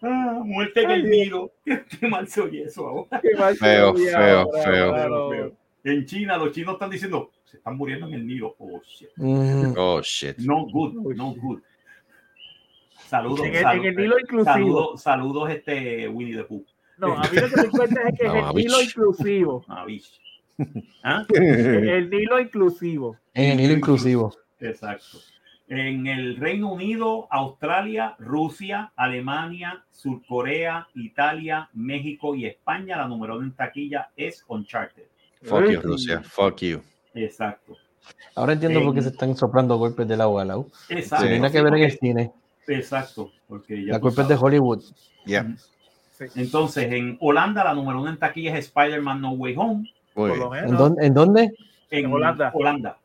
[0.44, 1.52] muerte en el Nilo.
[1.64, 3.20] Qué mal se oye eso ahora.
[3.20, 4.92] Qué mal se Feo, oye feo, ahora, feo.
[4.92, 5.52] mano.
[5.84, 8.54] En China los chinos están diciendo, se están muriendo en el Nilo.
[8.58, 9.08] Oh, shit.
[9.16, 10.36] Mm, Oh, shit.
[10.38, 11.60] No good, no good.
[13.06, 14.52] Saludos, En el, en saludos, el Nilo inclusivo.
[14.54, 16.64] saludos, saludos, este Winnie the Pooh.
[16.98, 19.64] No, a mí lo que me cuenta es que es No, el a Nilo inclusivo.
[21.02, 21.24] Ah.
[21.32, 23.16] El Nilo inclusivo.
[23.34, 24.34] en el hilo inclusivo.
[24.60, 25.18] Exacto.
[25.70, 33.46] En el Reino Unido, Australia, Rusia, Alemania, Surcorea, Italia, México y España, la número uno
[33.46, 35.04] en taquilla es Uncharted.
[35.42, 36.22] Fuck you, Rusia.
[36.24, 36.80] Fuck you.
[37.14, 37.76] Exacto.
[38.34, 40.66] Ahora entiendo por qué se están soplando golpes de lado a lado.
[40.88, 41.26] Exacto.
[41.26, 42.32] Hay nada que Sí, ver en el cine.
[42.66, 43.30] Exacto.
[43.46, 44.34] Porque ya La culpa es de.
[44.34, 44.82] Hollywood.
[45.24, 45.54] Yeah.
[46.34, 49.94] Entonces, en Holanda, la número uno en taquilla es Spider-Man No Way Home.
[50.16, 51.42] ¿En, dónde, ¿En dónde?
[51.90, 52.50] En En Holanda.
[52.52, 52.98] Holanda.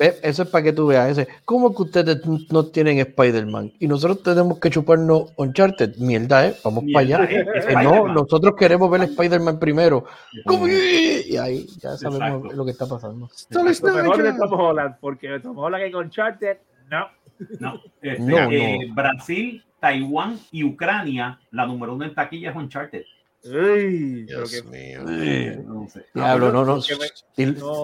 [0.00, 1.10] Eso es para que tú veas.
[1.10, 1.28] Ese.
[1.44, 3.74] ¿Cómo que ustedes no tienen Spider-Man?
[3.78, 5.96] Y nosotros tenemos que chuparnos Uncharted.
[5.98, 6.56] Mierda, ¿eh?
[6.64, 7.24] Vamos para allá.
[7.24, 7.44] ¿eh?
[7.68, 10.06] Eh, no, nosotros queremos ver Spider-Man primero.
[10.32, 12.52] Y ahí ya sabemos Exacto.
[12.56, 13.28] lo que está pasando.
[13.50, 16.56] Lo mejor de Tom Holland, porque Tom Holland con Uncharted,
[16.90, 17.06] no.
[17.58, 23.04] No, este, No, eh, Brasil, Taiwán y Ucrania, la número uno en taquilla es Uncharted.
[23.42, 25.62] Uy, pero Dios que- mío.
[25.64, 26.04] No sé.
[26.14, 26.80] Diablo, no, no.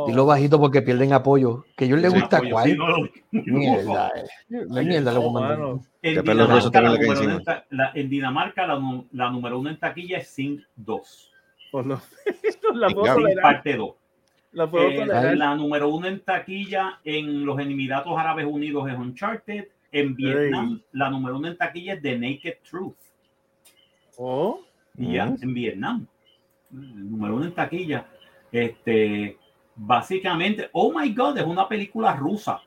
[0.07, 1.65] Dilo bajito porque pierden apoyo.
[1.77, 2.69] Que a ellos les Sí, gusta apoyo, cuál.
[2.71, 4.25] sí, no lo- Mierda, eh.
[4.69, 5.81] La mierda lo no, mano.
[6.03, 7.43] En Dinamarca, la le número uno en encima.
[7.45, 11.33] ta- la- en Dinamarca, la, nu- la número uno en taquilla es Sing 2.
[11.73, 12.01] Por lo
[12.75, 12.89] la
[13.43, 13.95] parte 2.
[14.53, 19.69] La puedo Eh, la número uno en taquilla en los Emiratos Árabes Unidos es Uncharted.
[19.93, 22.97] En Vietnam, la número uno en taquilla es The Naked Truth.
[24.19, 24.61] Oh,
[24.99, 26.07] Y ya, en Vietnam.
[26.73, 28.07] El número uno en taquilla.
[28.51, 29.37] Este,
[29.75, 32.61] básicamente, oh my god, es una película rusa.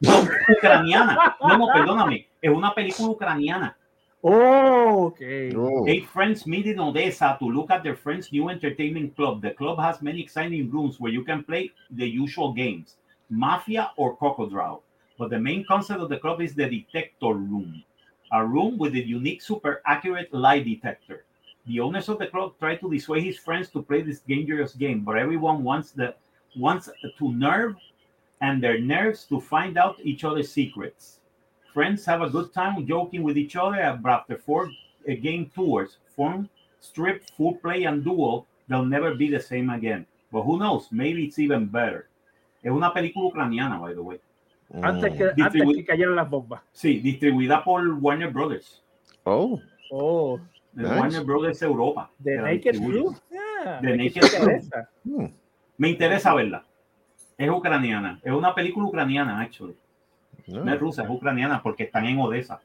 [0.00, 0.12] No,
[0.56, 1.36] ucraniana.
[1.40, 2.28] No, no, perdóname.
[2.40, 3.76] Es una película ucraniana.
[4.22, 5.20] oh, ok.
[5.56, 5.84] Oh.
[5.86, 9.40] Eight friends meet in Odessa to look at their friend's new entertainment club.
[9.40, 12.96] The club has many exciting rooms where you can play the usual games.
[13.30, 14.82] mafia, or crocodile.
[15.18, 17.82] But the main concept of the club is the detector room,
[18.32, 21.24] a room with a unique, super accurate lie detector.
[21.66, 25.00] The owners of the club try to dissuade his friends to play this dangerous game,
[25.00, 26.14] but everyone wants the
[26.56, 26.88] wants
[27.18, 27.74] to nerve
[28.40, 31.20] and their nerves to find out each other's secrets.
[31.74, 34.70] Friends have a good time joking with each other, but after four
[35.08, 36.48] uh, game tours, form,
[36.80, 40.06] strip, full play, and duel, they'll never be the same again.
[40.32, 40.88] But who knows?
[40.90, 42.08] Maybe it's even better.
[42.62, 44.18] Es una película ucraniana, by the way.
[44.82, 45.42] Antes que, Mm.
[45.42, 46.60] antes que cayeran las bombas.
[46.72, 48.82] Sí, distribuida por Warner Brothers.
[49.24, 49.60] Oh,
[49.90, 50.40] Oh,
[50.76, 51.00] de Nice.
[51.00, 52.10] Warner Brothers Europa.
[52.22, 52.76] Naked.
[52.76, 53.16] Truth.
[53.64, 54.88] Ah, The me Naked interesa.
[55.04, 55.26] hmm,
[55.78, 56.64] Me interesa verla.
[57.38, 58.20] Es ucraniana.
[58.22, 59.76] Es una película ucraniana, actually.
[60.46, 62.60] no, No es rusa, es ucraniana porque están en Odessa.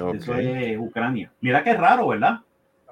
[0.00, 0.14] ok.
[0.14, 1.32] Eso es Ucrania.
[1.40, 2.40] Mira qué raro, ¿verdad?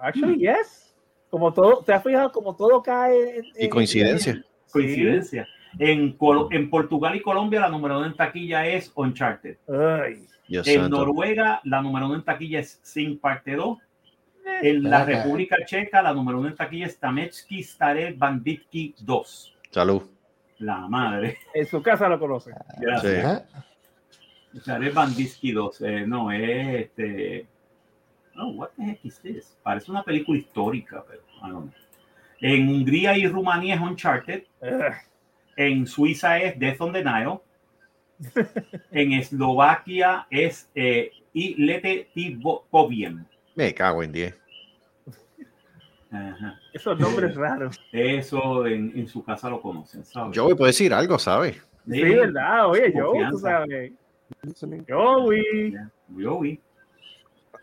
[0.01, 0.95] Actually, yes.
[1.31, 4.43] Como todo, ¿te has fijado como todo cae en, Y en- coincidencia.
[4.73, 5.47] Coincidencia.
[5.79, 9.59] En, Col- en Portugal y Colombia la número uno en taquilla es Uncharted.
[9.69, 10.25] Ay.
[10.49, 10.89] En.
[10.91, 13.79] Noruega la número uno en taquilla es Sin Parte 2.
[14.63, 15.05] En la.
[15.05, 19.57] República Checa la número uno en taquilla es Tametsky Stare Banditki 2.
[19.71, 20.03] Salud.
[20.59, 21.39] La madre.
[21.55, 22.55] En su casa lo conocen.
[22.79, 23.45] Gracias.
[24.53, 24.61] Sí.
[24.61, 25.81] Stare Banditki 2.
[25.83, 27.47] Eh, no, es este.
[28.35, 29.57] No, what the heck is this?
[29.63, 31.73] Parece una película histórica, pero I don't know.
[32.41, 34.45] En Hungría y Rumanía es Uncharted.
[34.63, 34.95] Ugh.
[35.57, 37.41] En Suiza es Death on the Nile.
[38.91, 42.09] En Eslovaquia es eh, Ilete
[42.71, 43.27] Povien.
[43.59, 44.35] Me cago en 10.
[46.13, 46.61] Ajá.
[46.73, 47.77] Esos nombres raros.
[47.91, 50.39] Eso en, en su casa lo conocen, ¿sabes?
[50.39, 51.61] Voy a decir algo, ¿sabes?
[51.91, 52.69] Sí, verdad.
[52.69, 53.93] Oye, yo, tú sabes.
[54.89, 56.61] Joey.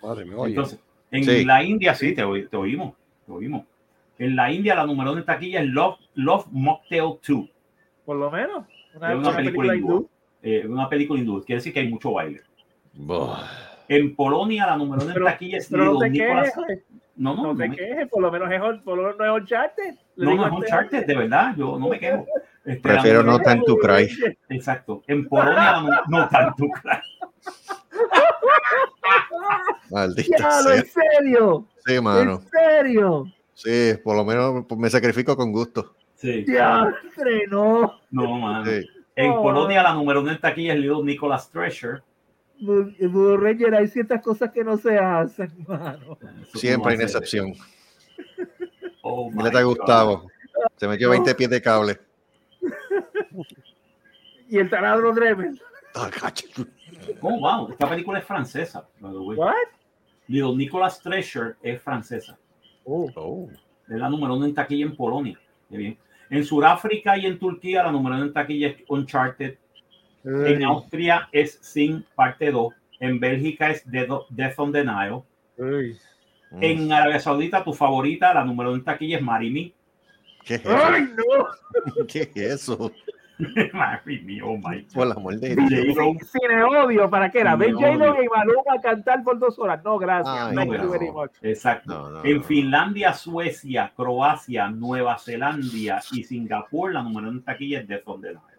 [0.04, 0.50] Madre mía, oye.
[0.52, 0.80] Entonces,
[1.12, 1.46] en Sí.
[1.46, 2.94] la India sí, te, oí- te oímos.
[3.26, 3.66] Te oímos.
[4.20, 7.50] En la India la número uno en taquilla es Love, Love Mocktail 2.
[8.06, 8.66] Por lo menos.
[8.96, 10.10] Una, Es una una película película hindú.
[10.44, 11.42] Eh, una película hindú.
[11.46, 12.42] Quiere decir que hay mucho baile.
[12.94, 13.48] Buah.
[13.88, 16.54] En Polonia la número uno en taquilla es Pero no te quejes.
[17.18, 18.10] No, no, No no, te me- quejes.
[18.10, 19.96] Por lo menos es, por lo no es Uncharted.
[20.18, 21.54] No, no es a este Uncharted, de verdad.
[21.58, 22.26] Yo no me quejo.
[22.66, 24.10] Este, Prefiero no time to cry.
[24.50, 25.04] Exacto.
[25.08, 26.66] En Polonia no tanto.
[29.92, 30.76] Maldita Diablo, sea.
[30.80, 31.66] en serio.
[31.86, 32.32] Sí, mano.
[32.34, 33.26] En serio.
[33.54, 35.94] Sí, por lo menos me sacrifico con gusto.
[36.16, 36.46] Sí.
[37.50, 38.00] No.
[38.12, 38.66] No, mano.
[38.66, 38.86] Sí.
[39.16, 39.42] En Oh.
[39.44, 42.02] Polonia la número uno en taquilla es Little Nicholas Treasure.
[42.62, 46.18] Budo Ranger, hay ciertas cosas que no se hacen, mano.
[46.54, 47.54] Siempre hay una excepción.
[49.02, 49.76] Oh, my Mírate a God.
[49.78, 50.32] Gustavo.
[50.78, 52.00] Se metió 20 pies de cable.
[54.48, 55.60] Y el taladro Dremel.
[55.96, 56.10] Ah.
[57.22, 57.72] Oh, wow.
[57.72, 58.88] Esta película es francesa.
[59.02, 59.54] What?
[60.28, 62.38] Little Nicholas Treasure es francesa.
[62.84, 63.50] Oh, Oh.
[63.88, 65.40] Es la número uno en taquilla en Polonia.
[65.70, 65.98] Bien.
[66.30, 69.58] En Sudáfrica y en Turquía la número uno en taquilla es Uncharted.
[70.26, 72.74] En Austria es Sin parte 2.
[73.00, 75.22] En Bélgica es Death Death on the Nile.
[75.58, 75.98] Uy.
[76.52, 76.64] Mm.
[76.64, 79.74] En Arabia Saudita, tu favorita, la número uno en taquilla es Marry Me.
[80.44, 80.78] ¿Qué es eso?
[80.78, 82.06] ¡Ay, no!
[82.08, 82.92] ¿Qué es eso?
[83.74, 84.94] Marry Me, oh my God.
[84.94, 85.96] Por la amor de Dios.
[85.96, 86.16] J-Lo.
[86.26, 87.56] Cine odio, ¿para qué era?
[87.56, 89.84] ¿Ven J-Lo y Maluma a cantar por dos horas?
[89.84, 90.36] No, gracias.
[90.36, 90.84] Ay, Thank no.
[90.84, 91.32] you very much.
[91.42, 91.94] Exacto.
[91.94, 92.44] No, no, en.
[92.44, 98.22] Finlandia, Suecia, Croacia, Nueva Zelanda y Singapur, la número uno en taquilla es Death on
[98.22, 98.55] the Nile.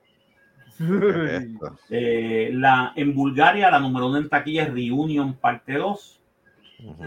[1.90, 6.20] Eh, la, en Bulgaria, la número uno en taquilla es Reunion Parte 2.
[6.84, 7.04] Ujú.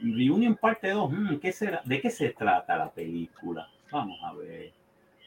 [0.00, 1.80] Reunion Parte 2, mm, ¿qué será?
[1.84, 3.68] ¿de qué se trata la película?
[3.90, 4.72] Vamos a ver.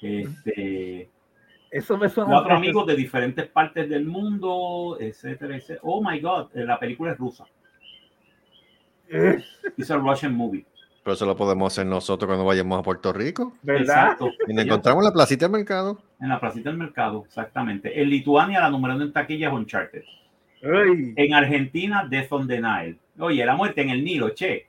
[0.01, 1.09] Este,
[1.69, 2.29] Eso me suena.
[2.31, 5.79] cuatro amigos de diferentes partes del mundo, etcétera, etcétera.
[5.83, 7.45] Oh my God, eh, la película es rusa.
[9.09, 9.43] Eh,
[9.77, 10.65] Es a Russian movie.
[11.03, 13.53] Pero eso lo podemos hacer nosotros cuando vayamos a Puerto Rico.
[13.63, 13.81] ¿Verdad?
[13.81, 14.29] Exacto.
[14.47, 16.01] Y nos encontramos en la placita del mercado.
[16.19, 17.99] En la placita del mercado, exactamente.
[17.99, 20.03] En Lituania, la número uno en taquilla es Uncharted.
[20.61, 22.97] En Argentina, Death on the Nile.
[23.17, 24.67] Oye, la muerte en el Nilo, che.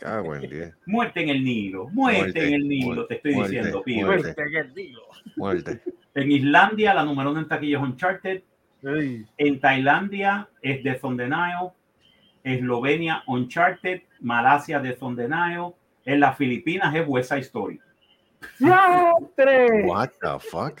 [0.00, 0.74] Cago en 10.
[0.86, 1.88] Muerte en el Nilo.
[1.88, 4.04] Muerte, Muerte, en el Nilo, muerte, te estoy muerte, diciendo, pibe.
[4.04, 4.34] muerte.
[4.34, 5.02] Fuerte que digo.
[5.36, 5.80] Muerte.
[6.14, 8.42] En Islandia, la número uno en taquilla es Uncharted.
[8.82, 9.26] Uy.
[9.36, 11.72] En Tailandia es Death on the Nile.
[12.44, 14.02] Eslovenia, Uncharted.
[14.20, 14.96] Malasia, the
[15.28, 15.72] Nile.
[16.04, 17.80] En las Filipinas es West Side Story.
[18.60, 20.80] What the fuck?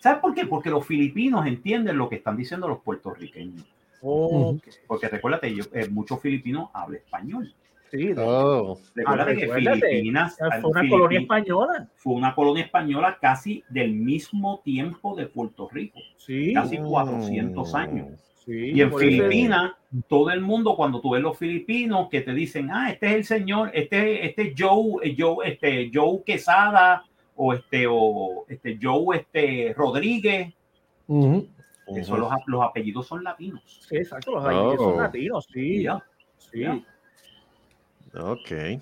[0.00, 0.46] ¿Sabes por qué?
[0.46, 3.64] Porque los filipinos entienden lo que están diciendo los puertorriqueños.
[4.02, 4.62] Ok.
[4.86, 7.54] Porque recuérdate, yo, eh, muchos filipinos hablan español.
[7.90, 8.78] Sí, de- Oh.
[8.94, 11.88] Recuérdate Ah, que Filipinas fue una Filipin- colonia española.
[11.96, 16.52] fue una colonia española casi del mismo tiempo de Puerto Rico, Sí.
[16.52, 18.08] casi 400 años.
[18.46, 19.72] Sí Y en Filipinas,
[20.08, 23.24] todo el mundo, cuando tú ves los filipinos que te dicen, ah, este es el
[23.24, 27.04] señor, este, este es Joe, eh, Joe, este, Joe Quesada
[27.36, 30.52] o este, o este Joe este, Rodríguez.
[31.06, 31.48] Ujú.
[31.96, 33.62] Eso, los, los apellidos son latinos.
[33.88, 35.00] Sí, exacto, los apellidos son Oh.
[35.02, 35.82] latinos, sí.
[35.82, 36.02] Ya,
[36.38, 36.60] sí.
[36.60, 36.80] ya.
[38.18, 38.80] Ok.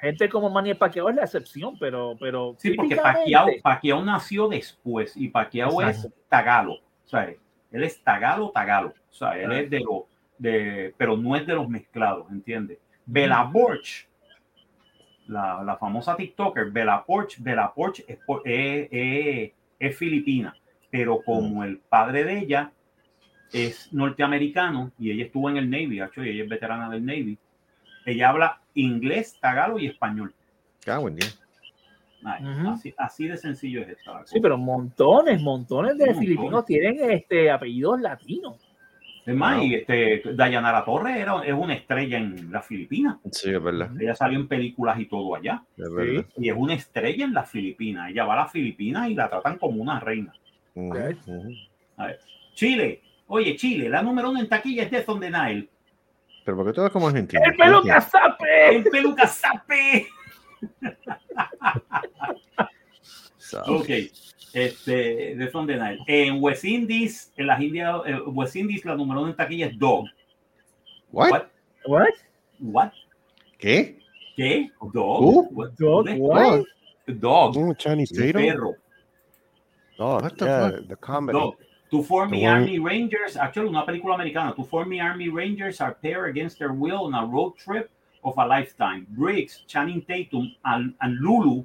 [0.00, 5.14] Gente como Manny Pacquiao es la excepción, pero, pero Sí, porque Pacquiao, Pacquiao nació después
[5.14, 6.78] y Pacquiao es tagalo.
[7.04, 7.34] Sea,
[7.72, 8.94] él es tagalo, tagalo.
[9.10, 9.60] O sea, él Ah.
[9.60, 10.02] es de los,
[10.38, 12.78] de, pero no es de los mezclados, ¿entiendes?
[13.06, 14.08] Bella Borch,
[15.26, 20.54] la, la famosa TikToker, Bella Borch, Bella Borch es, es, es- es filipina,
[20.90, 22.70] pero como el padre de ella
[23.52, 27.38] es norteamericano y ella estuvo en el Navy, actually, ella es veterana del Navy,
[28.04, 30.34] ella habla inglés, tagalo y español.
[30.84, 31.16] Cago en
[32.24, 34.26] así, así de sencillo es esta.
[34.26, 36.18] Sí, pero montones, montones de Montones.
[36.28, 38.56] filipinos tienen este apellidos latinos.
[39.26, 39.66] Es más, Wow.
[39.66, 43.18] y este, Dayanara Torres era, es una estrella en las Filipinas.
[43.30, 43.90] Sí, es verdad.
[44.00, 45.62] Ella salió en películas y todo allá.
[45.76, 46.24] Es verdad.
[46.38, 48.10] Y es una estrella en las Filipinas.
[48.10, 50.32] Ella va a las Filipinas y la tratan como una reina.
[52.54, 53.02] Chile.
[53.26, 55.68] Oye, Chile, la número uno en taquilla es Death on the Nile.
[56.44, 57.42] Pero porque todo es como argentino.
[57.44, 57.86] ¡El pelo Ok.
[57.86, 58.76] cazape!
[58.76, 60.06] El peluca sape.
[63.38, 63.72] Sabe.
[63.72, 63.88] Ok.
[64.52, 65.98] Este, on the Nile.
[66.06, 69.78] En West Indies, en las Indias, eh, West Indies, la número uno en taquilla es
[69.78, 70.06] Dog.
[71.12, 71.30] What?
[71.30, 71.46] What?
[71.86, 72.08] What?
[72.60, 72.92] What?
[73.58, 73.98] ¿Qué?
[74.36, 74.70] ¿Qué?
[74.92, 75.22] Dog.
[75.22, 75.70] Uh, What?
[75.78, 76.64] Dog, what?
[77.06, 77.56] Dog.
[77.56, 78.42] Oh, Chinese Tatum?
[78.42, 78.74] perro.
[79.98, 80.88] Oh, What the yeah, fuck?
[80.88, 81.38] the comedy.
[81.38, 81.54] Dog.
[81.90, 84.54] To form The Army Rangers, actually una película americana.
[84.54, 87.90] To form the Army Rangers are paired against their will on a road trip
[88.22, 89.06] of a lifetime.
[89.10, 91.64] Briggs, Channing Tatum, and, and Lulu,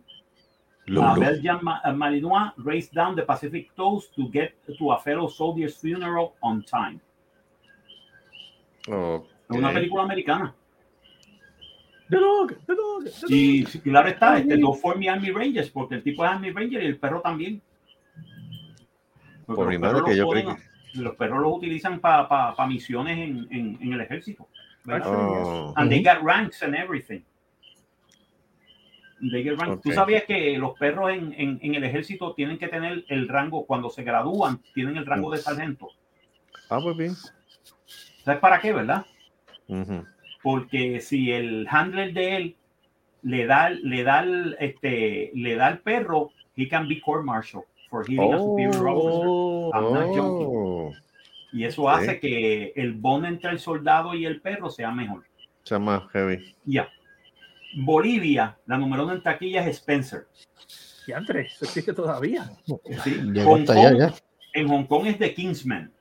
[0.88, 1.20] Lulu.
[1.20, 5.76] Belgian ma- uh, Malinois, race down the Pacific coast to get to a fellow soldier's
[5.78, 7.00] funeral on time.
[8.88, 9.26] Ok.
[9.50, 10.56] Es una película americana.
[12.10, 13.30] The dog, the dog, the dog.
[13.32, 16.84] Y claro está, este, To form the Army Rangers, porque el tipo es Army Ranger
[16.84, 17.62] y el perro también.
[19.46, 22.56] Porque Por los mi madre que los yo ponen- creí los perros los utilizan para
[22.68, 24.48] misiones en, en, en el ejército.
[24.88, 25.74] Oh.
[25.78, 27.24] And they got ranks and everything.
[29.32, 29.82] They get ranks.
[29.82, 29.96] Tú Ok.
[29.96, 33.90] sabías que los perros en, en, en el ejército tienen que tener el rango, cuando
[33.90, 35.88] se gradúan, tienen el rango de sargento.
[36.70, 37.14] Ah, pues bien.
[38.24, 39.06] ¿Sabes para qué, verdad?
[39.68, 40.04] Ujú.
[40.44, 42.56] Porque si el handler de él
[43.24, 47.64] le da, le da, el, este, le da al perro, he can be court martial
[47.90, 49.24] for hitting a superior officer.
[49.26, 50.96] Oh, I'm not joking.
[51.56, 55.24] Y eso hace que el bond entre el soldado y el perro sea mejor.
[55.64, 56.54] Se llama Heavy.
[56.66, 56.90] Ya.
[57.78, 60.28] Bolivia, la número uno en taquilla es Spencer.
[61.08, 62.52] y Andrés, existe todavía.
[63.04, 63.22] Sí.
[63.44, 64.14] Hong hasta allá Kong- ya.
[64.54, 65.92] En Hong Kong es The Kingsman.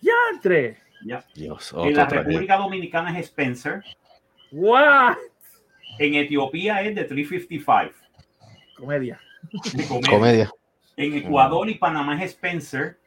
[0.00, 0.78] Ya, Andrés.
[1.04, 1.24] Ya.
[1.34, 2.24] Dios, En la traje.
[2.24, 3.82] República Dominicana es Spencer.
[4.52, 5.16] What?
[5.98, 7.92] En Etiopía es The 355.
[8.76, 9.20] Comedia.
[9.74, 10.10] de comedia.
[10.10, 10.50] Comedia.
[10.96, 12.98] En Ecuador y Panamá es Spencer.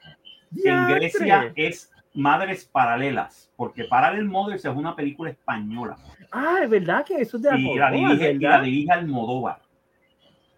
[0.51, 0.87] En.
[0.87, 5.97] Grecia es Madres Paralelas, porque Parallel Mothers es una película española
[6.31, 9.61] Ah, es verdad que eso es de y la, Almodóvar, dirige, y la dirige Almodóvar.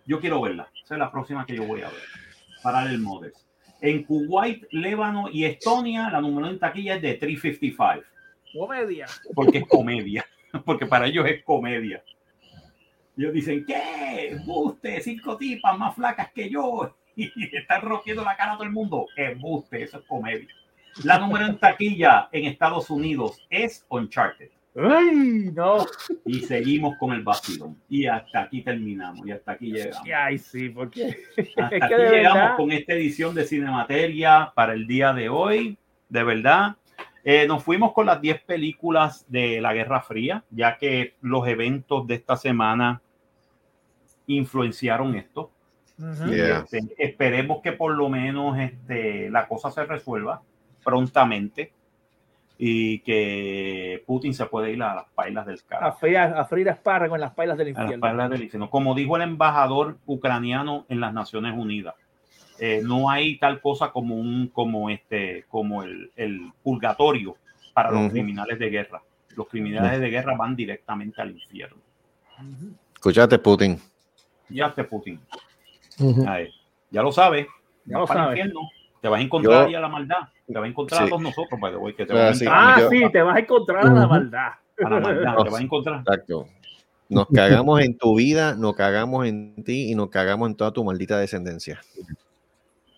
[0.06, 0.70] Yo quiero verla.
[0.84, 2.02] Esa es la próxima que yo voy a ver.
[2.62, 3.48] Parallel Mothers.
[3.80, 8.06] En Kuwait, Líbano y Estonia, la número en taquilla es de 355,
[8.54, 9.06] Comedia.
[9.34, 10.26] porque es comedia.
[10.66, 12.04] Porque para ellos es comedia.
[13.18, 14.38] Ellos dicen, ¿qué?
[14.46, 16.94] Buste, cinco tipas más flacas que yo.
[17.16, 19.08] Y están rompiendo la cara a todo el mundo.
[19.16, 20.48] Embuste, eso es comedia.
[21.04, 24.50] La número en taquilla en Estados Unidos es Uncharted.
[24.76, 25.86] Ay, no.
[26.26, 27.78] Y seguimos con el vacilón.
[27.90, 29.26] Y hasta aquí terminamos.
[29.28, 30.08] Y hasta aquí llegamos.
[30.16, 31.18] Ay, sí, porque
[31.58, 32.56] Hasta es aquí que llegamos verdad.
[32.58, 35.78] con esta edición de Cinemateria para el día de hoy.
[36.08, 36.78] De verdad.
[37.24, 42.08] Eh, nos fuimos con las 10 películas de la Guerra Fría, ya que los eventos
[42.08, 43.02] de esta semana
[44.26, 45.52] influenciaron esto.
[46.30, 46.60] Yeah.
[46.72, 50.42] este, esperemos que por lo menos este, la cosa se resuelva
[50.84, 51.72] prontamente
[52.58, 55.94] y que Putin se pueda ir a las pailas del a, carro.
[55.94, 58.02] freír, a freír espárrago en las pailas del A las infierno.
[58.02, 58.70] pailas del infierno.
[58.70, 61.96] Como dijo el embajador ucraniano en las Naciones Unidas,
[62.60, 67.36] eh, no hay tal cosa como un como este como el, el purgatorio
[67.74, 68.12] para los Ujú.
[68.12, 69.02] criminales de guerra.
[69.36, 71.78] Los criminales de guerra van directamente al infierno.
[72.94, 73.80] Escuchate, Putin.
[74.50, 74.84] Ya te
[76.28, 76.50] Ahí.
[76.90, 77.48] Ya lo sabes.
[77.86, 78.38] Ya lo sabes.
[78.38, 78.62] infierno.
[79.02, 80.18] Te vas a encontrar Yo- ahí a la maldad.
[80.46, 81.06] Te vas a encontrar Sí.
[81.06, 82.46] a todos nosotros, by the way, que te Ah, vas a sí.
[82.46, 84.48] encontrar Ah, Yo- sí, te vas a encontrar a la maldad.
[84.84, 85.34] a la maldad.
[85.36, 85.44] No.
[85.44, 86.00] Te vas a encontrar.
[86.00, 86.46] Exacto.
[87.10, 90.84] Nos cagamos en tu vida, nos cagamos en ti y nos cagamos en toda tu
[90.84, 91.82] maldita descendencia.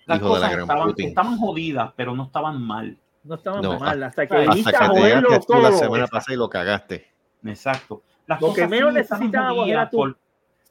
[0.06, 1.08] Las Hijo de la cosas gran estaban, Putin.
[1.08, 2.98] estaban jodidas, pero no estaban mal.
[3.24, 5.78] No estaba No, mal, hasta que viniste a joderlo tú la todo.
[5.80, 7.08] semana pasada y lo cagaste.
[7.46, 8.04] Exacto.
[8.28, 9.98] Las Lo que cosas menos estaban necesitábamos era tú.
[9.98, 10.18] por,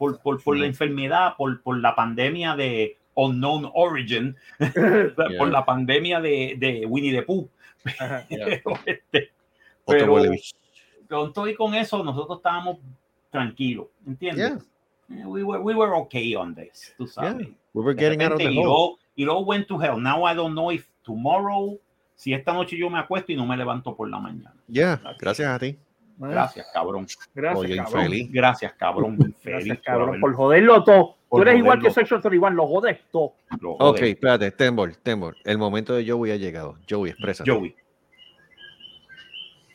[0.02, 4.34] por, por, por la enfermedad, por, por la pandemia de Unknown Origin,
[5.38, 7.48] por la pandemia de, de Winnie the Pooh.
[8.28, 9.30] Pero, este,
[9.84, 10.14] pero
[11.08, 12.78] con todo y con eso, nosotros estábamos
[13.30, 14.58] tranquilos, ¿entiendes?
[15.08, 15.20] Yeah.
[15.20, 17.12] Eh, We were, we were okay on this, tú Yeah.
[17.12, 17.48] sabes.
[17.74, 18.72] We were getting out of repente, the it hole.
[18.72, 20.00] all, it all went to hell.
[20.00, 21.78] Now I don't know if tomorrow,
[22.16, 24.54] si esta noche yo me acuesto y no me levanto por la mañana.
[24.68, 25.76] Yeah, gracias a ti.
[26.30, 27.06] Gracias, cabrón.
[27.34, 28.02] Gracias, cabrón.
[28.04, 28.32] infeliz.
[28.32, 29.12] Gracias, cabrón.
[29.14, 31.16] Infeliz Gracias, por cabrón, haberlo- por joderlo todo.
[31.28, 31.90] por Tú eres igual que.
[31.90, 33.32] Section 31, lo jodes todo.
[33.60, 35.36] lo Ok, espérate, Tembor, Tembor.
[35.44, 36.76] El momento de Joey ha llegado.
[36.88, 37.44] Joey, expresa.
[37.46, 37.74] Joey.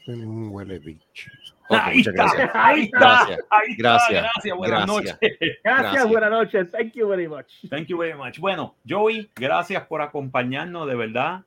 [0.07, 1.29] Un huele bicho.
[1.69, 2.49] ahí está, gracias.
[2.53, 5.19] ahí está, Gracias, ahí está, gracias, gracias, buenas gracias.
[5.21, 5.39] noches.
[5.63, 6.71] Gracias, buenas noches.
[6.71, 7.47] Thank you very much.
[7.69, 8.39] Thank you very much.
[8.39, 11.41] Bueno, Joey, gracias por acompañarnos, de verdad.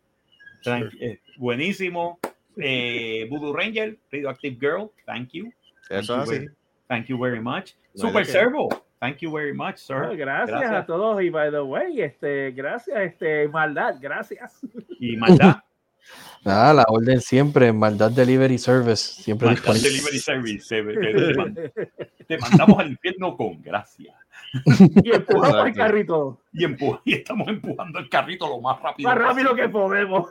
[0.63, 2.19] Thank- eh, buenísimo.
[2.59, 5.53] Eh, Voodoo Ranger, Radioactive Girl, thank you.
[5.89, 6.31] Eso Thank es you así.
[6.31, 6.49] very-
[6.89, 7.75] Thank you very much.
[7.95, 8.33] No Super qué.
[8.33, 8.69] Servo,
[8.99, 9.97] thank you very much, sir.
[9.99, 10.83] Bueno, gracias, Gracias.
[10.83, 14.59] a todos y by the way, este, gracias, este, maldad, gracias.
[14.99, 15.57] Y maldad,
[16.45, 19.91] Ah, la orden siempre, Maldad Delivery Service, siempre maldad disponible.
[19.91, 20.77] Delivery Service.
[20.77, 24.17] eh, Te, mand- te mandamos al infierno con gracia.
[25.05, 25.79] y empujamos el Exacto.
[25.79, 29.09] carrito Y, empu- y estamos empujando el carrito lo más rápido.
[29.09, 30.29] más rápido que podemos.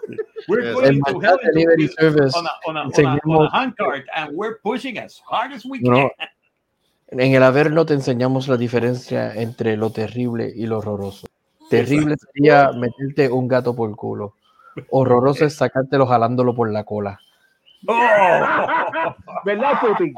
[0.47, 3.49] We're El going to hell Delivery Service, on a, on a, on a, on a
[3.51, 5.91] handcart and we're pushing as hard as we can.
[5.91, 6.11] No,
[7.11, 11.27] en el Averno te enseñamos la diferencia entre lo terrible y lo horroroso.
[11.69, 14.33] Terrible sería meterte un gato por el culo.
[14.89, 17.19] Horroroso es sacártelo jalándolo por la cola.
[17.87, 17.93] Oh.
[19.45, 20.13] ¿Verdad, Putin?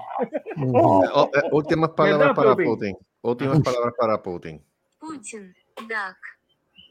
[0.73, 2.65] Oh, eh, últimas palabras ¿Verdad, para Putin?
[2.95, 2.97] Putin.
[3.21, 4.63] Últimas palabras para Putin.
[4.99, 6.17] Putin, Duck.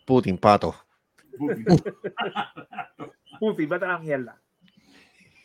[0.07, 0.75] Putin, pato.
[1.37, 1.65] Putin.
[3.41, 4.41] Putin, vete a la mierda.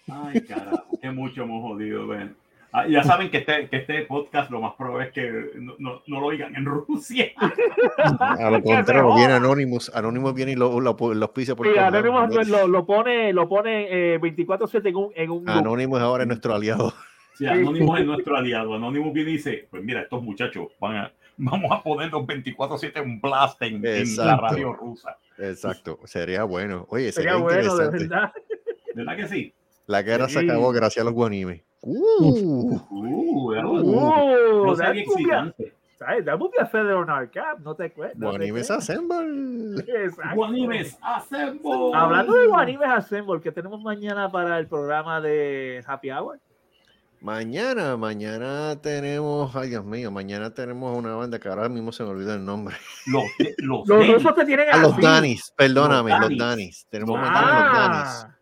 [0.08, 2.36] Ay, carajo, que mucho hemos jodido, ven.
[2.72, 6.02] Ah, ya saben que este, que este podcast lo más probable es que no, no,
[6.08, 7.32] no lo oigan en Rusia.
[7.98, 9.90] A lo contrario, viene Anonymous.
[9.96, 14.16] Anonymous viene y lo, lo, lo auspicia por sí, Anonymous lo, lo, pone, lo pone
[14.16, 16.94] eh, 24-7 en un, en un Anonymous ahora es nuestro aliado.
[17.36, 18.74] Sí, Anonymous es nuestro aliado.
[18.76, 23.20] Anonymous viene y dice, pues mira, estos muchachos van a, vamos a ponernos 24-7 un
[23.22, 25.18] blast en, en la radio rusa.
[25.38, 26.86] Exacto, sería bueno.
[26.90, 28.08] Oye, Sería sería, bueno, de interesante.
[28.16, 28.34] verdad.
[28.96, 29.54] ¿Verdad que sí?
[29.88, 31.62] La guerra se acabó gracias a los guanimes.
[31.82, 35.74] Uh, Uh, Uh, no that sería movie- excitante.
[36.00, 36.26] ¿sabes?
[36.26, 38.18] That movie a Feather on our cap, no te cuento.
[38.20, 39.82] guanimes Assemble.
[39.82, 40.36] Exacto.
[40.36, 41.94] Guanimes, hacemos.
[41.94, 46.40] Hablando de Guanimes Assemble, que tenemos mañana para el programa de Happy Hour.
[47.26, 52.10] Mañana, mañana tenemos, ay Dios mío, mañana tenemos una banda que ahora mismo se me
[52.10, 52.76] olvidó el nombre.
[53.08, 53.24] Los,
[53.58, 54.14] los, Los Danis.
[54.14, 55.02] rusos te tienen A los así.
[55.02, 56.86] Danis, perdóname, Los los Danis.
[56.88, 58.10] Tenemos mañana los Danis.
[58.26, 58.38] Ah,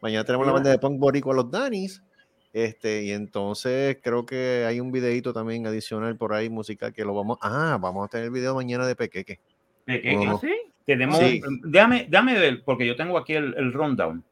[0.00, 2.04] Mañana tenemos la banda de punk boricua Los Danis.
[2.52, 7.14] Este, y entonces creo que hay un videito también adicional por ahí musical que lo
[7.16, 7.38] vamos.
[7.42, 9.40] Ah, vamos a tener el video mañana de Pequeque.
[9.88, 10.30] Ujú.
[10.30, 10.52] ¿ah, sí?
[10.86, 11.42] Tenemos, Sí.
[11.64, 14.22] déjame, déjame ver, porque yo tengo aquí el, el rundown.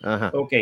[0.00, 0.52] Ajá, Ok,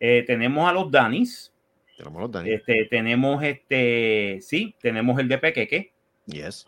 [0.00, 1.50] eh, tenemos a los Danis,
[1.96, 5.92] tenemos los este, tenemos este, sí, tenemos el de Pequeque,
[6.26, 6.66] Yes.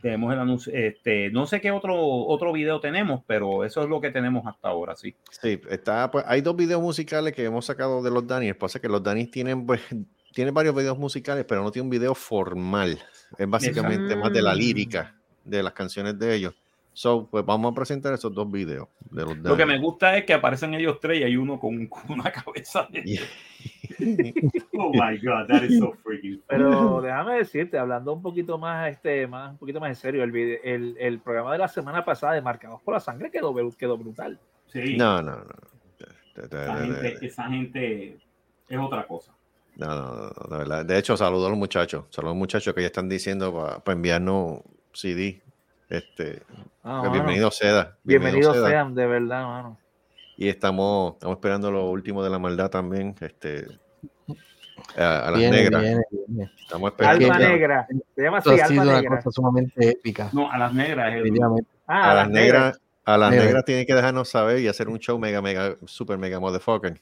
[0.00, 4.00] tenemos el anuncio, este, no sé qué otro, otro video tenemos, pero eso es lo
[4.00, 5.14] que tenemos hasta ahora, sí.
[5.30, 8.54] Sí, está, pues, hay dos videos musicales que hemos sacado de los Danis.
[8.54, 9.80] Pasa que los Danis tienen, pues,
[10.32, 12.98] tienen varios videos musicales, pero no tiene un video formal.
[13.36, 16.54] Es básicamente más de la lírica de las canciones de ellos.
[16.92, 20.24] So, pues vamos a presentar esos dos videos de los Lo que me gusta es
[20.24, 23.02] que aparecen ellos tres y hay uno con, con una cabeza de...
[23.02, 23.22] Yeah.
[24.78, 29.26] Oh my God, that is so freaking Pero déjame decirte, hablando un poquito más, este,
[29.26, 32.32] más, un poquito más en serio, el, vide- el, el programa de la semana pasada
[32.34, 34.38] de Marcados por la Sangre quedó, quedó brutal.
[34.68, 35.44] Sí, No, no, no.
[36.34, 38.18] Esa, te- gente, te- esa gente
[38.68, 39.32] es otra cosa.
[39.76, 40.84] No, no, de verdad.
[40.86, 42.04] De hecho, saludo a los muchachos.
[42.10, 43.52] Saludos a los muchachos que ya están diciendo
[43.84, 44.60] para enviarnos
[44.94, 45.42] CD.
[45.90, 46.42] Este,
[46.82, 47.10] Ah, mano.
[47.12, 47.96] bienvenido Seda.
[48.04, 48.68] Bienvenidos Seda.
[48.68, 49.78] sean, de verdad, mano.
[50.36, 53.14] Y estamos, estamos esperando lo último de la maldad también.
[53.20, 53.66] Este,
[54.96, 55.82] a, a las Viene, negras.
[55.82, 56.50] viene, viene.
[56.58, 57.26] Estamos esperando.
[57.32, 57.86] Alma Negra.
[58.16, 59.16] Se llama Esto así, ha sido Alma una Negra.
[59.18, 60.30] cosa sumamente épica.
[60.32, 61.32] No, a las negras el-.
[61.86, 63.44] Ah, A las negras, a las Negra.
[63.46, 66.98] negras tienen que dejarnos saber y hacer un show mega, mega, super mega motherfucker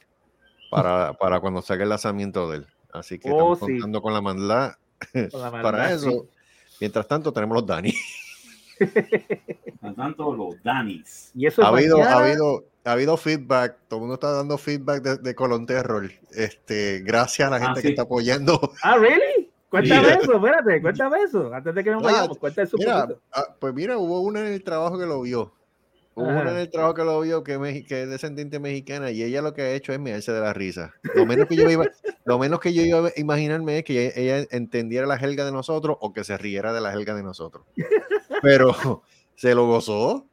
[0.71, 2.67] para, para cuando salga el lanzamiento de él.
[2.91, 3.73] Así que Oh, estamos sí.
[3.73, 4.71] contando con la maldad
[5.31, 6.09] con la para maldad, eso.
[6.09, 6.19] sí.
[6.81, 7.93] Mientras tanto, tenemos los Dani.
[9.81, 11.31] Por tanto, los Danis.
[11.35, 12.15] Y eso ha habido, mañana.
[12.15, 16.09] ha habido, ha habido feedback, todo el mundo está dando feedback de, de Colon Terror.
[16.31, 17.87] Este, gracias a la Ah, gente sí.
[17.87, 18.73] que está apoyando.
[18.83, 19.49] Ah, ¿really?
[19.69, 21.53] Cuéntame eso, espérate, cuéntame eso.
[21.53, 24.47] Antes de que nos Ah, vayamos, cuéntame eso Mira, ah, pues mira, hubo una en
[24.53, 25.53] el trabajo que lo vio.
[26.19, 29.11] Hubo una en el trabajo que lo vio que, es mexi- que es descendiente mexicana
[29.11, 30.93] y ella lo que ha hecho es mirarse de la risa.
[31.15, 31.85] Lo menos que yo me iba,
[32.25, 35.51] lo menos que yo iba a imaginarme es que ella, ella entendiera la jerga de
[35.51, 37.65] nosotros o que se riera de la jerga de nosotros.
[38.41, 39.03] Pero
[39.35, 40.25] se lo gozó,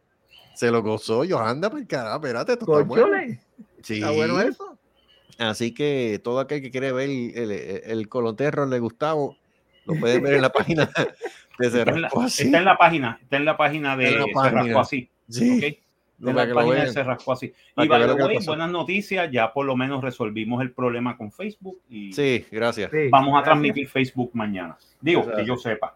[0.55, 1.25] se lo gozó.
[1.25, 3.07] Yo anda, pues carajo, espérate, esto está bueno.
[3.83, 3.95] Sí.
[3.95, 4.79] está bueno eso.
[5.39, 9.37] Así que todo aquel que quiere ver el, el, el Coloterro de Gustavo,
[9.85, 12.43] lo puede ver en la página de Está en, la, Cerrasco Así.
[12.45, 15.11] está en la página, está en la página de Así.
[15.29, 15.79] Sí, ¿ok?
[16.19, 16.93] no, en para la que página de.
[16.93, 17.47] Se Rascó Así.
[17.77, 21.17] Y que by the que way, buenas noticias, ya por lo menos resolvimos el problema
[21.17, 22.91] con Facebook y Sí, gracias.
[22.91, 23.45] Sí, vamos a gracias.
[23.45, 24.77] transmitir Facebook mañana.
[25.01, 25.41] Digo, Gracias.
[25.41, 25.95] que yo sepa.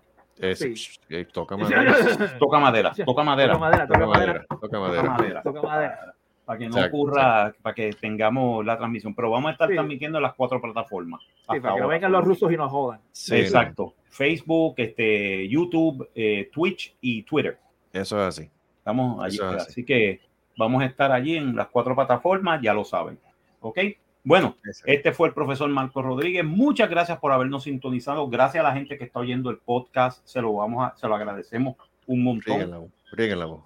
[0.55, 0.74] Sí.
[1.11, 1.94] eh, toca madera.
[2.39, 3.52] Toca madera, toca madera.
[3.55, 5.02] Toca madera, Toca toca madera.
[5.07, 5.43] Toca madera.
[5.43, 6.15] Toca madera.
[6.47, 9.15] Para que no Exacto, ocurra, para que tengamos la transmisión.
[9.15, 9.74] Pero vamos a estar Sí.
[9.74, 11.20] transmitiendo en las cuatro plataformas.
[11.23, 11.86] Sí, para que no ahora.
[11.86, 13.01] vengan los rusos y nos jodan.
[13.12, 13.94] Sí, Exacto.
[14.09, 17.59] Facebook, este, YouTube, eh, Twitch y Twitter.
[17.93, 18.51] Eso es así.
[18.81, 19.39] Estamos allí.
[19.43, 19.66] Así.
[19.70, 19.85] así.
[19.85, 20.20] que
[20.57, 23.19] vamos a estar allí en las cuatro plataformas, ya lo saben.
[23.61, 23.78] ¿Ok?
[24.24, 26.44] Bueno, este fue el profesor Marco Rodríguez.
[26.44, 28.28] Muchas gracias por habernos sintonizado.
[28.28, 30.20] Gracias a la gente que está oyendo el podcast.
[30.27, 31.77] Se lo vamos a, se lo agradecemos
[32.07, 32.70] un Rieguen montón.
[32.70, 32.90] la voz.
[33.12, 33.61] Rieguen la voz.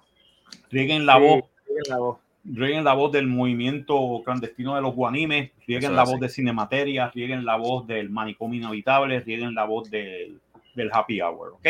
[0.71, 2.17] Rieguen la Sí, voz, sigue la voz.
[2.45, 7.11] rieguen la voz del movimiento clandestino de los guanimes, rieguen Eso la voz de Cinemateria,
[7.13, 10.39] rieguen la voz del manicomio inhabitable, rieguen la voz del,
[10.75, 11.53] del happy hour.
[11.53, 11.67] ¿Ok?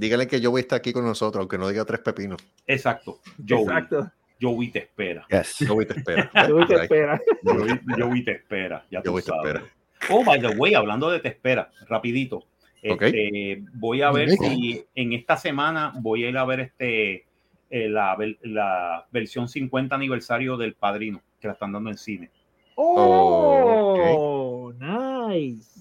[0.00, 2.40] Díganle que a estar aquí con nosotros, aunque no diga tres pepinos.
[2.66, 3.20] Exacto.
[3.46, 4.10] Joey, Exacto.
[4.40, 5.26] Joey te espera.
[5.28, 5.58] Yes.
[5.58, 6.30] Yo voy te espera.
[6.48, 7.20] Yo voy te espera.
[7.44, 8.86] Joey, Joey te espera.
[8.90, 9.54] Ya tú Joey te sabes.
[9.56, 9.66] espera.
[10.08, 12.46] Oh, by the way, hablando de te espera, rapidito.
[12.80, 17.26] Este, voy a ver si en esta semana voy a ir a ver este
[17.68, 22.30] eh, la, la versión 50 aniversario del Padrino, que la están dando en cine.
[22.74, 25.09] Oh, nice.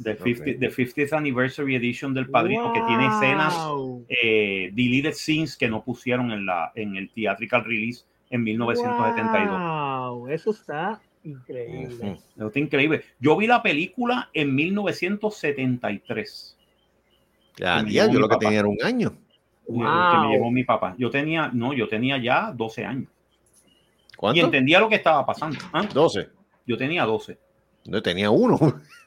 [0.03, 0.59] The, 50, Ok.
[0.59, 3.55] the 50th Anniversary Edition del Padrino, que tiene escenas,
[4.09, 9.59] eh, deleted scenes que no pusieron en, la, en el theatrical release en 1972.
[9.59, 12.17] Wow, eso está increíble.
[12.35, 13.03] Eso está increíble.
[13.19, 16.57] Yo vi la película en 1973.
[17.57, 18.39] Ya, Que yo lo que papá.
[18.39, 19.11] tenía era un año.
[19.11, 19.17] que
[19.73, 20.27] Wow.
[20.27, 20.95] me llevó mi papá.
[20.97, 23.07] Yo tenía, no, yo tenía ya 12 años.
[24.33, 25.57] Y entendía lo que estaba pasando.
[25.73, 25.87] ¿ah?
[25.93, 26.29] 12.
[26.65, 27.37] Yo tenía 12.
[27.85, 28.57] No tenía uno.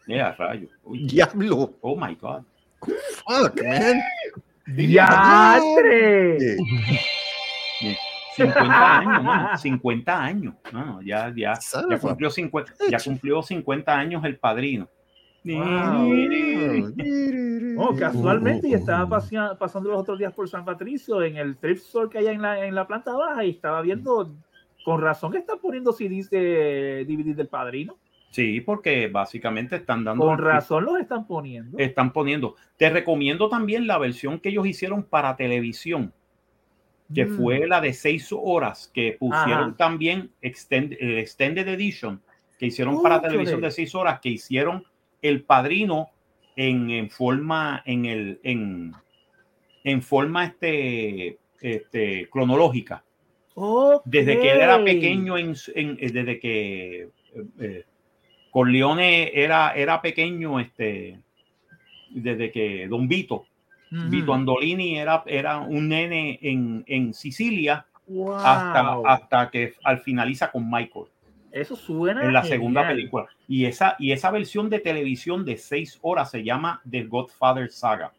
[0.07, 0.69] Ya, rayo.
[0.85, 1.75] Uy, Diablo.
[1.81, 2.43] oh my God.
[2.81, 4.01] Fuck, man.
[4.67, 6.39] ¡Diatre!
[6.39, 7.97] Sí.
[8.37, 9.57] 50 años, mano.
[9.59, 10.55] 50 años.
[10.73, 11.53] No, ya, ya,
[11.91, 14.89] ya cumplió 50, ya cumplió 50 años el padrino.
[17.77, 21.83] Oh, casualmente y estaba pasea- pasando los otros días por San Patricio en el thrift
[21.87, 24.33] store que hay en la, en la planta baja y estaba viendo
[24.85, 27.99] con razón que están poniendo CDs de DVD del padrino.
[28.33, 30.25] Sí, porque básicamente están dando.
[30.25, 31.79] Con razón los están poniendo.
[31.79, 32.57] Están poniendo.
[32.79, 36.13] Te recomiendo también la versión que ellos hicieron para televisión,
[37.15, 37.37] que Mm.
[37.37, 39.77] fue la de seis horas, que pusieron Ajá.
[39.77, 42.23] también extend- el Extended Edition,
[42.59, 44.83] que hicieron para televisión de seis horas, que hicieron
[45.21, 46.09] El Padrino
[46.57, 48.93] en, en forma, en el, en,
[49.85, 53.05] en forma este, este, cronológica.
[54.07, 57.09] Desde que él era pequeño, en, en- desde que eh,
[57.61, 57.85] eh,
[58.53, 61.19] Corleone era, era pequeño, este,
[62.11, 63.47] desde que Don Vito,
[63.91, 64.09] Ujú.
[64.09, 68.35] Vito Andolini era, era un nene en, en Sicilia Wow.
[68.35, 71.07] hasta, hasta que al finaliza con Michael
[71.51, 73.27] Eso suena en la segunda película.
[73.49, 78.13] Y esa, y esa versión de televisión de seis horas se llama The Godfather Saga.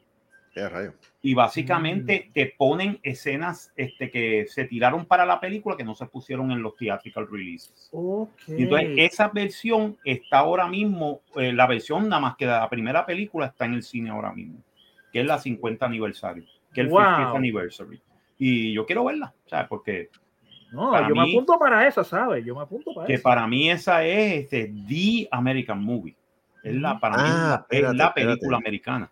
[1.22, 6.06] Y básicamente te ponen escenas este, que se tiraron para la película que no se
[6.06, 7.90] pusieron en los theatrical releases.
[7.92, 8.30] Ok.
[8.50, 12.70] Y entonces esa versión está ahora mismo, eh, la versión nada más que de la
[12.70, 14.60] primera película está en el cine ahora mismo,
[15.12, 16.44] que es la 50 aniversario,
[16.74, 17.02] que es el Wow.
[17.02, 18.02] 50th anniversary.
[18.38, 19.68] Y yo quiero verla, ¿sabes?
[19.68, 20.10] Porque
[20.72, 22.44] No, yo me mí- apunto para esa, ¿sabes?
[22.44, 23.24] Yo me apunto para que eso.
[23.24, 26.16] para mí esa es este, The American Movie.
[26.64, 28.38] Es la, para mí es Ah, la- es espérate, la espérate.
[28.38, 29.12] película americana.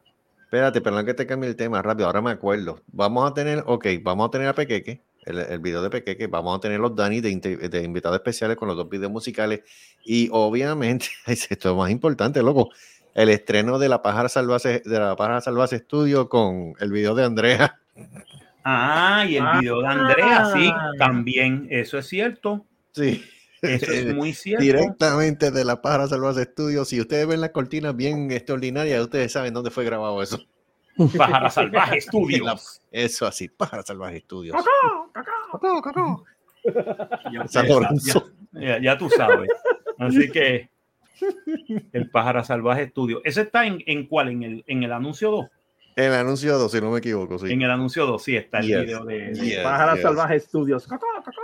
[0.52, 2.08] Espérate, perdón que te cambie el tema rápido.
[2.08, 2.82] Ahora me acuerdo.
[2.88, 6.28] Vamos a tener, ok, vamos a tener a Pequeque, el, el video de Pequeque.
[6.28, 7.38] Vamos a tener los Dani de,
[7.70, 9.62] de invitados especiales con los dos videos musicales.
[10.04, 12.70] Y obviamente, esto es lo más importante, loco.
[13.14, 17.24] El estreno de La Pájara Salvaje, de La Pájara Salvaje Studio con el video de
[17.24, 17.80] Andrea.
[18.66, 19.58] Ah, y el Ah.
[19.62, 22.66] video de Andrea, sí, también, eso es cierto.
[22.92, 23.24] Sí.
[23.62, 24.64] Eso es muy cierto.
[24.64, 26.84] Directamente de La Pájara Salvaje Studio.
[26.86, 30.40] Si ustedes ven las cortinas bien extraordinarias, ustedes saben dónde fue grabado eso.
[31.18, 32.82] Pájara Salvaje Studios.
[32.92, 34.56] Eso así, Pájara Salvaje Studios.
[35.14, 36.24] Cacao, cacao.
[37.32, 38.32] Ya, ya- Lorenzo.
[38.54, 39.50] ya- ya tú sabes.
[40.00, 40.70] Así que
[41.94, 43.22] el Pájara Salvaje Studio.
[43.24, 44.30] ¿Ese está en, en cuál?
[44.30, 45.46] ¿En el, en el anuncio 2?
[45.98, 47.52] El anuncio 2, si no me equivoco, sí.
[47.52, 48.82] En el anuncio 2, sí, está el Yes.
[48.82, 49.20] video de.
[49.34, 50.02] de- Yes, Pájara yes.
[50.04, 50.88] Salvaje Studios.
[50.88, 51.44] Cacao, cacao.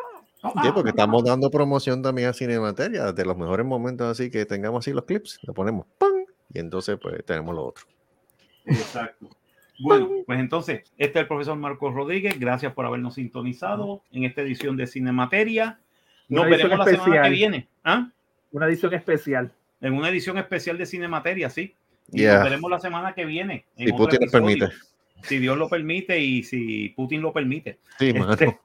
[0.64, 4.84] Sí, porque estamos dando promoción también a Cinemateria, de los mejores momentos así que tengamos
[4.86, 5.86] así los clips, lo ponemos.
[5.98, 6.12] ¡pam!
[6.54, 7.86] Y entonces, pues, tenemos lo otro.
[8.66, 9.30] Exacto.
[9.80, 12.40] Bueno, pues entonces, este es el profesor Marcos Rodríguez.
[12.40, 15.80] Gracias por habernos sintonizado en esta edición de Cinemateria.
[16.30, 17.68] Nos Una veremos la semana que viene.
[17.84, 18.10] ¿ah?
[18.52, 19.52] Una edición especial.
[19.80, 21.76] En una edición especial de Cinemateria, sí.
[22.12, 22.36] Y Yeah.
[22.36, 23.66] nos veremos la semana que viene.
[23.78, 24.32] en Si Putin episodio.
[24.32, 24.76] permite.
[25.24, 27.78] Si Dios lo permite y si Putin lo permite.
[28.00, 28.58] Sí, Este,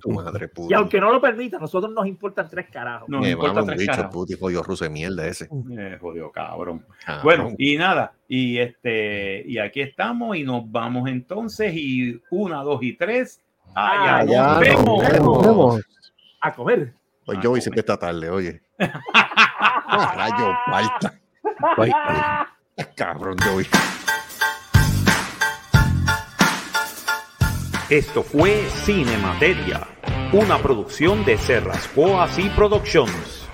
[0.00, 0.70] tu madre, Putin.
[0.70, 3.08] Y aunque no lo permita, a nosotros nos importan tres carajos.
[3.08, 4.12] No Me importa mama un tres bicho, carajos.
[4.14, 5.48] Putin, jodido ruso de mierda ese.
[5.70, 6.84] Eh, jodido cabrón.
[7.04, 7.22] Cabrón.
[7.22, 12.82] Bueno, y nada, y este, y aquí estamos, y nos vamos entonces, y una, dos
[12.82, 13.40] y tres.
[13.74, 14.86] Allá, Allá nos nos vemos.
[14.86, 15.80] Nos vemos.
[16.40, 16.94] A comer.
[17.24, 18.60] Pues yo hice que esta tarde, oye.
[18.78, 21.14] Rayo, falta.
[21.76, 21.92] Bye.
[22.96, 23.66] Cabrón, de hoy.
[27.94, 29.86] Esto fue Cinemateria,
[30.32, 33.48] una producción de Serrasco y Productions.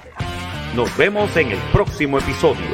[0.75, 2.65] Nos vemos en el próximo episodio.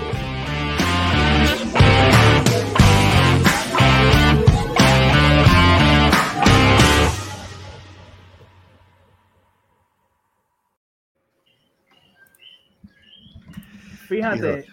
[14.06, 14.66] Fíjate,